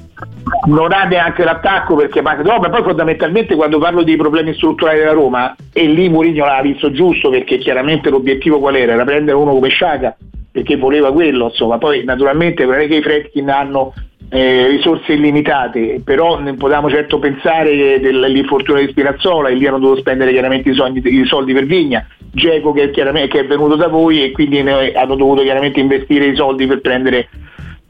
non 0.69 0.93
ha 0.93 1.05
neanche 1.05 1.43
l'attacco 1.45 1.97
perché 1.97 2.23
manca 2.23 2.43
no, 2.43 2.59
ma 2.61 2.69
poi 2.71 2.83
fondamentalmente 2.83 3.57
quando 3.57 3.79
parlo 3.79 4.03
di 4.03 4.15
problemi 4.17 4.55
strutturali 4.55 4.99
della 4.99 5.13
Roma 5.13 5.55
e 5.73 5.87
lì 5.87 6.09
Mourinho 6.09 6.45
l'ha 6.45 6.61
visto 6.63 6.93
giusto 6.93 7.31
perché 7.31 7.59
chiaramente 7.59 8.11
l'obiettivo 8.11 8.61
qual 8.61 8.77
era? 8.77 8.93
Era 8.93 9.05
prendere 9.05 9.37
uno 9.37 9.53
come 9.53 9.69
Sciaga 9.71 10.15
perché 10.53 10.77
voleva 10.77 11.13
quello 11.13 11.47
insomma. 11.47 11.79
Poi 11.79 12.05
naturalmente 12.05 12.65
non 12.65 12.79
è 12.79 12.87
che 12.87 12.97
i 12.97 13.03
Fredkin 13.03 13.49
hanno 13.49 13.93
eh, 14.29 14.69
risorse 14.69 15.13
illimitate 15.13 16.01
però 16.03 16.39
non 16.39 16.57
potevamo 16.57 16.89
certo 16.89 17.19
pensare 17.19 18.01
dell'infortunio 18.01 18.83
di 18.83 18.91
Spinazzola 18.91 19.49
e 19.49 19.55
lì 19.55 19.67
hanno 19.67 19.79
dovuto 19.79 20.01
spendere 20.01 20.33
chiaramente 20.33 20.71
i, 20.71 20.75
sogni- 20.75 21.03
i 21.05 21.27
soldi 21.27 21.53
per 21.53 21.67
Vigna 21.67 22.07
Geco 22.33 22.73
che, 22.73 22.91
che 22.91 23.03
è 23.03 23.47
venuto 23.47 23.77
da 23.77 23.89
voi 23.89 24.23
e 24.23 24.31
quindi 24.31 24.59
hanno 24.61 25.17
dovuto 25.17 25.43
chiaramente 25.43 25.81
investire 25.81 26.27
i 26.27 26.35
soldi 26.35 26.67
per 26.67 26.81
prendere 26.81 27.29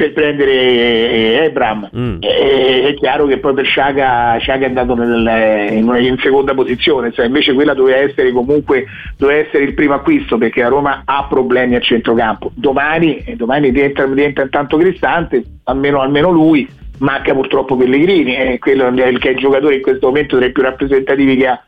per 0.03 0.13
prendere 0.13 0.53
eh, 0.53 1.45
Ebram 1.45 1.91
Mm. 1.95 2.19
Eh, 2.21 2.87
è 2.89 2.95
chiaro 2.95 3.27
che 3.27 3.39
poi 3.39 3.53
per 3.53 3.67
Sciaga, 3.67 4.37
Sciaga 4.39 4.65
è 4.65 4.69
andato 4.69 4.95
nel- 4.95 5.73
in, 5.73 5.95
in 6.01 6.17
seconda 6.19 6.55
posizione 6.55 7.13
cioè 7.13 7.27
invece 7.27 7.53
quella 7.53 7.75
doveva 7.75 7.99
essere 7.99 8.33
comunque 8.33 8.87
doveva 9.19 9.41
essere 9.41 9.65
il 9.65 9.75
primo 9.75 9.95
acquisto 9.95 10.39
perché 10.39 10.63
la 10.63 10.69
Roma 10.69 11.03
ha 11.05 11.27
problemi 11.29 11.75
a 11.75 11.81
centrocampo. 11.81 12.51
Domani, 12.55 13.19
eh, 13.19 13.37
domani 13.37 13.71
diventa, 13.71 14.07
diventa 14.07 14.43
intanto 14.43 14.77
Cristante 14.77 15.43
almeno, 15.65 16.01
almeno 16.01 16.31
lui 16.31 16.67
manca 16.99 17.35
purtroppo 17.35 17.77
Pellegrini 17.77 18.37
e 18.37 18.59
quello 18.59 18.87
è 18.87 19.07
il, 19.07 19.19
che 19.19 19.29
è 19.29 19.33
il 19.33 19.39
giocatore 19.39 19.77
in 19.77 19.83
questo 19.83 20.07
momento 20.07 20.37
tra 20.39 20.47
i 20.47 20.53
più 20.53 20.63
rappresentativi 20.63 21.37
che 21.37 21.47
ha 21.47 21.63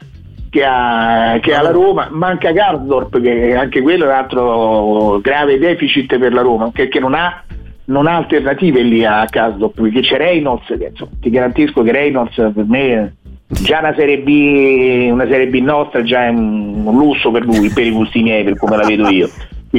che 0.55 0.65
ha, 0.65 1.39
che 1.43 1.53
ha 1.53 1.63
la 1.63 1.73
Roma, 1.73 2.07
manca 2.13 2.53
Garsdorp 2.53 3.21
che 3.21 3.57
anche 3.57 3.83
quello 3.83 4.05
è 4.05 4.07
un 4.07 4.15
altro 4.15 5.19
grave 5.21 5.59
deficit 5.59 6.17
per 6.17 6.33
la 6.33 6.43
Roma 6.43 6.71
perché 6.71 7.01
non 7.01 7.15
ha, 7.15 7.43
non 7.87 8.07
ha 8.07 8.17
alternative 8.17 8.83
lì 8.83 9.05
a 9.05 9.27
perché 9.27 10.01
c'è 10.01 10.17
Reynolds 10.17 10.69
insomma, 10.69 11.11
ti 11.21 11.31
garantisco 11.31 11.83
che 11.83 11.93
Reynolds 11.93 12.35
per 12.35 12.65
me 12.67 13.17
già 13.47 13.81
una 13.81 13.95
serie 13.95 14.19
B 14.19 15.11
una 15.11 15.27
serie 15.27 15.49
B 15.49 15.57
nostra 15.57 16.03
già 16.03 16.25
è 16.25 16.29
un, 16.29 16.83
lusso 16.97 17.31
per 17.31 17.45
lui 17.45 17.69
per 17.71 17.85
i 17.85 17.91
gusti 17.91 18.23
miei 18.23 18.45
per 18.45 18.57
come 18.57 18.77
la 18.77 18.87
vedo 18.87 19.09
io 19.09 19.29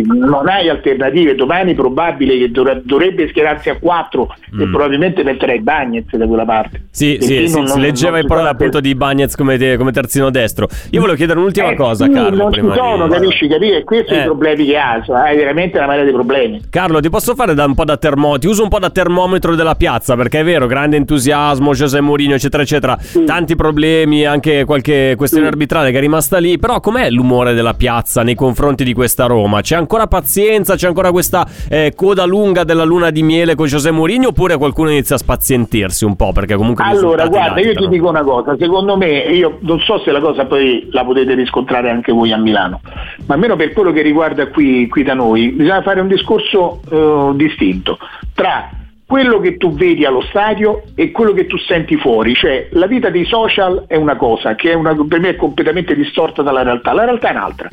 non 0.04 0.48
hai 0.48 0.70
alternative 0.70 1.36
domani 1.36 1.72
è 1.72 1.76
probabile 1.76 2.38
che 2.38 2.52
dovre- 2.52 2.82
dovrebbe 2.84 3.28
schierarsi 3.30 3.70
a 3.70 3.78
4 3.80 4.36
e 4.60 4.66
Mm. 4.66 4.72
probabilmente 4.72 5.24
metterei 5.24 5.60
Bagnez 5.62 6.06
da 6.16 6.26
quella 6.28 6.46
parte 6.46 6.86
Sì, 6.92 7.18
sì, 7.20 7.48
sì, 7.48 7.56
non- 7.56 7.68
si 7.68 7.80
leggeva 7.80 8.20
in 8.20 8.28
parola 8.28 8.50
appunto 8.50 8.80
di 8.80 8.96
Bagnez 8.96 9.36
come, 9.36 9.58
come 9.78 9.92
terzino 9.92 10.30
destro. 10.30 10.68
Io 10.92 11.00
volevo 11.00 11.18
chiedere 11.18 11.40
un'ultima 11.40 11.70
eh, 11.72 11.76
cosa, 11.76 12.06
sì, 12.06 12.12
Carlo. 12.12 12.44
non 12.44 12.54
ci 12.54 12.62
sono, 12.62 13.08
di... 13.08 13.14
capisci, 13.14 13.48
capisci? 13.48 13.74
E 13.76 13.84
questi 13.84 14.08
sono 14.08 14.20
Eh. 14.20 14.24
i 14.24 14.26
problemi 14.28 14.66
che 14.66 14.78
ha, 14.78 15.02
cioè, 15.04 15.18
hai 15.18 15.36
veramente 15.36 15.78
una 15.78 15.88
marea 15.88 16.04
di 16.06 16.12
problemi. 16.12 16.62
Carlo, 16.70 17.00
ti 17.02 17.10
posso 17.10 17.36
fare 17.36 17.54
da 17.54 17.66
un 17.66 17.74
po' 17.76 17.84
da 17.84 17.98
termometro? 17.98 18.40
Ti 18.40 18.48
uso 18.48 18.64
un 18.64 18.70
po' 18.70 18.80
da 18.80 18.90
termometro 18.90 19.56
della 19.56 19.76
piazza 19.76 20.16
perché 20.16 20.40
è 20.40 20.44
vero, 20.44 20.68
grande 20.68 20.96
entusiasmo, 20.98 21.74
José 21.74 22.00
Mourinho, 22.02 22.36
eccetera, 22.36 22.64
eccetera. 22.64 22.98
Tanti 23.26 23.56
problemi, 23.56 24.26
anche 24.26 24.64
qualche 24.66 25.16
questione 25.18 25.48
arbitrale 25.48 25.92
che 25.92 25.98
è 25.98 26.00
rimasta 26.02 26.38
lì. 26.38 26.58
Però, 26.58 26.80
com'è 26.80 27.10
l'umore 27.10 27.54
della 27.54 27.74
piazza 27.74 28.24
nei 28.24 28.36
confronti 28.36 28.84
di 28.84 28.94
questa 28.94 29.26
Roma? 29.26 29.62
C'è 29.62 29.76
ancora 29.86 30.08
pazienza? 30.08 30.76
C'è 30.76 30.88
ancora 30.88 31.12
questa 31.12 31.48
eh, 31.70 31.94
coda 31.96 32.26
lunga 32.26 32.64
della 32.64 32.84
luna 32.84 33.12
di 33.12 33.22
miele 33.24 33.56
con 33.56 33.68
José 33.68 33.92
Mourinho? 33.92 34.30
Oppure 34.30 34.58
qualcuno 34.58 34.90
inizia 34.90 35.16
a 35.16 35.20
spazientirsi 35.20 36.04
un 36.06 36.16
po'? 36.16 36.32
Perché 36.32 36.56
comunque. 36.56 36.84
Allora, 36.84 37.28
guarda, 37.28 37.60
io 37.62 37.74
ti 37.76 37.88
dico 37.88 38.10
una 38.10 38.24
cosa, 38.24 38.56
secondo 38.58 38.98
me, 38.98 39.20
io 39.20 39.58
non 39.62 39.80
so 39.80 40.00
se 40.00 40.12
la 40.12 40.20
cosa 40.20 40.46
poi 40.46 40.88
la 40.92 41.06
potete 41.06 41.36
riscontrare 41.36 41.90
anche 41.90 42.12
voi 42.12 42.32
a 42.32 42.38
Milano, 42.38 42.82
ma 43.28 43.36
almeno 43.36 43.56
per 43.56 43.72
quello 43.74 43.92
che 43.92 44.02
riguarda 44.02 44.48
qui, 44.48 44.88
qui 44.88 45.04
da 45.04 45.14
noi, 45.14 45.50
bisogna 45.52 45.82
fare 45.84 46.02
un 46.02 46.08
discorso 46.08 46.82
eh, 46.90 47.32
distinto 47.36 47.98
tra 48.34 48.70
quello 49.08 49.40
che 49.40 49.58
tu 49.58 49.72
vedi 49.72 50.04
allo 50.04 50.22
stadio 50.30 50.82
e 50.96 51.12
quello 51.12 51.32
che 51.34 51.46
tu 51.46 51.58
senti 51.58 51.96
fuori, 51.96 52.34
cioè 52.34 52.70
la 52.72 52.88
vita 52.88 53.12
dei 53.12 53.26
social 53.26 53.84
è 53.88 53.96
una 53.96 54.16
cosa 54.16 54.56
che 54.56 54.72
è 54.72 54.74
una- 54.74 54.96
per 55.08 55.20
me 55.20 55.30
è 55.30 55.36
completamente 55.36 55.96
distorta 55.96 56.42
dalla 56.42 56.64
realtà, 56.64 56.92
la 56.92 57.06
realtà 57.06 57.28
è 57.30 57.32
un'altra. 57.32 57.70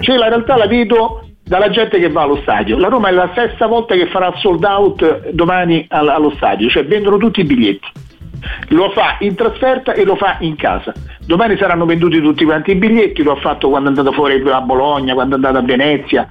Cioè 0.00 0.16
la 0.16 0.28
realtà 0.28 0.56
la 0.56 0.66
vedo 0.66 1.28
dalla 1.50 1.68
gente 1.68 1.98
che 1.98 2.08
va 2.08 2.22
allo 2.22 2.38
stadio. 2.42 2.78
La 2.78 2.86
Roma 2.86 3.08
è 3.08 3.10
la 3.10 3.28
sesta 3.34 3.66
volta 3.66 3.96
che 3.96 4.06
farà 4.06 4.32
sold 4.36 4.62
out 4.62 5.30
domani 5.30 5.84
al- 5.88 6.06
allo 6.06 6.30
stadio, 6.36 6.68
cioè 6.68 6.84
vendono 6.84 7.16
tutti 7.16 7.40
i 7.40 7.44
biglietti. 7.44 7.88
Lo 8.68 8.90
fa 8.90 9.16
in 9.18 9.34
trasferta 9.34 9.92
e 9.92 10.04
lo 10.04 10.14
fa 10.14 10.36
in 10.38 10.54
casa. 10.54 10.92
Domani 11.26 11.56
saranno 11.56 11.86
venduti 11.86 12.20
tutti 12.20 12.44
quanti 12.44 12.70
i 12.70 12.76
biglietti, 12.76 13.24
lo 13.24 13.32
ha 13.32 13.40
fatto 13.40 13.68
quando 13.68 13.88
è 13.88 13.90
andato 13.90 14.12
fuori 14.12 14.40
a 14.48 14.60
Bologna, 14.60 15.14
quando 15.14 15.32
è 15.32 15.38
andato 15.38 15.58
a 15.58 15.62
Venezia, 15.62 16.30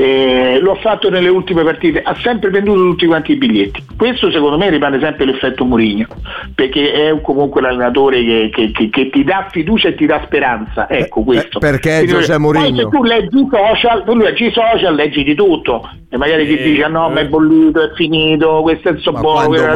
eh, 0.00 0.58
lo 0.60 0.72
ha 0.72 0.76
fatto 0.76 1.10
nelle 1.10 1.28
ultime 1.28 1.62
partite, 1.62 2.00
ha 2.02 2.14
sempre 2.22 2.48
venduto 2.48 2.80
tutti 2.80 3.04
quanti 3.06 3.32
i 3.32 3.36
biglietti. 3.36 3.84
Questo 3.98 4.30
secondo 4.30 4.56
me 4.56 4.70
rimane 4.70 4.98
sempre 4.98 5.26
l'effetto 5.26 5.64
Mourinho, 5.66 6.06
perché 6.54 6.92
è 6.92 7.10
un- 7.10 7.20
comunque 7.20 7.60
l'allenatore 7.60 8.24
che, 8.24 8.50
che- 8.50 8.70
che- 8.72 8.88
che 8.88 9.10
ti 9.10 9.24
dà 9.24 9.46
fiducia 9.50 9.88
e 9.88 9.94
ti 9.94 10.06
dà 10.06 10.22
speranza. 10.24 10.88
Ecco 10.88 11.22
questo. 11.22 11.58
Eh, 11.58 11.60
perché 11.60 12.02
Poi 12.36 12.38
Mourinho? 12.38 12.76
se 12.76 12.88
tu 12.88 13.02
leggi 13.02 13.40
i 13.40 13.48
social, 13.50 14.04
tu 14.04 14.14
leggi 14.16 14.46
i 14.46 14.52
social, 14.52 14.94
leggi 14.94 15.22
di 15.22 15.34
tutto. 15.34 15.86
E 16.12 16.16
magari 16.16 16.46
ti 16.46 16.56
Eh, 16.58 16.62
dice: 16.62 16.84
"Ah, 16.84 16.88
no, 16.88 17.08
eh. 17.08 17.12
ma 17.12 17.20
è 17.20 17.26
bollito, 17.26 17.82
è 17.82 17.90
finito, 17.94 18.60
questo 18.62 18.88
è 18.88 18.92
il 18.92 19.00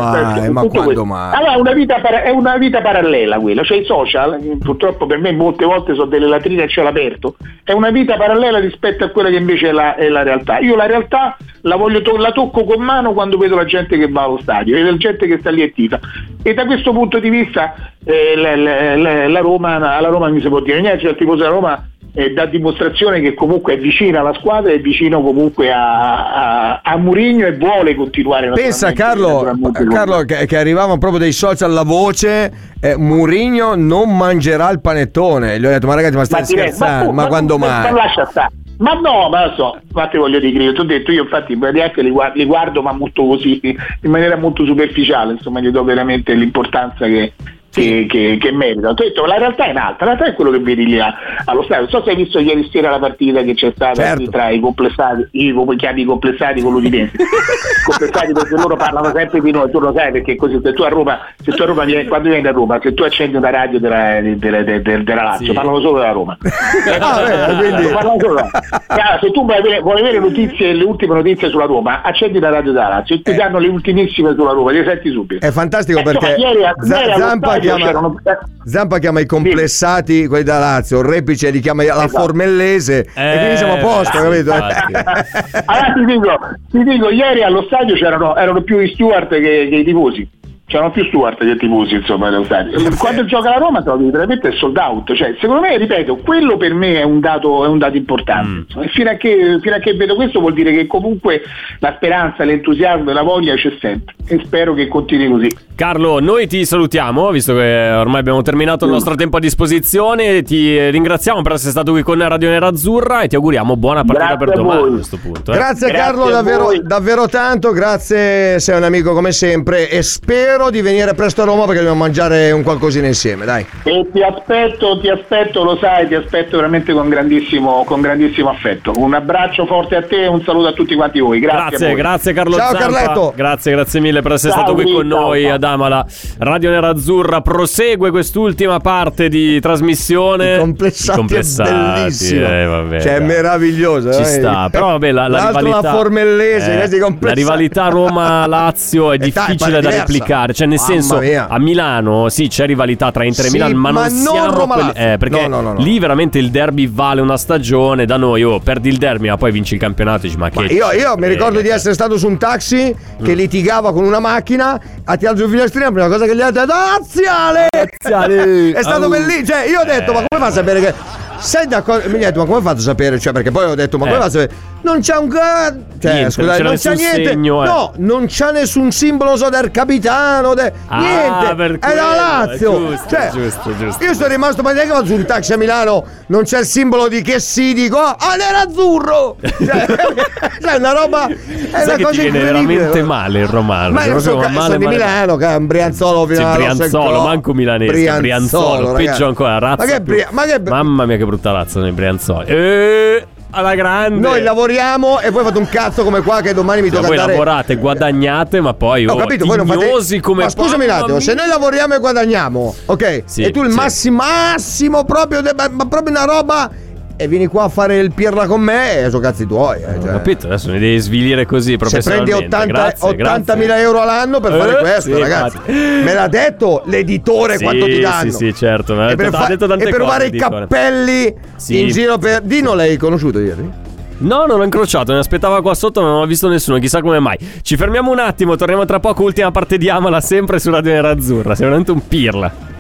mai? 0.00 0.50
Ma 0.50 0.60
quando 0.62 0.82
questo. 0.84 1.04
mai? 1.04 1.34
Allora, 1.37 1.52
è 1.54 1.58
una 1.58 1.72
vita, 1.72 2.00
para- 2.00 2.22
è 2.22 2.30
una 2.30 2.56
vita 2.56 2.80
parallela 2.80 3.38
quella, 3.38 3.62
cioè 3.62 3.78
i 3.78 3.84
social, 3.84 4.34
eh, 4.34 4.56
purtroppo 4.58 5.06
per 5.06 5.18
me 5.18 5.32
molte 5.32 5.64
volte 5.64 5.94
sono 5.94 6.06
delle 6.06 6.26
latrine 6.26 6.64
a 6.64 6.66
cielo 6.66 6.88
aperto, 6.88 7.37
è 7.62 7.72
una 7.72 7.90
vita 7.90 8.16
parallela 8.16 8.58
rispetto 8.58 9.04
a 9.04 9.08
quella 9.10 9.28
che 9.28 9.37
invece 9.37 9.68
è 9.68 9.72
la, 9.72 9.94
è 9.94 10.08
la 10.14 10.22
realtà. 10.22 10.59
Io 10.61 10.74
la 10.77 10.87
realtà 10.87 11.37
la, 11.62 11.77
voglio 11.77 12.00
la 12.16 12.31
tocco 12.33 12.64
con 12.64 12.83
mano 12.83 13.12
quando 13.12 13.37
vedo 13.37 13.57
la 13.57 13.64
gente 13.64 13.98
che 13.98 14.09
va 14.09 14.22
allo 14.22 14.38
stadio, 14.40 14.74
vedo 14.74 14.90
la 14.90 14.96
gente 14.96 15.27
che 15.27 15.38
sta 15.38 15.50
lì 15.50 15.62
e 15.62 15.72
tifa. 15.72 16.00
E 16.42 16.55
da 16.55 16.64
questo 16.64 16.92
punto 16.92 17.18
di 17.18 17.29
vista 17.29 17.74
eh, 18.05 18.35
la, 18.37 18.57
la- 18.57 18.96
la- 18.96 19.29
la 19.29 19.40
Roma, 19.40 19.74
alla 19.96 20.09
Roma 20.09 20.27
non 20.27 20.35
mi 20.37 20.40
si 20.40 20.48
può 20.48 20.61
dire 20.61 20.81
niente, 20.81 21.00
cioè 21.00 21.11
il 21.11 21.16
tifoso 21.16 21.38
della 21.42 21.50
Roma 21.50 21.88
eh, 22.16 22.31
dà 22.33 22.46
dimostrazione 22.46 23.20
che 23.20 23.35
comunque 23.35 23.74
è 23.74 23.79
vicina 23.79 24.20
alla 24.20 24.35
squadra, 24.35 24.70
è 24.70 24.79
vicino 24.79 25.20
comunque 25.20 25.72
a, 25.72 26.74
a, 26.74 26.81
a 26.85 26.96
Murigno 26.96 27.44
e 27.46 27.57
vuole 27.57 27.94
continuare 27.96 28.50
Pensa 28.53 28.88
naturalmente, 28.90 29.72
Carlo, 29.83 29.94
Carlo 29.94 30.22
che, 30.24 30.46
che 30.46 30.57
arrivavano 30.57 30.98
proprio 30.98 31.18
dai 31.18 31.33
social 31.33 31.72
la 31.72 31.83
voce 31.83 32.53
eh, 32.81 32.96
Murigno 32.96 33.74
non 33.74 34.16
mangerà 34.16 34.70
il 34.70 34.81
panettone 34.81 35.59
gli 35.59 35.66
ho 35.66 35.70
detto 35.70 35.88
ma 35.88 35.94
ragazzi 35.96 36.16
ma 36.16 36.24
stai 36.24 36.40
rendi- 36.44 36.55
scherzando 36.55 37.07
tu- 37.07 37.12
ma, 37.14 37.27
quando 37.27 37.59
ma, 37.59 37.66
mai 37.66 37.90
Ma 37.92 37.96
lascia 38.05 38.24
stare. 38.27 38.48
Ma 38.78 38.94
no, 38.94 39.28
ma 39.28 39.46
lo 39.46 39.54
so, 39.54 39.78
infatti 39.82 40.16
voglio 40.16 40.40
dire, 40.40 40.72
ti 40.72 40.80
ho 40.80 40.84
detto, 40.84 41.12
io 41.12 41.22
infatti 41.22 41.54
neanche 41.54 42.02
li 42.02 42.10
guardo, 42.10 42.38
li 42.38 42.44
guardo 42.44 42.82
ma 42.82 42.92
molto 42.92 43.24
così, 43.24 43.60
in 43.62 44.10
maniera 44.10 44.37
molto 44.37 44.64
superficiale, 44.64 45.32
insomma 45.32 45.60
gli 45.60 45.70
do 45.70 45.84
veramente 45.84 46.34
l'importanza 46.34 47.06
che, 47.06 47.32
che, 47.74 48.06
che, 48.08 48.38
che 48.40 48.52
merita. 48.52 48.94
Ti 48.94 49.02
ho 49.02 49.04
detto, 49.06 49.26
la 49.26 49.37
realtà 49.37 49.64
è 49.66 49.70
un'altra, 49.70 50.06
la 50.06 50.12
realtà 50.14 50.30
è 50.32 50.34
quello 50.34 50.50
che 50.52 50.60
vedi 50.60 50.87
lì 50.87 51.00
a- 51.00 51.12
allo 51.44 51.62
stadio. 51.64 51.82
Non 51.82 51.90
so 51.90 52.02
se 52.04 52.10
hai 52.10 52.16
visto 52.16 52.38
ieri 52.38 52.68
sera 52.72 52.90
la 52.90 52.98
partita 52.98 53.42
che 53.42 53.54
c'è 53.54 53.72
stata 53.74 53.94
Certo. 54.02 54.30
tra 54.30 54.48
i 54.50 54.60
complessati, 54.60 55.26
i 55.32 55.52
come 55.52 55.76
chiami 55.76 56.02
i 56.02 56.04
complessati 56.04 56.60
con 56.62 56.72
l'Udinese. 56.72 57.12
complessati 57.84 58.32
perché 58.32 58.54
loro 58.56 58.76
parlano 58.76 59.10
sempre 59.14 59.40
di 59.40 59.50
noi, 59.50 59.70
tu 59.70 59.78
lo 59.80 59.92
sai 59.94 60.12
perché 60.12 60.37
così 60.37 60.58
se 60.62 60.72
tu 60.72 60.82
a 60.82 60.88
Roma, 60.88 61.18
se 61.42 61.50
tu 61.52 61.62
a 61.62 61.66
Roma 61.66 61.84
vieni- 61.84 62.06
quando 62.06 62.28
vieni 62.28 62.42
da 62.42 62.50
Roma, 62.52 62.78
se 62.82 62.94
tu 62.94 63.02
accendi 63.02 63.37
una 63.37 63.50
radio 63.50 63.78
della, 63.80 64.20
della, 64.20 64.62
della, 64.62 64.78
della 65.02 65.22
Lazio, 65.22 65.46
Sì. 65.46 65.52
parlano 65.52 65.80
solo 65.80 65.98
della 65.98 66.12
Roma. 66.12 66.37
Ah, 67.04 67.22
beh, 67.22 67.56
quindi- 67.68 67.92
Parlano 67.92 68.16
solo 68.20 68.34
della- 68.34 68.50
Allora, 68.87 69.18
se 69.20 69.30
tu 69.30 69.44
vuoi 69.44 69.56
avere, 69.58 69.80
vuoi 69.80 70.00
avere 70.00 70.18
notizie, 70.18 70.72
le 70.72 70.84
ultime 70.84 71.14
notizie 71.14 71.48
sulla 71.48 71.64
Roma, 71.66 72.02
accendi 72.02 72.38
la 72.38 72.50
radio 72.50 72.72
della 72.72 72.88
Lazio 72.88 73.16
e 73.16 73.22
ti 73.22 73.30
Eh. 73.30 73.34
danno 73.34 73.58
le 73.58 73.68
ultimissime 73.68 74.34
sulla 74.34 74.52
Roma, 74.52 74.70
le 74.70 74.84
senti 74.84 75.10
subito. 75.10 75.44
è 75.44 75.50
fantastico 75.50 75.98
Eh, 75.98 76.02
perché 76.02 76.26
insomma, 76.30 76.48
ieri 76.48 76.64
a- 76.64 76.74
Z- 76.78 76.88
ieri 76.88 77.12
Zampa, 77.20 77.58
chiama, 77.64 77.85
c'erano- 77.87 78.20
Zampa 78.64 78.98
chiama 78.98 79.20
i 79.20 79.27
complessati 79.27 80.27
quelli 80.27 80.44
da 80.44 80.59
Lazio 80.59 81.00
il 81.00 81.05
Repice 81.07 81.50
li 81.50 81.61
chiama 81.61 81.85
la 81.85 82.05
Esatto. 82.05 82.18
Formellese 82.20 82.98
e 83.14 83.37
quindi 83.38 83.57
siamo 83.57 83.74
a 83.74 83.77
posto 83.79 84.18
Eh, 84.18 84.22
capito. 84.22 84.53
Allora 84.53 85.92
ti 85.94 86.05
dico, 86.05 86.38
ti 86.70 86.83
dico, 86.85 87.11
ieri 87.11 87.42
allo 87.42 87.62
stadio 87.64 87.94
c'erano, 87.94 88.37
erano 88.37 88.62
più 88.62 88.79
i 88.79 88.90
steward 88.94 89.29
che, 89.29 89.66
che 89.70 89.77
i 89.77 89.85
tifosi. 89.85 90.29
C'erano 90.66 90.90
più 90.92 91.05
steward 91.05 91.37
che 91.38 91.57
tifosi, 91.57 91.94
insomma, 91.94 92.29
allo 92.29 92.42
stadio. 92.44 92.79
Quando 92.98 93.24
gioca 93.27 93.50
la 93.50 93.59
Roma 93.59 93.83
trovi 93.83 94.10
veramente 94.10 94.48
il 94.48 94.54
sold 94.54 94.77
out. 94.79 95.12
Cioè, 95.15 95.35
secondo 95.38 95.60
me, 95.60 95.77
ripeto, 95.77 96.17
quello 96.17 96.56
per 96.56 96.73
me 96.73 97.00
è 97.00 97.02
un 97.02 97.21
dato, 97.21 97.65
è 97.65 97.69
un 97.69 97.79
dato 97.79 97.96
importante. 97.98 98.81
E 98.81 98.88
fino 98.88 99.10
a, 99.10 99.15
che, 99.15 99.58
fino 99.60 99.75
a 99.75 99.79
che 99.79 99.92
vedo 99.94 100.15
questo 100.15 100.40
vuol 100.40 100.54
dire 100.54 100.73
che 100.73 100.87
comunque 100.87 101.42
la 101.81 101.92
speranza, 101.96 102.44
l'entusiasmo 102.44 103.10
e 103.10 103.12
la 103.12 103.23
voglia 103.23 103.54
c'è 103.56 103.73
sempre. 103.79 104.15
E 104.27 104.40
spero 104.42 104.73
che 104.73 104.88
continui 104.88 105.29
così. 105.31 105.54
Carlo, 105.77 106.19
noi 106.21 106.46
ti 106.46 106.65
salutiamo, 106.65 107.31
visto 107.31 107.52
che 107.54 107.90
ormai 107.90 108.21
abbiamo 108.21 108.40
terminato 108.40 108.87
il 108.87 108.90
nostro 108.90 109.17
tempo 109.17 109.37
a 109.37 109.40
disposizione. 109.40 110.42
Ti 110.42 110.90
ringraziamo 110.90 111.42
per 111.42 111.52
essere 111.52 111.73
stato 111.73 111.92
qui 111.92 112.02
con 112.02 112.27
Radio 112.27 112.48
Nerazzurra 112.48 113.21
e 113.21 113.29
ti 113.29 113.35
auguriamo 113.35 113.77
buona 113.77 114.02
partita 114.02 114.35
Grazie 114.35 114.46
per 114.46 114.54
a 114.54 114.56
domani 114.56 114.81
voi. 114.81 114.88
a 114.88 114.92
questo 114.94 115.19
punto. 115.19 115.52
eh. 115.52 115.54
Grazie, 115.56 115.88
Grazie 115.90 115.92
Carlo 115.92 116.25
a 116.25 116.31
davvero, 116.31 116.71
davvero 116.83 117.29
tanto, 117.29 117.73
grazie, 117.73 118.58
sei 118.60 118.77
un 118.79 118.85
amico 118.85 119.12
come 119.12 119.33
sempre 119.33 119.90
e 119.90 120.02
spero 120.02 120.52
di 120.71 120.81
venire 120.83 121.13
presto 121.15 121.42
a 121.42 121.44
Roma 121.44 121.63
perché 121.65 121.77
dobbiamo 121.81 121.98
mangiare 121.98 122.50
un 122.50 122.63
qualcosina 122.63 123.07
insieme, 123.07 123.44
dai. 123.44 123.67
E 123.83 124.07
ti 124.13 124.23
aspetto, 124.23 124.98
ti 125.00 125.09
aspetto, 125.09 125.63
lo 125.65 125.77
sai, 125.79 126.07
ti 126.09 126.15
aspetto 126.15 126.57
veramente 126.57 126.92
con 126.92 127.09
grandissimo, 127.09 127.85
con 127.85 128.00
grandissimo 128.00 128.48
affetto. 128.50 128.92
Un 128.96 129.15
abbraccio 129.15 129.67
forte 129.67 129.96
a 129.96 130.02
te 130.02 130.23
e 130.25 130.27
un 130.29 130.42
saluto 130.42 130.69
a 130.69 130.73
tutti 130.73 130.94
quanti 130.94 131.21
voi. 131.21 131.40
Grazie. 131.40 131.59
a 131.61 131.69
Grazie, 131.69 131.87
voi. 131.88 131.96
grazie 131.96 132.33
Carlo 132.33 132.57
Ciao, 132.57 132.71
Zampa. 132.77 132.79
Carletto. 132.98 133.33
Grazie, 133.37 133.73
grazie 133.73 134.00
mille 134.00 134.23
per 134.23 134.33
essere 134.33 134.52
Ciao, 134.52 134.63
stato 134.63 134.75
qui 134.81 134.90
con 134.92 135.07
noi 135.07 135.42
ciao. 135.44 135.55
ad 135.55 135.65
Amala. 135.65 136.07
Radio 136.38 136.71
Nerazzurra 136.71 137.40
prosegue 137.40 138.11
quest'ultima 138.11 138.79
parte 138.79 139.29
di 139.29 139.61
trasmissione. 139.61 140.55
I 140.55 140.59
complessati, 140.59 141.11
I 141.11 141.17
complessati, 141.17 141.71
è 141.71 141.94
bellissimo. 142.00 142.46
eh, 142.46 142.65
vabbè, 142.67 143.00
cioè, 143.00 143.15
è 143.17 143.21
meraviglioso. 143.21 144.13
Ci 144.13 144.21
eh. 144.23 144.25
sta, 144.25 144.69
però 144.71 144.87
vabbè, 144.88 145.11
la, 145.13 145.29
la 145.29 145.46
rivalità. 145.48 145.81
la 145.81 145.90
Formellese, 145.92 146.73
eh, 146.73 146.77
questi 146.79 146.98
la 147.21 147.33
rivalità 147.33 147.88
Roma-Lazio 147.88 149.13
è 149.13 149.15
Eh, 149.15 149.19
dai, 149.19 149.31
difficile 149.31 149.71
da 149.73 149.79
diversa. 149.81 150.02
Replicare. 150.46 150.52
Cioè, 150.54 150.66
nel 150.66 150.78
Mamma 150.78 150.92
senso, 150.92 151.18
mia. 151.18 151.46
a 151.48 151.58
Milano 151.58 152.28
sì, 152.28 152.48
c'è 152.48 152.66
rivalità 152.66 153.10
tra 153.10 153.24
Inter 153.24 153.44
e 153.46 153.48
Sì, 153.48 153.54
Milan, 153.54 153.72
ma, 153.74 153.90
ma 153.92 154.06
non 154.08 154.22
non 154.22 154.32
siamo 154.34 154.50
Roma-Lazio. 154.54 154.92
quelli- 154.92 155.12
eh, 155.12 155.16
perché 155.18 155.40
No, 155.42 155.48
no, 155.48 155.60
no, 155.60 155.72
no. 155.74 155.80
lì 155.80 155.98
veramente 155.98 156.38
il 156.38 156.50
derby 156.50 156.90
vale 156.92 157.20
una 157.20 157.36
stagione. 157.36 158.04
Da 158.06 158.16
noi, 158.16 158.42
oh, 158.42 158.58
perdi 158.60 158.88
il 158.88 158.96
derby, 158.98 159.28
ma 159.28 159.36
poi 159.36 159.50
vinci 159.52 159.74
il 159.74 159.80
campionato. 159.80 160.22
Dici, 160.22 160.36
ma 160.36 160.48
che 160.50 160.62
io, 160.64 160.90
io 160.92 161.14
mi 161.16 161.28
ricordo 161.28 161.54
di 161.56 161.60
frega, 161.60 161.74
essere 161.74 161.94
stato 161.94 162.16
su 162.18 162.26
un 162.28 162.38
taxi 162.38 162.94
che 163.22 163.32
Mm. 163.32 163.36
litigava 163.36 163.92
con 163.92 164.04
una 164.04 164.20
macchina, 164.20 164.80
ha 165.04 165.16
tirato 165.16 165.38
sul 165.38 165.50
finestrino, 165.50 165.84
la 165.86 165.92
prima 165.92 166.08
cosa 166.08 166.24
che 166.26 166.34
gli 166.36 166.40
ha 166.40 166.50
detto 166.50 166.66
Laziale! 166.66 167.66
Laziale! 167.70 168.72
È 168.78 168.82
stato 168.82 169.04
Au. 169.04 169.08
bellissimo. 169.10 169.46
Cioè, 169.46 169.68
io 169.68 169.80
ho 169.80 169.84
detto, 169.84 170.12
ma 170.12 170.22
come 170.28 170.40
fa 170.40 170.46
a 170.46 170.50
sapere 170.52 170.80
che. 170.80 170.94
Sei 171.38 171.66
d'accordo? 171.66 172.08
Mi 172.08 172.24
ha 172.24 172.28
detto, 172.30 172.38
ma 172.40 172.46
come 172.46 172.60
fate 172.62 172.78
a 172.78 172.82
sapere? 172.82 173.18
Cioè, 173.18 173.32
perché 173.32 173.50
poi 173.50 173.64
ho 173.66 173.74
detto, 173.74 173.98
ma 173.98 174.04
come 174.04 174.16
Eh. 174.16 174.20
fa 174.20 174.26
a 174.26 174.30
sapere? 174.30 174.52
Non 174.85 175.00
c'è 175.00 175.16
un 175.16 175.28
cazzo. 175.28 175.82
Cioè, 175.98 176.12
Niente, 176.12 176.30
scusate, 176.32 176.58
non 176.62 176.66
non 176.66 176.76
c'è 176.76 176.80
c'è 176.82 176.90
nessun 176.90 177.10
niente. 177.12 177.30
segno, 177.30 177.62
eh. 177.62 177.66
No, 177.66 177.92
non 177.96 178.26
c'è 178.26 178.52
nessun 178.52 178.92
simbolo 178.92 179.37
so 179.37 179.48
del 179.48 179.70
capitano. 179.70 180.52
de- 180.52 180.72
Ah, 180.88 180.98
niente. 180.98 181.78
È 181.87 181.94
la 181.94 182.14
Lazio. 182.14 182.88
giusto, 182.88 183.08
Cioè, 183.08 183.30
giusto, 183.32 183.76
giusto. 183.78 184.04
Io 184.04 184.12
sono 184.12 184.26
rimasto, 184.28 184.60
ma 184.62 184.72
neanche 184.72 184.92
vado 184.92 185.14
un 185.14 185.24
taxi 185.24 185.54
a 185.54 185.56
Milano, 185.56 186.04
non 186.26 186.42
c'è 186.42 186.58
il 186.58 186.66
simbolo 186.66 187.08
di 187.08 187.22
che 187.22 187.40
si 187.40 187.72
dico, 187.72 187.96
ah, 187.98 188.16
nerazzurro! 188.37 189.37
Cioè, 189.64 189.87
cioè, 190.60 190.76
una 190.76 190.92
roba. 190.92 191.26
È 191.28 191.37
Sai 191.70 191.85
una 191.85 191.96
che 191.96 192.02
cosa 192.02 192.20
ti 192.22 192.30
viene 192.30 192.38
veramente 192.44 193.02
male 193.02 193.40
il 193.40 193.48
romano. 193.48 193.92
Ma 193.94 194.00
cioè, 194.02 194.08
io 194.12 194.20
proprio 194.20 194.32
so, 194.42 194.48
male, 194.48 194.60
sono 194.66 194.76
di 194.76 194.85
male. 194.85 194.96
Milano, 194.96 195.37
che 195.37 195.46
è 195.46 195.54
un 195.56 195.66
Brianzolo 195.66 196.26
fino 196.26 196.50
Sì, 196.50 196.56
Brianzolo, 196.56 197.22
manco 197.22 197.54
milanese, 197.54 198.16
Brianzolo, 198.18 198.92
ragazzi. 198.92 199.04
peggio 199.06 199.26
ancora, 199.26 199.58
razza 199.58 199.85
Ma 199.87 199.90
che, 199.90 200.00
Bria- 200.02 200.28
ma 200.32 200.42
che 200.44 200.60
Mamma 200.60 201.06
mia 201.06 201.16
che 201.16 201.24
brutta 201.24 201.52
razza 201.52 201.80
nei 201.80 201.92
Brianzoli. 201.92 202.46
Eh, 202.48 203.26
alla 203.55 203.75
grande. 203.75 204.21
Noi 204.21 204.42
lavoriamo 204.42 205.21
e 205.21 205.31
voi 205.31 205.44
fate 205.44 205.59
un 205.59 205.69
cazzo 205.69 206.02
come 206.02 206.21
qua 206.21 206.40
che 206.40 206.52
domani 206.52 206.83
mi 206.83 206.88
Cioè, 206.88 206.96
tocca 206.96 207.09
voi 207.09 207.19
andare 207.19 207.38
lavorate, 207.38 207.77
guadagnate, 207.77 208.61
ma 208.61 208.75
poi 208.75 209.07
Ho 209.07 209.13
oh, 209.13 209.17
capito, 209.17 209.46
voi 209.46 209.57
non 209.57 209.67
fate 209.67 210.21
come 210.21 210.44
Ma 210.44 210.48
scusami 210.50 210.85
un 210.85 210.90
attimo, 210.90 211.21
se 211.21 211.35
noi 211.35 211.46
lavoriamo 211.46 211.94
e 211.94 211.98
guadagniamo, 211.98 212.75
ok? 212.87 213.23
Sì, 213.27 213.42
e 213.42 213.50
tu 213.50 213.63
il 213.63 213.71
sì. 213.71 213.77
massimo 213.77 214.23
massimo 214.25 215.05
proprio 215.05 215.42
ma 215.42 215.87
proprio 215.87 216.11
una 216.11 216.25
roba 216.25 216.71
e 217.17 217.29
vieni 217.29 217.46
qua 217.46 217.65
a 217.65 217.69
fare 217.69 217.98
il 217.98 218.12
pirla 218.12 218.46
con 218.46 218.60
me 218.60 218.98
e 219.04 219.08
sono 219.10 219.21
cazzi 219.23 219.46
tuoi, 219.46 219.81
eh, 219.83 219.96
Ho 219.96 220.00
cioè. 220.02 220.10
capito, 220.12 220.46
adesso 220.46 220.71
mi 220.71 220.79
devi 220.79 220.98
svilire 220.98 221.46
così 221.46 221.73
Se 221.73 221.77
prendi 221.77 222.31
professionalmente. 222.31 222.44
80 222.56 222.67
Grazie, 222.67 223.08
80.000 223.08 223.17
grazie. 223.17 223.77
euro 223.83 224.00
all'anno 224.00 224.40
per 224.40 224.52
fare 224.56 224.73
Eh, 224.73 224.77
questo, 224.81 225.15
sì, 225.15 225.21
ragazzi. 225.21 225.56
infatti. 225.56 225.73
Me 225.73 226.15
l'ha 226.15 226.29
detto 226.29 226.83
l'editore 226.87 227.56
Sì, 227.56 227.62
quanto 227.65 227.85
ti 227.87 228.00
danno. 228.00 228.31
Sì, 228.31 228.37
sì, 228.37 228.54
certo. 228.54 228.94
ha 229.00 229.10
E 229.10 229.15
per, 229.17 229.31
fa- 229.31 229.46
detto 229.48 229.67
tante 229.67 229.85
e 229.85 229.90
per 229.90 230.00
cose, 230.00 230.02
rubare 230.02 230.27
i 230.27 230.38
cappelli 230.38 231.35
Sì. 231.56 231.81
in 231.81 231.88
giro 231.88 232.19
per. 232.19 232.40
Dino 232.42 232.75
l'hai 232.75 232.96
conosciuto 232.96 233.38
ieri? 233.38 233.83
No, 234.17 234.44
non 234.46 234.58
l'ho 234.58 234.65
incrociato, 234.65 235.12
mi 235.12 235.19
aspettava 235.19 235.60
qua 235.60 235.75
sotto, 235.75 236.00
ma 236.00 236.06
non 236.08 236.21
ho 236.23 236.27
visto 236.27 236.48
nessuno, 236.48 236.79
chissà 236.79 237.00
come 237.00 237.19
mai. 237.19 237.37
Ci 237.62 237.77
fermiamo 237.77 238.10
un 238.12 238.19
attimo, 238.21 238.54
torniamo 238.56 238.85
tra 238.85 239.00
poco, 239.00 239.23
ultima 239.25 239.50
parte 239.50 239.77
di 239.77 239.88
Amala, 239.90 240.21
sempre 240.21 240.58
su 240.60 240.71
Radio 240.71 240.92
Nerazzurra. 240.92 241.54
Sei 241.54 241.65
veramente 241.65 241.90
un 241.90 242.06
pirla. 242.06 242.73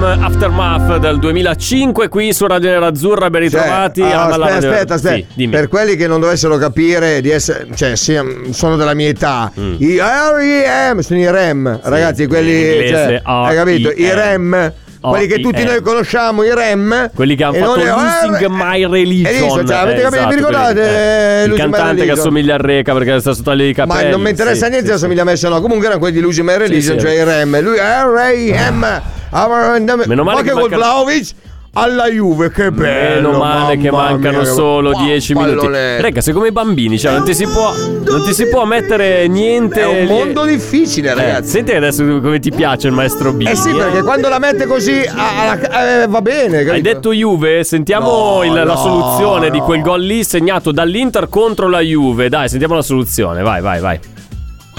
R.E.M. 0.00 0.22
Aftermath 0.22 0.96
del 0.98 1.18
2005 1.18 2.08
qui 2.08 2.32
su 2.32 2.46
Radio 2.46 2.70
Nerazzurra, 2.70 3.30
ben 3.30 3.40
ritrovati. 3.42 4.00
Cioè, 4.00 4.10
ah, 4.12 4.22
Amala 4.26 4.44
aspetta, 4.44 4.54
Radio- 4.54 4.70
aspetta, 4.70 4.94
aspetta. 4.94 5.26
Sì, 5.36 5.48
per 5.48 5.68
quelli 5.68 5.96
che 5.96 6.06
non 6.06 6.20
dovessero 6.20 6.56
capire 6.56 7.20
di 7.20 7.30
essere, 7.30 7.66
cioè, 7.74 7.96
sì, 7.96 8.16
sono 8.50 8.76
della 8.76 8.94
mia 8.94 9.08
età, 9.08 9.50
Mm. 9.58 9.74
i 9.78 9.98
REM 9.98 11.00
sono 11.00 11.18
i 11.18 11.28
REM, 11.30 11.80
ragazzi, 11.82 12.26
quelli, 12.26 12.86
cioè, 12.88 13.20
hai 13.24 13.56
capito? 13.56 13.90
I 13.90 14.10
REM. 14.14 14.72
Quelli 15.00 15.26
che 15.28 15.38
tutti 15.40 15.62
noi 15.64 15.80
conosciamo, 15.80 16.42
i 16.42 16.52
REM. 16.54 17.10
Quelli 17.14 17.34
che 17.36 17.44
hanno 17.44 17.54
fatto 17.54 17.76
è- 17.76 17.84
Losing 17.86 18.46
My 18.50 18.84
Religion. 18.88 19.32
Religion, 19.32 19.66
cioè, 19.66 19.76
avete 19.76 20.00
Eh, 20.00 20.02
capito? 20.02 20.16
esatto, 20.16 20.28
vi 20.28 20.34
ricordate? 20.36 20.80
eh, 20.80 21.40
eh, 21.40 21.42
Il 21.44 21.50
Losing 21.50 21.70
cantante 21.70 22.04
che 22.04 22.10
assomiglia 22.10 22.54
al 22.54 22.60
Reca 22.60 22.92
perché 22.94 23.20
sta 23.20 23.32
sotto 23.32 23.52
i 23.52 23.72
capelli. 23.72 24.04
Ma 24.04 24.10
non 24.10 24.20
mi 24.20 24.30
interessa 24.30 24.64
sì, 24.66 24.70
niente 24.70 24.86
sì, 24.88 24.92
se 24.94 24.98
somiglia 24.98 25.22
a 25.22 25.24
me 25.24 25.36
se 25.36 25.48
no. 25.48 25.60
Comunque 25.60 25.86
erano 25.86 26.00
quelli 26.00 26.14
di 26.16 26.20
Lucy 26.20 26.42
My 26.42 26.56
Religion, 26.56 26.98
sì. 26.98 27.06
cioè 27.06 27.14
i 27.14 27.24
REM. 27.24 27.60
Lui 27.62 27.76
R.A.M. 27.78 29.02
Meno 29.30 30.24
male 30.24 30.42
Ma 30.42 30.42
che 30.42 30.50
col 30.52 30.70
Vlaovic 30.70 31.30
alla 31.74 32.08
Juve, 32.08 32.50
che 32.50 32.72
bello. 32.72 33.28
Meno 33.30 33.38
male 33.38 33.76
che 33.76 33.90
mancano 33.90 34.38
mia, 34.40 34.50
solo 34.50 34.90
Wow, 34.90 35.04
10 35.04 35.34
minuti. 35.34 35.66
Reca, 35.68 36.20
sei 36.20 36.32
come 36.32 36.48
i 36.48 36.50
bambini, 36.50 36.98
cioè 36.98 37.12
non 37.12 37.24
ti 37.24 37.34
si 37.34 37.46
può, 37.46 37.72
non 37.76 38.24
ti 38.24 38.32
si 38.34 38.48
può 38.48 38.64
mettere 38.64 39.28
niente. 39.28 39.82
È 39.82 39.84
un 39.84 40.06
mondo 40.06 40.44
difficile, 40.44 41.10
Eh, 41.10 41.14
ragazzi. 41.14 41.50
senti 41.50 41.72
adesso 41.72 42.02
come 42.04 42.40
ti 42.40 42.50
piace 42.50 42.88
il 42.88 42.94
maestro 42.94 43.32
B. 43.32 43.44
Eh 43.46 43.54
sì, 43.54 43.70
perché 43.72 44.02
quando 44.02 44.28
la 44.28 44.38
mette 44.40 44.66
così 44.66 45.02
a- 45.06 45.50
alla- 45.50 46.02
eh, 46.02 46.06
va 46.08 46.22
bene. 46.22 46.58
Hai 46.58 46.64
capito? 46.64 46.82
detto 46.88 47.12
Juve? 47.12 47.62
Sentiamo 47.62 48.38
No, 48.38 48.44
il- 48.44 48.52
la 48.54 48.64
no, 48.64 48.76
soluzione 48.76 49.50
di 49.50 49.58
no. 49.58 49.64
quel 49.64 49.82
gol 49.82 50.00
lì 50.02 50.24
segnato 50.24 50.72
dall'Inter 50.72 51.28
contro 51.28 51.68
la 51.68 51.80
Juve. 51.80 52.28
Dai, 52.28 52.48
sentiamo 52.48 52.74
la 52.74 52.82
soluzione. 52.82 53.42
Vai, 53.42 53.60
vai, 53.60 53.78
vai. 53.78 54.00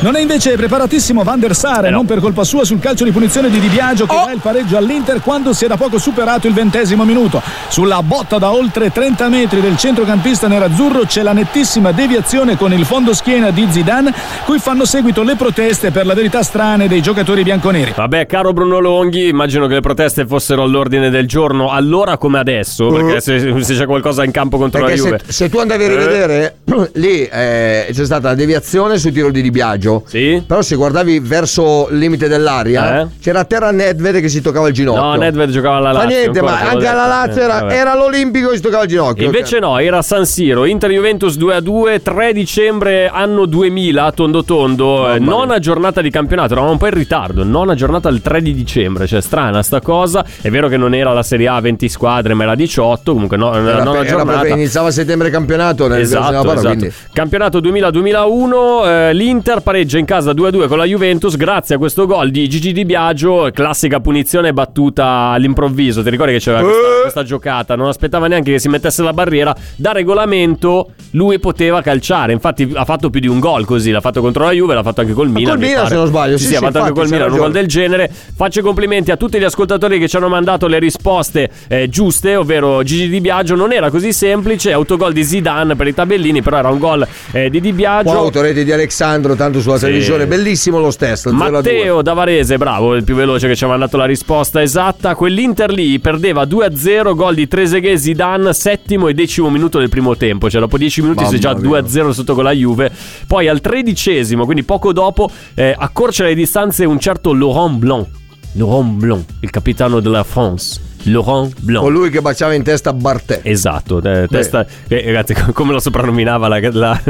Non 0.02 0.16
è 0.16 0.22
invece 0.22 0.56
preparatissimo 0.56 1.24
Van 1.24 1.42
der 1.42 1.54
Sar, 1.54 1.84
Eh 1.86 1.90
no. 1.90 1.98
non 1.98 2.06
per 2.06 2.20
colpa 2.22 2.46
sua 2.46 2.64
sul 2.64 2.80
calcio 2.80 3.04
di 3.04 3.12
punizione 3.12 3.50
di 3.50 3.60
Di 3.60 3.68
Biagio 3.68 4.06
che 4.06 4.16
dà 4.16 4.32
il 4.32 4.40
pareggio 4.42 4.78
all'Inter 4.78 5.20
quando 5.22 5.52
si 5.52 5.66
è 5.66 5.68
da 5.68 5.76
poco 5.76 5.98
superato 6.00 6.48
il 6.48 6.54
ventesimo 6.54 7.04
minuto. 7.04 7.42
Sulla 7.68 8.02
botta 8.02 8.38
da 8.38 8.50
oltre 8.54 8.94
30 8.94 9.28
metri 9.28 9.60
del 9.60 9.76
centrocampista 9.76 10.48
nerazzurro 10.48 11.02
c'è 11.02 11.22
la 11.22 11.34
nettissima 11.34 11.92
deviazione 11.92 12.56
con 12.56 12.72
il 12.72 12.86
fondo 12.86 13.14
schiena 13.14 13.50
di 13.52 13.68
Zidane, 13.70 14.14
cui 14.46 14.58
fanno 14.60 14.86
seguito 14.86 15.22
le 15.22 15.36
proteste 15.36 15.92
per 15.92 16.06
la 16.06 16.14
verità 16.14 16.44
strane 16.44 16.88
dei 16.88 17.02
giocatori 17.02 17.44
bianconeri. 17.44 17.92
Vabbè, 17.94 18.26
caro 18.26 18.54
Bruno 18.54 18.80
Longhi, 18.80 19.28
immagino 19.28 19.68
che 19.68 19.74
le 19.74 19.82
proteste 19.82 20.26
fossero 20.26 20.64
all'ordine 20.64 21.10
del 21.10 21.28
giorno, 21.28 21.72
allora 21.72 22.18
come 22.18 22.40
adesso, 22.40 22.88
perché 22.88 23.20
se, 23.20 23.54
se 23.64 23.76
c'è 23.76 23.86
qualcosa 23.86 24.24
in 24.24 24.32
campo 24.32 24.58
contro 24.58 24.80
Perché 24.86 24.96
la 24.96 25.02
se, 25.04 25.10
Juve. 25.10 25.22
se 25.28 25.50
tu 25.50 25.58
andavi 25.58 25.84
a 25.84 25.88
Eh. 25.88 25.90
rivedere, 25.90 26.56
lì 26.94 27.24
eh, 27.26 27.90
c'è 27.92 28.06
stata 28.06 28.30
la 28.30 28.36
deviazione 28.36 28.98
sul 28.98 29.12
tiro 29.12 29.30
di 29.30 29.42
Di 29.42 29.52
Biagio. 29.52 29.88
Sì? 30.06 30.44
Però 30.46 30.62
se 30.62 30.76
guardavi 30.76 31.20
verso 31.20 31.88
il 31.92 31.98
limite 31.98 32.28
dell'aria, 32.28 33.02
Eh? 33.02 33.08
c'era 33.22 33.40
a 33.42 33.44
terra 33.46 33.72
Nedved 33.72 34.20
che 34.22 34.30
si 34.30 34.42
toccava 34.42 34.68
il 34.68 34.74
ginocchio. 34.74 35.02
No, 35.02 35.14
Nedved 35.16 35.50
giocava 35.50 35.78
alla 35.78 35.92
Lazio. 35.92 36.08
niente, 36.10 36.42
ma 36.42 36.52
te 36.56 36.64
l'ho 36.64 36.70
anche 36.72 36.88
alla. 36.88 37.08
Lazio 37.08 37.42
Eh, 37.42 37.44
era, 37.46 37.60
vabbè. 37.60 37.74
era 37.76 37.96
l'Olimpico 37.96 38.50
che 38.50 38.56
si 38.56 38.62
toccava 38.62 38.84
il 38.84 38.90
ginocchio. 38.90 39.26
Invece 39.26 39.60
no, 39.60 39.78
era 39.80 40.02
San 40.02 40.26
Siro, 40.26 40.66
Inter 40.66 40.92
Juventus 40.92 41.36
2 41.38 41.56
a 41.56 41.60
2, 41.60 42.02
3 42.02 42.34
dicembre 42.34 43.08
anno 43.12 43.46
2000, 43.46 44.12
tondo 44.12 44.44
tondo, 44.44 45.12
eh, 45.14 45.20
nona 45.20 45.60
giornata 45.60 46.02
di 46.02 46.10
campionato, 46.10 46.52
eravamo 46.54 46.74
un 46.74 46.78
po' 46.78 46.88
in 46.88 46.94
ritardo, 46.94 47.44
nona 47.44 47.74
giornata 47.76 48.10
il 48.10 48.22
3 48.22 48.42
di 48.42 48.54
dicembre, 48.54 49.08
cioè 49.08 49.22
strana 49.22 49.62
sta 49.64 49.82
cosa, 49.82 50.24
è 50.42 50.50
vero 50.50 50.68
che 50.68 50.78
non 50.78 50.94
era 50.94 51.14
la 51.14 51.24
Serie 51.24 51.48
A 51.48 51.60
20 51.60 51.90
squadre 51.90 52.34
ma 52.34 52.44
era 52.44 52.56
18, 52.56 53.12
comunque 53.14 53.38
no, 53.38 53.54
Era, 53.56 53.84
nona 53.84 54.00
era 54.00 54.10
giornata. 54.10 54.48
iniziava 54.48 54.88
a 54.88 54.92
settembre 54.92 55.30
campionato 55.30 55.88
nel 55.88 56.02
Esatto, 56.02 56.32
parola, 56.32 56.54
esatto. 56.54 56.68
quindi. 56.68 56.94
Campionato 57.14 57.60
2000-2001, 57.60 58.86
eh, 58.88 59.14
l'Inter 59.14 59.60
pareggia 59.62 59.79
in 59.80 60.06
casa 60.06 60.32
2-2 60.32 60.68
con 60.68 60.78
la 60.78 60.86
Juventus 60.86 61.36
grazie 61.38 61.76
a 61.76 61.78
questo 61.78 62.06
gol 62.06 62.32
di 62.32 62.48
Gigi 62.50 62.74
Di 62.74 62.86
Biagio, 62.86 63.50
classica 63.54 64.00
punizione 64.00 64.52
battuta 64.52 65.06
all'improvviso, 65.32 66.04
ti 66.04 66.10
ricordi 66.10 66.34
che 66.34 66.40
c'era 66.40 66.62
questa, 66.62 66.80
Eh. 66.80 67.02
questa 67.02 67.24
giocata, 67.24 67.76
non 67.76 67.88
aspettava 67.88 68.28
neanche 68.28 68.52
che 68.52 68.60
si 68.60 68.68
mettesse 68.68 69.02
la 69.04 69.14
barriera, 69.14 69.56
da 69.76 69.92
regolamento 69.92 70.90
lui 71.12 71.40
poteva 71.40 71.82
calciare, 71.82 72.34
infatti 72.34 72.70
ha 72.74 72.84
fatto 72.86 73.10
più 73.10 73.20
di 73.20 73.28
un 73.28 73.40
gol 73.40 73.66
così, 73.66 73.92
l'ha 73.92 74.02
fatto 74.02 74.22
contro 74.22 74.44
la 74.44 74.52
Juve, 74.52 74.74
l'ha 74.74 74.84
fatto 74.84 75.02
anche 75.02 75.14
col 75.14 75.30
Milan. 75.30 75.52
col 75.56 75.60
mi 75.60 75.68
Milan, 75.68 75.88
se 75.88 75.96
non 75.96 76.08
sbaglio, 76.08 76.38
sì, 76.38 76.44
sì, 76.44 76.50
sì, 76.50 76.56
ha 76.56 76.60
fatto 76.60 76.80
anche 76.80 76.92
col 76.94 77.10
Milan 77.10 77.32
un 77.32 77.38
gol 77.38 77.52
del 77.52 77.68
genere. 77.68 78.12
Faccio 78.36 78.60
i 78.60 78.64
complimenti 78.64 79.12
a 79.12 79.18
tutti 79.18 79.40
gli 79.40 79.44
ascoltatori 79.44 79.98
che 80.00 80.08
ci 80.08 80.18
hanno 80.18 80.30
mandato 80.30 80.68
le 80.68 80.80
risposte 80.80 81.50
eh, 81.68 81.90
giuste, 81.90 82.36
ovvero 82.36 82.84
Gigi 82.84 83.10
Di 83.10 83.22
Biagio 83.22 83.56
non 83.56 83.72
era 83.72 83.90
così 83.90 84.12
semplice, 84.14 84.72
autogol 84.72 85.14
di 85.14 85.24
Zidane 85.24 85.76
per 85.76 85.88
i 85.88 85.94
tabellini, 85.94 86.42
però 86.42 86.58
era 86.58 86.70
un 86.70 86.78
gol 86.80 87.08
eh, 87.32 87.50
di 87.50 87.60
Di 87.62 87.72
Biagio. 87.74 88.10
Qua 88.10 88.20
autorete 88.20 88.64
di 88.64 88.72
Alessandro, 88.72 89.36
tanto 89.36 89.62
su 89.62 89.69
sulla 89.70 89.78
Sì. 89.78 89.86
televisione, 89.86 90.28
bellissimo 90.28 90.80
lo 90.80 90.92
stesso. 90.92 91.30
0 91.30 91.44
a 91.58 91.62
2. 91.62 91.72
Matteo 91.74 92.02
da 92.02 92.14
Varese, 92.14 92.58
bravo, 92.58 92.96
il 92.96 93.04
più 93.04 93.16
veloce 93.16 93.48
che 93.48 93.56
ci 93.56 93.64
ha 93.64 93.68
mandato 93.68 93.98
la 93.98 94.06
risposta 94.06 94.62
esatta. 94.62 95.16
Quell'Inter 95.16 95.72
lì 95.72 96.00
perdeva 96.00 96.46
2-0, 96.46 97.16
gol 97.16 97.36
di 97.36 97.48
Trezeguet 97.48 97.98
Zidane, 97.98 98.54
settimo 98.54 99.08
e 99.08 99.14
decimo 99.14 99.50
minuto 99.50 99.80
del 99.80 99.90
primo 99.90 100.16
tempo. 100.18 100.50
Cioè, 100.50 100.60
dopo 100.62 100.78
10 100.78 101.02
minuti 101.02 101.20
Mamma 101.20 101.30
sei 101.32 101.40
già 101.40 101.54
mia. 101.54 101.62
2-0 101.82 102.12
sotto 102.12 102.34
con 102.36 102.44
la 102.44 102.52
Juve. 102.52 102.92
Poi 103.28 103.48
al 103.48 103.62
tredicesimo, 103.62 104.44
quindi 104.46 104.64
poco 104.64 104.94
dopo, 104.94 105.30
eh, 105.54 105.76
accorcia 105.78 106.24
le 106.24 106.34
distanze 106.36 106.86
un 106.86 107.00
certo 107.00 107.34
Laurent 107.34 107.78
Blanc. 107.78 108.08
Laurent 108.54 108.92
Blanc, 108.94 109.24
il 109.42 109.50
capitano 109.50 110.00
della 110.00 110.24
France. 110.24 110.80
Laurent 111.04 111.54
Blanc. 111.62 111.84
Colui 111.84 112.10
che 112.10 112.20
baciava 112.22 112.54
in 112.56 112.64
testa 112.64 112.92
Bartè. 112.94 113.42
Esatto, 113.44 114.02
eh, 114.02 114.28
testa, 114.30 114.66
eh, 114.88 115.04
ragazzi, 115.06 115.34
co- 115.34 115.52
come 115.54 115.72
lo 115.74 115.80
soprannominava 115.80 116.48
la, 116.48 116.60
la- 116.72 117.02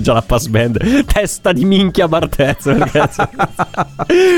già 0.00 0.12
la 0.12 0.22
pass 0.22 0.46
band, 0.46 1.04
testa 1.04 1.52
di 1.52 1.64
minchia 1.64 2.06
Bartez. 2.08 2.64
ragazzi. 2.76 3.22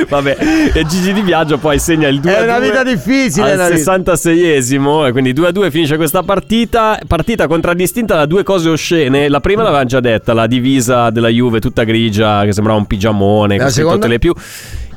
Vabbè, 0.09 0.37
e 0.75 0.85
Gigi 0.87 1.13
Di 1.13 1.21
Viaggio 1.21 1.59
poi 1.59 1.79
segna 1.79 2.09
il 2.09 2.21
2 2.21 2.37
È 2.37 2.43
una 2.43 2.59
vita 2.59 2.83
difficile, 2.83 3.53
al 3.53 3.73
vita- 3.73 3.93
66esimo, 3.95 5.07
e 5.07 5.13
quindi 5.13 5.33
2 5.33 5.53
2 5.53 5.71
finisce 5.71 5.97
questa 5.97 6.23
partita. 6.23 6.99
Partita 7.07 7.47
contraddistinta 7.47 8.15
da 8.17 8.27
due 8.27 8.43
cose 8.43 8.69
oscene. 8.69 9.29
La 9.29 9.41
prima 9.41 9.63
l'avevamo 9.63 9.87
già 9.87 10.01
detta, 10.01 10.33
la 10.33 10.47
divisa 10.47 11.11
della 11.11 11.29
Juve 11.29 11.61
tutta 11.61 11.85
grigia, 11.85 12.45
che 12.45 12.53
sembrava 12.53 12.79
un 12.79 12.87
pigiamone, 12.87 13.59
con 13.59 13.71
seconda? 13.71 14.07
le 14.07 14.19
più. 14.19 14.33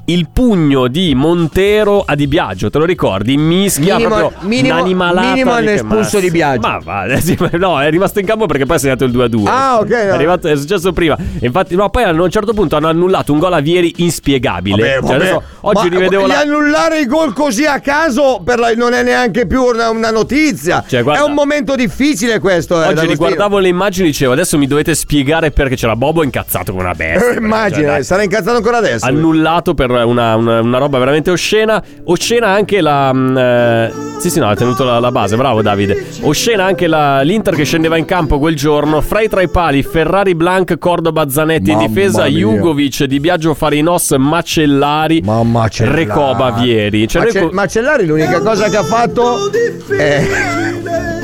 Il 0.07 0.27
pugno 0.31 0.87
di 0.87 1.15
Montero 1.15 2.03
a 2.05 2.13
Di 2.13 2.27
Biagio, 2.27 2.69
te 2.69 2.77
lo 2.77 2.85
ricordi? 2.85 3.37
Mischia 3.37 3.95
Minimo- 3.95 4.15
proprio 4.15 4.47
minimo- 4.47 4.75
un'animalata 4.75 5.61
che 5.61 5.73
espulso 5.73 6.17
ma- 6.17 6.21
Di 6.21 6.29
Biagio. 6.29 6.67
Ma 6.67 6.77
va, 6.77 7.05
sì, 7.17 7.35
ma 7.39 7.49
no, 7.53 7.81
è 7.81 7.89
rimasto 7.89 8.19
in 8.19 8.27
campo 8.27 8.45
perché 8.45 8.67
poi 8.67 8.75
ha 8.75 8.79
segnato 8.79 9.03
il 9.03 9.11
2-2. 9.11 9.47
Ah, 9.47 9.79
ok, 9.79 9.89
È, 9.89 10.05
no. 10.09 10.13
arrivato, 10.13 10.47
è 10.47 10.55
successo 10.57 10.93
prima. 10.93 11.17
Infatti, 11.39 11.75
no, 11.75 11.89
poi 11.89 12.03
a 12.03 12.11
un 12.11 12.29
certo 12.29 12.53
punto 12.53 12.75
hanno 12.75 12.87
annullato 12.87 13.33
un 13.33 13.39
gol 13.39 13.53
a 13.53 13.59
Vieri 13.61 13.93
inspiegabile. 13.97 14.75
Vabbè, 14.77 14.91
Cioè, 14.93 15.01
vabbè. 15.01 15.15
adesso, 15.15 15.43
oggi 15.61 15.89
Ma 15.89 15.95
rivedevo 15.95 16.25
gli 16.27 16.29
la. 16.29 16.39
annullare 16.41 16.99
i 16.99 17.05
gol 17.07 17.33
così 17.33 17.65
a 17.65 17.79
caso 17.79 18.41
per 18.45 18.59
la- 18.59 18.73
non 18.75 18.93
è 18.93 19.01
neanche 19.01 19.47
più 19.47 19.63
una, 19.63 19.89
una 19.89 20.11
notizia. 20.11 20.83
Cioè, 20.87 21.01
guarda- 21.01 21.23
è 21.23 21.25
un 21.27 21.33
momento 21.33 21.73
difficile 21.73 22.37
questo. 22.37 22.79
eh, 22.83 22.89
Oggi 22.89 23.07
riguardavo 23.07 23.57
le 23.57 23.69
immagini 23.69 24.05
e 24.09 24.11
dicevo 24.11 24.33
adesso 24.33 24.55
mi 24.59 24.67
dovete 24.67 24.93
spiegare 24.93 25.49
perché 25.49 25.75
c'era 25.75 25.95
Bobo 25.95 26.21
incazzato 26.21 26.73
come 26.73 26.83
una 26.83 26.93
bestia. 26.93 27.13
Eh, 27.33 27.37
immagina, 27.37 27.93
Cioè, 27.95 28.03
sarà 28.03 28.21
incazzato 28.21 28.57
ancora 28.57 28.77
adesso. 28.77 29.03
annullato 29.05 29.73
per 29.73 29.93
una, 30.03 30.35
una- 30.35 30.61
una 30.61 30.77
roba 30.77 30.97
veramente 30.99 31.31
oscena. 31.31 31.81
Oscena 32.05 32.47
anche 32.49 32.81
la. 32.81 33.13
mm, 33.13 33.37
eh, 33.37 33.91
sì, 34.19 34.29
sì, 34.29 34.39
no, 34.39 34.47
ha 34.49 34.55
tenuto 34.55 34.83
la, 34.83 34.99
la 34.99 35.11
base, 35.11 35.35
bravo 35.35 35.61
Davide. 35.61 36.05
Oscena 36.21 36.65
anche 36.65 36.87
la- 36.87 37.21
l'Inter 37.21 37.53
che 37.55 37.63
scendeva 37.63 37.97
in 37.97 38.05
campo 38.05 38.39
quel 38.39 38.55
giorno. 38.55 39.01
Fra 39.01 39.21
i 39.21 39.29
tra 39.29 39.41
i 39.41 39.49
pali, 39.49 39.83
Ferrari, 39.83 40.35
Blanc, 40.35 40.77
Cordoba, 40.77 41.29
Zanetti 41.29 41.69
in 41.71 41.75
Mamma 41.77 41.87
difesa, 41.87 42.23
mia. 42.23 42.37
Jugovic, 42.37 43.03
Di 43.03 43.19
Biagio, 43.19 43.53
Farinos, 43.53 44.11
Macellari, 44.17 45.21
Mamma 45.23 45.59
Macellari. 45.61 45.95
Recoba, 46.05 46.51
Vieri. 46.51 47.07
Cioè, 47.07 47.23
Mace- 47.25 47.39
co- 47.41 47.49
Macellari 47.51 48.05
l'unica 48.05 48.41
cosa 48.41 48.69
che 48.69 48.77
ha 48.77 48.83
fatto 48.83 49.37
è 49.97 50.23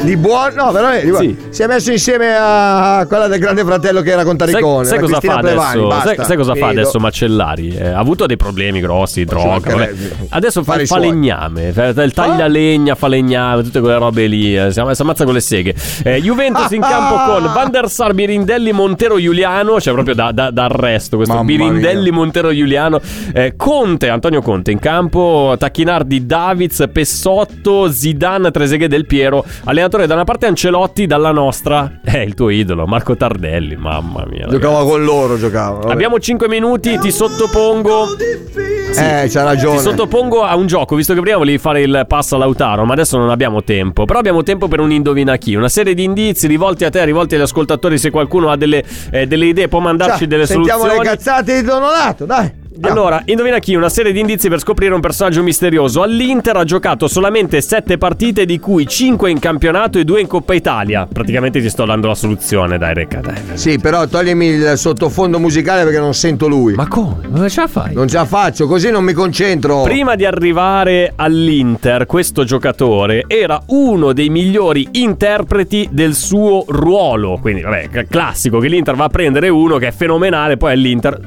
di 0.04 0.18
buono. 0.18 0.54
No, 0.66 0.72
veramente. 0.72 1.04
di 1.06 1.10
buono. 1.12 1.26
Sì. 1.30 1.38
Si 1.50 1.62
è 1.64 1.68
messo 1.68 1.92
insieme 1.92 2.36
a 2.38 3.06
quella 3.08 3.28
del 3.28 3.40
grande 3.40 3.64
fratello 3.64 4.02
che 4.02 4.12
era 4.12 4.24
con 4.24 4.38
Sai, 4.38 4.52
Taricone. 4.52 4.86
sai 4.86 4.96
la 5.00 5.02
cosa 5.06 5.20
fa 5.20 5.38
Plevani, 5.40 5.82
adesso? 5.82 6.02
Sai, 6.16 6.26
sai 6.26 6.38
cosa 6.38 6.56
fa 6.56 6.68
adesso 6.68 7.00
Macellari? 7.00 7.76
Eh, 7.76 7.88
ha 7.90 7.98
avuto 8.00 8.26
dei 8.26 8.38
problemi 8.38 8.80
grossi, 8.80 9.24
droga. 9.26 9.90
Adesso 10.30 10.64
fa 10.64 10.76
il 10.82 10.88
falegname, 10.88 11.72
fa 11.72 11.88
il 11.90 12.14
taglialegna, 12.14 12.96
falegname, 12.96 13.64
tutte 13.64 13.80
quelle 13.80 13.98
robe 13.98 14.26
lì. 14.28 14.58
eh, 14.58 14.72
si 14.72 14.80
am- 14.80 14.92
si 14.92 15.02
ammazza 15.02 15.24
con 15.26 15.34
le 15.34 15.40
seghe. 15.42 15.76
Eh, 16.04 16.22
Juventus 16.22 16.72
in 16.72 16.82
campo 16.82 17.16
con 17.32 17.52
Van 17.54 17.70
der 17.72 17.90
Sar, 17.90 18.14
Birindelli, 18.14 18.72
Montero, 18.72 19.20
Giuliano. 19.20 19.80
Cioè, 19.80 19.94
proprio 19.94 20.16
da, 20.16 20.32
da- 20.32 20.52
da 20.52 20.66
arresto 20.66 21.16
questo 21.18 21.34
Mamma 21.34 21.46
Birindelli, 21.46 22.10
mia. 22.10 22.14
Montero, 22.14 22.54
Giuliano. 22.54 23.00
Eh, 23.34 23.54
Conte, 23.56 24.10
Antonio 24.10 24.42
Conte 24.42 24.72
in 24.72 24.80
campo. 24.80 25.56
Tacchinardi, 25.58 26.26
Davids, 26.26 26.84
Pessotto, 26.92 27.92
Zidane, 27.92 28.52
Trezeguet 28.52 28.90
del 28.90 29.06
Piero. 29.06 29.46
Allenatore 29.92 30.08
da 30.08 30.14
una 30.14 30.24
parte 30.24 30.46
Ancelotti, 30.46 31.06
dalla 31.06 31.32
nostra. 31.32 32.00
Eh, 32.12 32.24
il 32.24 32.34
tuo 32.34 32.50
idolo, 32.50 32.86
Marco 32.88 33.16
Tardelli. 33.16 33.76
Mamma 33.78 34.26
mia. 34.28 34.46
ragazzi. 34.46 34.60
Giocava 34.60 34.84
con 34.84 35.04
loro, 35.04 35.38
giocava. 35.38 35.78
vabbè. 35.80 35.92
Abbiamo 35.94 36.20
5 36.20 36.48
minuti, 36.50 36.98
ti 37.00 37.10
sottopongo. 37.12 38.06
Eh, 38.18 38.96
c'ha 38.96 39.28
Ti 39.28 39.38
ragione. 39.38 39.80
sottopongo 39.80 40.44
a 40.44 40.56
un 40.58 40.68
gioco, 40.68 40.96
visto 40.96 41.14
che 41.14 41.22
prima 41.22 41.38
volevi 41.38 41.58
fare 41.58 41.82
il 41.82 42.04
pass 42.08 42.34
a 42.34 42.38
Lautaro, 42.38 42.84
ma 42.84 42.92
adesso 42.94 43.18
non 43.18 43.30
abbiamo 43.30 43.64
tempo. 43.64 44.04
Però 44.04 44.20
abbiamo 44.20 44.44
tempo 44.44 44.68
per 44.68 44.82
un 44.82 44.92
indovina 44.92 45.38
chi. 45.38 45.56
Una 45.56 45.70
serie 45.70 45.94
di 45.94 46.04
indizi 46.04 46.48
rivolti 46.48 46.84
a 46.84 46.90
te, 46.90 47.04
rivolti 47.06 47.36
agli 47.36 47.42
ascoltatori. 47.42 47.98
Se 47.98 48.10
qualcuno 48.10 48.50
ha 48.50 48.58
delle, 48.58 48.84
eh, 49.12 49.26
delle 49.28 49.46
idee, 49.46 49.68
può 49.70 49.80
mandarci 49.80 50.20
Cioè, 50.20 50.28
delle 50.28 50.46
sentiamo 50.46 50.82
soluzioni. 50.82 51.08
le 51.08 51.16
cazzate 51.16 51.56
di 51.56 51.62
Donodato, 51.62 52.26
dai. 52.26 52.52
Andiamo. 52.74 53.00
Allora, 53.00 53.22
indovina 53.26 53.60
chi? 53.60 53.76
Una 53.76 53.90
serie 53.90 54.12
di 54.12 54.20
indizi 54.20 54.50
per 54.50 54.60
scoprire 54.60 54.94
un 54.94 55.00
personaggio 55.00 55.44
misterioso. 55.44 56.02
All'Inter 56.02 56.58
ha 56.58 56.64
giocato 56.64 57.08
solamente 57.08 57.62
7 57.62 57.98
partite, 57.98 58.46
di 58.46 58.60
cui 58.60 58.88
5 58.88 59.30
in 59.30 59.40
campionato 59.40 60.00
e 60.00 60.04
2 60.04 60.22
in 60.22 60.28
Coppa 60.28 60.54
Italia. 60.54 61.08
Praticamente 61.12 61.62
ti 61.62 61.70
sto 61.70 61.86
dando 61.86 62.08
la 62.08 62.16
soluzione, 62.16 62.78
dai, 62.78 62.94
Reca, 62.94 63.20
dai. 63.20 63.36
Sì, 63.54 63.80
però 63.80 64.08
toglimi 64.08 64.48
il 64.48 64.74
sottofondo 64.78 65.40
musicale 65.40 65.84
perché 65.84 66.00
non 66.00 66.14
sento 66.14 66.48
lui. 66.48 66.74
Ma 66.74 66.88
come? 66.88 67.30
Come 67.32 67.50
ce 67.50 67.62
la 67.62 67.68
fai? 67.68 67.94
Non 67.94 68.08
ce 68.08 68.18
la 68.18 68.26
faccio, 68.26 68.68
così 68.68 68.90
non 68.90 69.04
mi 69.04 69.14
concentro. 69.14 69.84
Prima 69.84 70.16
di 70.16 70.26
arrivare 70.26 71.14
all'Inter, 71.16 72.06
questo 72.06 72.44
giocatore 72.44 73.26
era 73.28 73.62
uno 73.68 74.14
dei 74.14 74.30
migliori 74.30 74.88
interpreti 74.92 75.90
del 75.92 76.14
suo 76.14 76.64
ruolo. 76.68 77.38
Quindi, 77.42 77.62
vabbè, 77.62 78.08
classico 78.08 78.60
che 78.60 78.68
l'Inter 78.68 78.96
va 78.96 79.06
a 79.06 79.10
prendere 79.10 79.50
uno 79.50 79.78
che 79.78 79.88
è 79.88 79.92
fenomenale, 79.92 80.58
poi 80.58 80.74
all'Inter 80.74 81.20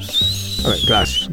Vabbè, 0.69 0.81
classico. 0.85 1.31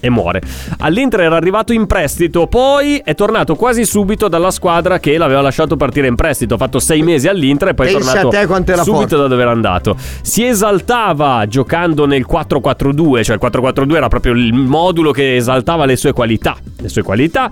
e 0.00 0.10
muore. 0.10 0.40
All'Inter 0.78 1.20
era 1.20 1.36
arrivato 1.36 1.72
in 1.72 1.86
prestito, 1.86 2.46
poi 2.46 3.00
è 3.04 3.14
tornato 3.14 3.56
quasi 3.56 3.84
subito 3.84 4.28
dalla 4.28 4.50
squadra 4.50 5.00
che 5.00 5.18
l'aveva 5.18 5.40
lasciato 5.40 5.76
partire 5.76 6.06
in 6.06 6.14
prestito. 6.14 6.54
Ha 6.54 6.56
fatto 6.58 6.78
sei 6.78 7.02
mesi 7.02 7.26
all'Inter 7.26 7.68
e 7.68 7.74
poi 7.74 7.88
è 7.88 7.92
Pensa 7.92 8.12
tornato 8.12 8.28
a 8.36 8.40
te 8.40 8.46
quanto 8.46 8.72
era 8.72 8.82
subito 8.82 9.00
forte. 9.02 9.16
da 9.16 9.26
dove 9.28 9.42
era 9.42 9.50
andato. 9.50 9.96
Si 10.22 10.44
esaltava 10.44 11.46
giocando 11.46 12.06
nel 12.06 12.26
4-4-2, 12.30 13.22
cioè 13.24 13.36
il 13.36 13.40
4-4-2 13.42 13.94
era 13.96 14.08
proprio 14.08 14.32
il 14.34 14.52
modulo 14.54 15.10
che 15.10 15.36
esaltava 15.36 15.84
le 15.84 15.96
sue 15.96 16.12
qualità. 16.12 16.56
Le 16.80 16.88
sue 16.88 17.02
qualità. 17.02 17.50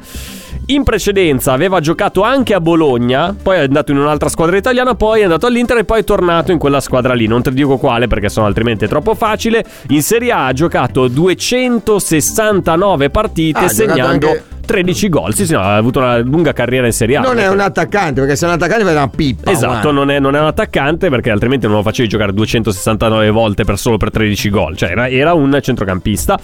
In 0.68 0.82
precedenza 0.82 1.52
aveva 1.52 1.78
giocato 1.78 2.22
anche 2.22 2.52
a 2.52 2.60
Bologna, 2.60 3.32
poi 3.40 3.58
è 3.58 3.60
andato 3.60 3.92
in 3.92 3.98
un'altra 3.98 4.28
squadra 4.28 4.56
italiana, 4.56 4.96
poi 4.96 5.20
è 5.20 5.22
andato 5.22 5.46
all'Inter 5.46 5.76
e 5.78 5.84
poi 5.84 6.00
è 6.00 6.04
tornato 6.04 6.50
in 6.50 6.58
quella 6.58 6.80
squadra 6.80 7.14
lì. 7.14 7.28
Non 7.28 7.40
ti 7.40 7.52
dico 7.52 7.76
quale 7.76 8.08
perché 8.08 8.28
sono 8.28 8.46
altrimenti 8.46 8.84
è 8.84 8.88
troppo 8.88 9.14
facile. 9.14 9.64
In 9.90 10.02
Serie 10.02 10.32
A 10.32 10.46
ha 10.46 10.52
giocato 10.52 11.06
269 11.06 13.10
partite 13.10 13.58
Ah, 13.60 13.68
segnando 13.68 14.26
anche- 14.28 14.42
13 14.66 15.08
gol. 15.08 15.34
Sì, 15.34 15.46
sì, 15.46 15.52
no, 15.52 15.60
ha 15.60 15.76
avuto 15.76 16.00
una 16.00 16.18
lunga 16.18 16.52
carriera 16.52 16.84
in 16.84 16.92
Serie 16.92 17.16
A. 17.16 17.20
Non 17.20 17.38
è 17.38 17.48
un 17.48 17.60
attaccante, 17.60 18.20
perché 18.20 18.36
se 18.36 18.44
è 18.44 18.48
un 18.48 18.54
attaccante 18.54 18.84
fa 18.84 18.90
una 18.90 19.08
pippa. 19.08 19.50
Esatto, 19.50 19.90
non 19.92 20.10
è, 20.10 20.18
non 20.18 20.34
è 20.36 20.40
un 20.40 20.46
attaccante 20.46 21.08
perché 21.08 21.30
altrimenti 21.30 21.66
non 21.66 21.76
lo 21.76 21.82
facevi 21.82 22.08
giocare 22.08 22.34
269 22.34 23.30
volte 23.30 23.64
per 23.64 23.78
solo 23.78 23.96
per 23.96 24.10
13 24.10 24.50
gol. 24.50 24.76
Cioè, 24.76 24.90
era, 24.90 25.08
era 25.08 25.32
un 25.32 25.56
centrocampista. 25.62 26.38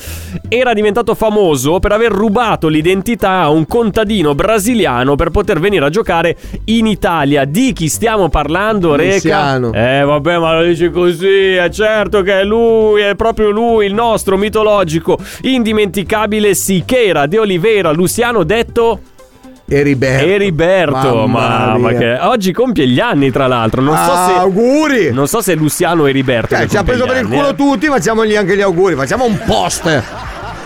Era 0.48 0.72
diventato 0.72 1.14
famoso 1.14 1.80
per 1.80 1.92
aver 1.92 2.12
rubato 2.12 2.68
l'identità 2.68 3.40
a 3.40 3.50
un 3.50 3.66
contadino 3.66 4.34
brasiliano 4.34 5.16
per 5.16 5.30
poter 5.30 5.58
venire 5.60 5.84
a 5.84 5.90
giocare 5.90 6.36
in 6.66 6.86
Italia. 6.86 7.44
Di 7.44 7.72
chi 7.72 7.88
stiamo 7.88 8.28
parlando, 8.28 8.94
Reca? 8.94 9.56
Eh, 9.72 10.02
vabbè, 10.04 10.38
ma 10.38 10.60
lo 10.60 10.64
dici 10.64 10.90
così. 10.90 11.54
È 11.54 11.68
certo 11.70 12.22
che 12.22 12.40
è 12.40 12.44
lui, 12.44 13.02
è 13.02 13.16
proprio 13.16 13.50
lui, 13.50 13.86
il 13.86 13.94
nostro 13.94 14.36
mitologico, 14.36 15.18
indimenticabile 15.42 16.54
Sichera 16.54 17.26
de 17.26 17.38
Oliveira, 17.38 17.90
Luciano 17.90 18.10
detto. 18.44 19.00
Eriberto. 19.68 20.26
Eriberto, 20.26 21.26
Mamma 21.26 21.88
mia. 21.90 21.98
che 21.98 22.18
oggi 22.20 22.52
compie 22.52 22.86
gli 22.86 23.00
anni 23.00 23.30
tra 23.30 23.46
l'altro. 23.46 23.80
Non 23.80 23.96
so 23.96 24.10
Ah, 24.12 24.26
se 24.28 24.34
auguri. 24.38 25.12
non 25.12 25.26
so 25.28 25.40
se 25.40 25.54
Luciano 25.54 26.06
Eriberto 26.06 26.54
Eh, 26.56 26.68
ci 26.68 26.76
ha 26.76 26.82
preso 26.84 27.06
per 27.06 27.22
il 27.22 27.28
culo 27.28 27.48
eh. 27.50 27.54
tutti, 27.54 27.86
facciamogli 27.86 28.36
anche 28.36 28.54
gli 28.56 28.60
auguri. 28.60 28.94
Facciamo 28.96 29.24
un 29.24 29.38
post. 29.46 30.02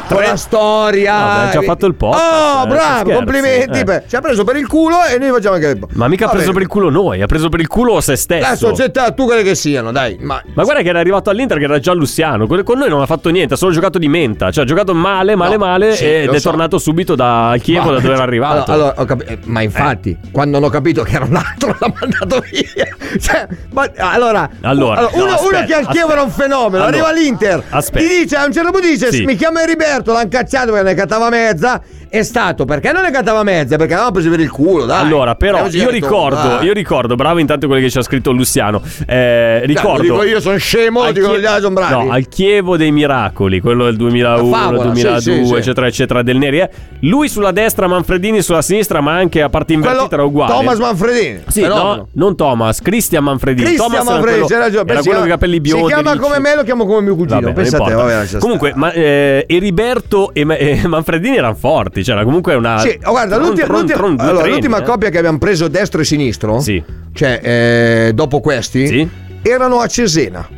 Con 0.09 0.23
la 0.23 0.37
storia. 0.37 1.13
Vabbè, 1.13 1.47
ha 1.47 1.51
già 1.51 1.63
fatto 1.63 1.87
il 1.87 1.95
post, 1.95 2.19
Oh, 2.21 2.63
eh, 2.65 2.67
bravo, 2.67 3.13
complimenti. 3.13 3.79
eh. 3.81 4.03
Ci 4.09 4.17
ha 4.17 4.21
preso 4.21 4.45
per 4.45 4.57
il 4.57 4.67
culo 4.67 5.05
e 5.05 5.19
noi 5.19 5.31
facciamo 5.31 5.55
anche. 5.57 5.79
Ma 5.95 6.09
mica 6.09 6.27
ha 6.27 6.31
preso 6.31 6.53
per 6.53 6.63
il 6.63 6.69
culo 6.69 6.91
noi, 6.91 7.23
ha 7.23 7.27
preso 7.27 7.49
per 7.49 7.61
il 7.61 7.67
culo 7.69 8.01
se 8.01 8.17
stesso. 8.17 8.49
La 8.49 8.57
società, 8.57 9.11
tu 9.13 9.25
quelle 9.25 9.43
che 9.43 9.55
siano, 9.55 9.93
dai. 9.93 10.17
Ma 10.21 10.41
Ma 10.55 10.63
guarda 10.63 10.83
che 10.83 10.89
era 10.89 11.01
arrivato 11.01 11.31
all'Inter 11.31 11.59
che 11.59 11.65
era 11.65 11.79
già 11.79 11.93
Luciano. 11.93 12.47
Con 12.47 12.79
noi 12.79 12.89
non 12.89 13.01
ha 13.01 13.07
fatto 13.07 13.29
niente, 13.31 13.55
ha 13.55 13.57
solo 13.57 13.73
giocato 13.73 13.99
di 13.99 14.09
menta. 14.09 14.51
Cioè 14.51 14.65
ha 14.65 14.67
giocato 14.67 14.95
male, 14.95 15.35
male, 15.35 15.57
No, 15.57 15.65
male 15.65 15.95
sì, 15.97 16.05
ed 16.05 16.33
è 16.33 16.39
so. 16.39 16.51
tornato 16.51 16.79
subito 16.79 17.15
da 17.15 17.55
Chievo, 17.61 17.91
da 17.93 18.01
dove 18.01 18.15
era 18.15 18.23
arrivato. 18.23 18.71
Allora, 18.73 18.95
allora, 18.97 19.01
ho 19.03 19.05
capi- 19.05 19.25
eh, 19.25 19.39
ma 19.45 19.61
infatti, 19.63 20.17
quando 20.31 20.57
hanno 20.59 20.69
capito 20.69 21.03
che 21.03 21.15
era 21.17 21.25
un 21.25 21.37
altro, 21.37 21.77
l'ha 21.79 21.93
mandato 22.01 22.43
via. 22.51 22.85
Cioè, 23.19 23.47
ma, 23.73 23.91
allora, 23.97 24.49
Allora, 24.63 25.01
no, 25.03 25.09
uno, 25.15 25.25
uno 25.25 25.35
aspetta, 25.35 25.65
che 25.65 25.75
al 25.75 25.89
Chievo 25.89 26.13
era 26.13 26.23
un 26.23 26.31
fenomeno, 26.31 26.85
Allora, 26.85 26.87
arriva 26.89 27.09
all'Inter, 27.09 27.63
aspetta. 27.71 28.07
ti 28.07 28.15
dice 28.23 28.37
a 28.37 28.45
un 28.45 28.53
certo 28.53 28.71
punto 28.71 28.87
dice 28.87 29.11
Sì. 29.11 29.25
mi 29.25 29.37
chiamo 29.37 29.59
Heriberto, 29.97 30.13
l'hanno 30.13 30.29
cacciato 30.29 30.73
perché 30.73 30.89
ne 30.89 30.95
cattava 30.95 31.29
mezza 31.29 31.83
è 32.19 32.23
stato 32.23 32.65
perché 32.65 32.93
non 32.93 33.03
le 33.03 33.11
cantava 33.11 33.43
mezza, 33.43 33.77
perché 33.77 33.93
avevamo 33.93 34.13
preso 34.13 34.31
per 34.31 34.41
il 34.41 34.51
culo, 34.51 34.85
dai. 34.85 35.01
Allora, 35.05 35.35
però, 35.35 35.67
io 35.69 35.91
ricordo, 35.91 36.37
dai. 36.37 36.67
io 36.67 36.73
ricordo, 36.73 37.15
bravo 37.15 37.39
intanto 37.39 37.67
quello 37.67 37.83
che 37.83 37.91
ci 37.91 37.99
ha 37.99 38.03
scritto 38.03 38.31
Luciano. 38.33 38.83
Eh, 39.07 39.65
ricordo. 39.67 40.03
dico 40.03 40.23
io, 40.25 40.41
sono 40.41 40.57
scemo, 40.57 41.11
dico 41.13 41.29
Chie- 41.31 41.41
gli 41.41 41.45
altri 41.45 41.63
sono 41.63 41.75
bravi. 41.75 42.07
No, 42.07 42.13
al 42.13 42.29
Chievo 42.29 42.77
dei 42.77 42.91
Miracoli, 42.93 43.61
quello 43.61 43.85
del 43.85 43.97
2001, 43.97 44.51
La 44.51 44.57
favola, 44.57 44.83
2002, 44.85 45.21
sì, 45.21 45.47
sì, 45.47 45.55
eccetera, 45.55 45.87
eccetera, 45.87 46.23
del 46.23 46.37
Neri. 46.39 46.59
eh. 46.61 46.71
Lui 47.01 47.29
sulla 47.29 47.53
destra, 47.53 47.87
Manfredini 47.87 48.43
sulla 48.43 48.63
sinistra, 48.63 49.01
ma 49.01 49.13
anche 49.15 49.43
a 49.43 49.49
parte 49.49 49.73
invertita 49.73 50.15
era 50.15 50.25
uguale. 50.25 50.53
Thomas 50.53 50.79
Manfredini. 50.79 51.41
Sì, 51.49 51.63
no, 51.63 52.09
non 52.13 52.37
Thomas, 52.37 52.81
Christian 52.81 53.25
Manfredini. 53.25 53.67
Cristian 53.67 53.91
Thomas 53.91 54.05
Manfredini, 54.07 54.45
quello- 54.47 54.47
c'hai 54.47 54.71
ragione. 54.71 54.91
Era 54.93 55.01
quello 55.03 55.19
con 55.19 55.27
i 55.27 55.31
capelli 55.31 55.61
biondi. 55.61 55.87
Si 55.87 55.93
chiama 55.93 56.17
come 56.19 56.39
me, 56.41 56.55
lo 56.55 56.63
chiamo 56.63 56.87
come 56.87 57.01
mio 57.03 57.15
cugino. 57.17 57.41
Vabbè, 57.41 57.53
Pensa 57.53 57.77
non 57.79 57.87
te, 57.87 57.93
importa. 57.93 58.15
vabbè, 58.17 58.39
Comunque, 58.39 58.73
ma, 58.75 58.93
eh, 58.93 59.45
Eriberto 59.49 60.33
e, 60.33 60.47
e 60.49 60.81
Manfredini 60.89 61.37
erano 61.37 61.55
forti. 61.55 62.03
C'era 62.07 62.23
comunque 62.23 62.55
una. 62.55 62.79
Sì, 62.79 62.97
oh, 63.03 63.11
guarda, 63.11 63.35
tron, 63.35 63.49
l'ultima, 63.49 63.67
tron, 63.67 63.87
tron, 63.87 64.17
allora, 64.21 64.37
treni, 64.39 64.51
l'ultima 64.53 64.79
eh. 64.79 64.83
coppia 64.85 65.09
che 65.09 65.19
abbiamo 65.19 65.39
preso 65.39 65.67
destro 65.67 66.03
e 66.03 66.05
sinistro, 66.05 66.61
Sì. 66.61 66.81
cioè 67.13 67.41
eh, 67.43 68.13
dopo 68.15 68.39
questi, 68.39 69.11
erano 69.43 69.81
a 69.81 69.89
Cesena. 69.89 70.49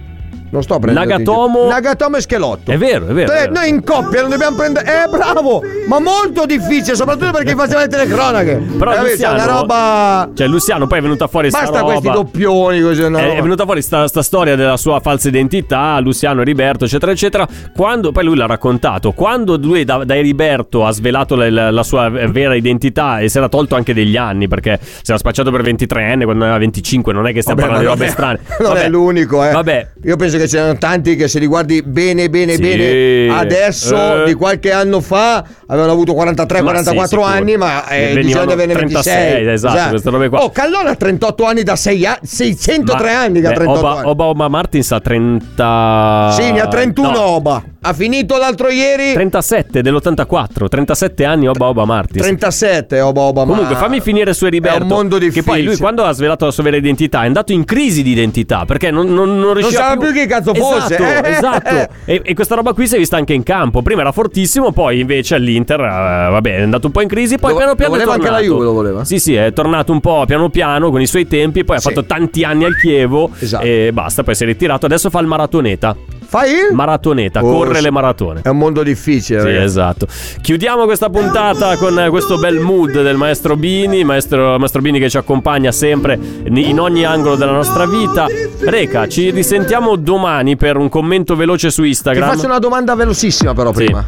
Non 0.51 0.63
sto 0.63 0.79
prendendo 0.79 1.11
Nagatomo- 1.11 1.69
Nagatomo 1.69 2.17
e 2.17 2.21
Schelotto. 2.23 2.71
È 2.71 2.79
vero, 2.79 3.07
è 3.09 3.13
vero. 3.13 3.33
è 3.33 3.37
Eh, 3.37 3.39
vero. 3.41 3.53
noi 3.53 3.69
in 3.69 3.85
coppia 3.85 4.21
non 4.23 4.31
dobbiamo 4.31 4.57
prendere. 4.57 4.87
Eh, 5.05 5.09
bravo! 5.09 5.63
Ma 5.87 6.01
molto 6.01 6.47
difficile, 6.47 6.97
soprattutto 6.97 7.31
perché 7.33 7.55
faceva 7.55 7.81
le 7.81 7.89
telecronache. 7.89 8.55
Però 8.79 8.93
Eh, 8.95 9.01
Luciano, 9.11 9.35
una 9.35 9.45
roba. 9.47 10.31
Cioè, 10.35 10.47
Luciano 10.47 10.87
poi 10.87 10.99
è 10.99 11.03
venuta 11.03 11.27
fuori 11.27 11.51
sta 11.51 11.61
Basta 11.61 11.81
roba. 11.81 11.93
questi 11.93 12.11
doppioni 12.11 12.81
così. 12.81 13.03
una 13.03 13.19
È, 13.21 13.43
venuta 13.43 13.65
fuori 13.65 13.83
sta, 13.83 14.07
sta 14.09 14.23
storia 14.23 14.57
della 14.57 14.77
sua 14.79 15.01
falsa 15.01 15.29
identità, 15.29 15.99
Luciano 16.01 16.41
Eriberto, 16.41 16.85
eccetera, 16.87 17.13
eccetera. 17.13 17.47
Quando 17.77 18.11
poi 18.13 18.25
lui 18.25 18.37
l'ha 18.37 18.47
raccontato, 18.47 19.13
quando 19.13 19.57
lui 19.59 19.85
da, 19.85 20.05
da 20.05 20.17
Eriberto 20.17 20.87
ha 20.87 20.91
svelato 20.93 21.35
la, 21.37 21.71
la- 21.71 21.83
sua 21.83 22.09
vera 22.09 22.55
identità 22.55 23.19
e 23.21 23.29
si 23.29 23.37
era 23.39 23.49
tolto 23.49 23.75
anche 23.75 23.93
degli 23.95 24.17
anni 24.17 24.49
perché 24.49 24.79
si 24.81 25.03
era 25.11 25.19
spacciato 25.19 25.51
per 25.51 25.63
23enne 25.63 26.25
quando 26.25 26.45
aveva 26.45 26.59
25, 26.59 27.13
non 27.13 27.27
è 27.27 27.33
che 27.33 27.41
stiamo 27.43 27.61
parlando 27.61 27.85
di 27.85 27.91
robe 27.91 28.09
strane. 28.09 28.39
Non 28.61 28.69
Vabbè. 28.73 28.83
è 28.85 28.89
l'unico, 28.89 29.45
eh. 29.45 29.51
Vabbè. 29.53 29.89
Io 30.05 30.17
penso 30.17 30.37
che 30.39 30.49
ce 30.49 30.57
ne 30.59 30.67
sono 30.67 30.79
tanti 30.79 31.17
che 31.17 31.29
se 31.29 31.39
li 31.39 31.47
guardi 31.47 31.83
bene, 31.83 32.29
bene, 32.31 32.55
Sì. 32.55 32.61
bene, 32.61 33.37
adesso 33.39 34.23
Eh. 34.23 34.25
di 34.27 34.35
qualche 34.35 34.73
anno 34.73 35.01
fa 35.01 35.45
avevano 35.67 35.93
avuto 35.93 36.15
43, 36.15 36.59
Ma 36.63 36.65
44 36.71 37.23
sì, 37.25 37.31
anni, 37.31 37.57
ma 37.57 37.87
eh, 37.89 38.19
dicevano 38.21 38.47
di 38.47 38.53
averne 38.53 38.73
36, 38.75 39.15
26. 39.45 39.53
esatto, 39.53 39.89
queste 39.91 40.11
robe 40.11 40.29
qua. 40.29 40.43
Oh, 40.45 40.51
Callona 40.51 40.91
ha 40.91 40.95
38 40.95 41.45
anni 41.45 41.63
da 41.63 41.77
6 41.77 42.07
anni, 42.07 42.19
603 42.23 43.13
Ma- 43.13 43.21
anni 43.21 43.41
che 43.41 43.47
ha 43.47 43.51
beh, 43.51 43.55
38 43.57 43.79
Oba, 43.79 43.99
anni. 43.99 44.09
Oba, 44.09 44.25
Oba 44.25 44.49
Martins 44.49 44.93
ha 44.93 45.01
30. 45.01 46.31
Sì, 46.33 46.53
ne 46.53 46.61
ha 46.61 46.69
31 46.69 47.11
No, 47.11 47.21
Oba. 47.21 47.63
Ha 47.81 47.93
finito 47.93 48.37
l'altro 48.37 48.69
ieri 48.69 49.13
37 49.13 49.83
dell'84, 49.83 50.69
37 50.69 51.25
anni 51.25 51.49
Oba 51.49 51.67
Oba 51.67 51.85
Martins. 51.85 52.23
37 52.23 53.01
Oba 53.01 53.21
Oba. 53.23 53.45
ma- 53.45 53.53
Comunque, 53.53 53.77
fammi 53.77 54.01
finire 54.01 54.33
su 54.35 54.47
Eriberto. 54.47 54.79
È 54.79 54.83
un 54.83 54.89
mondo 54.89 55.17
Che 55.19 55.27
poi 55.31 55.33
difficile. 55.33 55.63
lui, 55.65 55.77
quando 55.77 56.05
ha 56.05 56.13
svelato 56.13 56.45
la 56.45 56.51
sua 56.51 56.63
vera 56.65 56.77
identità, 56.77 57.23
è 57.23 57.27
andato 57.27 57.53
in 57.53 57.65
crisi 57.65 58.03
di 58.03 58.11
identità 58.11 58.65
perché 58.67 58.91
non, 58.91 59.13
non, 59.13 59.39
non 59.39 59.55
riusciva 59.55 59.81
sapeva 59.83 60.11
più 60.11 60.13
chi 60.21 60.27
cazzo 60.29 60.55
fosse. 60.55 60.95
Esatto, 60.97 61.27
Eh. 61.27 61.31
esatto. 61.33 61.93
E, 62.05 62.21
e 62.25 62.35
questa 62.35 62.55
roba 62.55 62.73
qui 62.73 62.87
si 62.87 62.95
è 62.95 62.99
vista 62.99 63.17
anche 63.17 63.33
in 63.33 63.43
campo. 63.43 63.83
Prima 63.83 64.03
era 64.03 64.13
fortissimo, 64.13 64.71
poi 64.73 65.01
invece 65.01 65.35
all'Inter, 65.35 65.81
eh, 65.81 66.31
vabbè, 66.31 66.57
è 66.57 66.63
andato 66.63 66.87
un 66.87 66.93
po' 66.93 67.01
in 67.01 67.09
crisi. 67.09 67.39
Poi 67.39 67.51
Lo- 67.53 67.57
piano 67.57 67.75
piano 67.75 67.95
lo 67.95 68.01
è 68.01 68.05
voleva 68.05 68.15
anche 68.15 68.27
tornato. 68.27 68.45
la 68.45 68.49
Juve, 68.53 68.65
lo 68.65 68.73
voleva? 68.73 69.05
Sì, 69.05 69.19
sì, 69.19 69.35
è 69.35 69.53
tornato 69.53 69.93
un 69.93 70.01
po' 70.01 70.25
piano 70.27 70.49
piano 70.51 70.91
con 70.91 71.01
i 71.01 71.07
suoi 71.07 71.27
tempi. 71.27 71.65
Poi 71.65 71.77
ha 71.77 71.81
Sì. 71.81 71.89
fatto 71.89 72.05
tanti 72.05 72.45
anni 72.45 72.65
al 72.65 72.77
Chievo 72.77 73.31
Esatto. 73.39 73.65
e 73.65 73.91
basta. 73.93 74.23
Poi 74.23 74.35
si 74.35 74.43
è 74.45 74.47
ritirato. 74.47 74.87
Adesso 74.87 75.11
fa 75.11 75.21
il 75.21 75.27
maratoneta. 75.27 75.97
Fai 76.31 76.51
il? 76.51 76.75
Maratoneta, 76.75 77.43
Oh, 77.43 77.51
corre 77.51 77.77
sì. 77.77 77.83
le 77.85 77.91
maratone. 77.91 78.41
È 78.43 78.49
un 78.49 78.59
mondo 78.59 78.83
difficile. 78.83 79.41
Sì, 79.41 79.47
ragazzi. 79.47 79.65
esatto. 79.65 80.07
Chiudiamo 80.43 80.85
questa 80.85 81.09
puntata 81.09 81.77
con 81.79 81.99
eh, 81.99 82.11
questo 82.11 82.37
bel 82.39 82.59
mood 82.61 82.91
del 83.03 83.17
maestro 83.17 83.57
Bini, 83.57 84.05
maestro, 84.05 84.59
maestro 84.59 84.83
Bini 84.83 84.99
che 84.99 85.09
ci 85.09 85.17
accompagna 85.17 85.73
sempre 85.73 86.19
in 86.45 86.79
ogni 86.79 87.05
angolo 87.05 87.35
della 87.37 87.53
nostra 87.53 87.87
vita. 87.87 88.27
Reca, 88.61 89.09
ci 89.09 89.31
risentiamo 89.31 89.97
domani 89.97 90.57
per 90.57 90.77
un 90.77 90.91
commento 90.91 91.35
veloce 91.35 91.71
su 91.71 91.81
Ti 91.81 91.89
Instagram. 91.89 92.29
faccio 92.29 92.45
una 92.45 92.59
domanda 92.59 92.95
velocissima 92.95 93.55
però 93.55 93.71
Sì. 93.73 93.85
prima. 93.85 94.07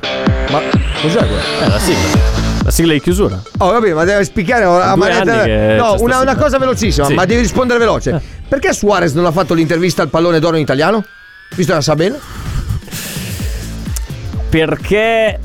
Ma 0.50 0.60
cos'è 1.00 1.18
quello? 1.18 1.34
Eh, 1.64 1.68
la 1.68 1.78
sigla. 1.78 2.18
La 2.62 2.70
sigla 2.70 2.92
di 2.92 3.00
chiusura. 3.00 3.40
Oh, 3.60 3.70
vabbè, 3.72 3.94
ma 3.94 4.04
deve 4.04 4.24
spiegare 4.24 4.64
a 4.64 4.94
manetta- 4.94 5.46
No, 5.76 5.96
una, 6.00 6.20
una 6.20 6.36
cosa 6.36 6.58
velocissima, 6.58 7.06
Sì. 7.06 7.14
ma 7.14 7.24
devi 7.24 7.40
rispondere 7.40 7.78
veloce. 7.78 8.20
Perché 8.46 8.74
Suarez 8.74 9.14
non 9.14 9.24
ha 9.24 9.32
fatto 9.32 9.54
l'intervista 9.54 10.02
al 10.02 10.08
pallone 10.10 10.38
d'oro 10.38 10.56
in 10.56 10.62
italiano? 10.62 11.02
La 11.56 11.80
sa 11.80 11.94
bene? 11.94 12.18
Perché. 14.48 15.38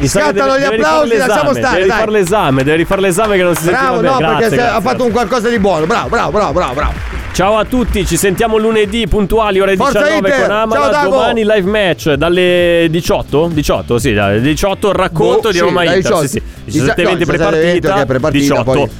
Scattano 0.00 0.56
gli 0.58 0.62
applausi, 0.62 1.16
lasciamo 1.16 1.52
stare, 1.52 1.74
Deve 1.80 1.86
dai. 1.88 1.96
rifare 1.96 2.10
l'esame, 2.12 2.62
deve 2.62 2.76
rifare 2.76 3.00
l'esame 3.00 3.36
che 3.36 3.42
non 3.42 3.56
si 3.56 3.64
Bravo, 3.64 3.94
sentiva 3.94 4.12
no, 4.12 4.18
bene. 4.18 4.28
perché 4.28 4.40
Grazie, 4.54 4.60
ha 4.60 4.70
grazie. 4.70 4.88
fatto 4.90 5.04
un 5.04 5.10
qualcosa 5.10 5.48
di 5.48 5.58
buono. 5.58 5.86
Bravo, 5.86 6.08
bravo, 6.08 6.30
bravo, 6.30 6.52
bravo, 6.52 6.74
bravo. 6.74 6.92
Ciao 7.32 7.56
a 7.56 7.64
tutti, 7.64 8.06
ci 8.06 8.16
sentiamo 8.16 8.58
lunedì 8.58 9.08
puntuali 9.08 9.58
ore 9.60 9.74
Forza 9.76 10.02
19 10.02 10.28
Inter! 10.28 10.46
con 10.46 10.54
Amala. 10.56 10.92
Ciao! 10.92 11.10
Domani 11.10 11.42
live 11.44 11.68
match 11.68 12.12
dalle 12.12 12.86
18? 12.90 13.48
18, 13.52 13.98
sì, 13.98 14.12
dalle 14.12 14.40
18 14.40 14.88
il 14.88 14.94
racconto 14.94 15.40
Boh, 15.40 15.48
di 15.50 15.54
sì, 15.54 15.60
Roma 15.60 15.84
dalle 15.84 15.96
Inter. 15.96 16.10
18. 16.12 16.26
Sì, 16.28 16.28
sì. 16.28 16.42
Dicia- 16.64 16.94
17 16.94 17.02
no, 17.02 17.08
20 17.08 17.24
17 17.24 17.36
prepartita, 17.50 18.06
prepartita, 18.06 18.42
18. 18.54 18.70
poi. 18.72 18.90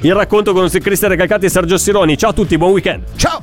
Il 0.00 0.14
racconto 0.14 0.52
con 0.54 0.68
Cristian 0.70 1.10
Recalcati 1.10 1.44
e 1.44 1.48
Sergio 1.50 1.76
Sironi. 1.76 2.16
Ciao 2.16 2.30
a 2.30 2.32
tutti, 2.32 2.56
buon 2.56 2.70
weekend. 2.72 3.02
Ciao! 3.16 3.42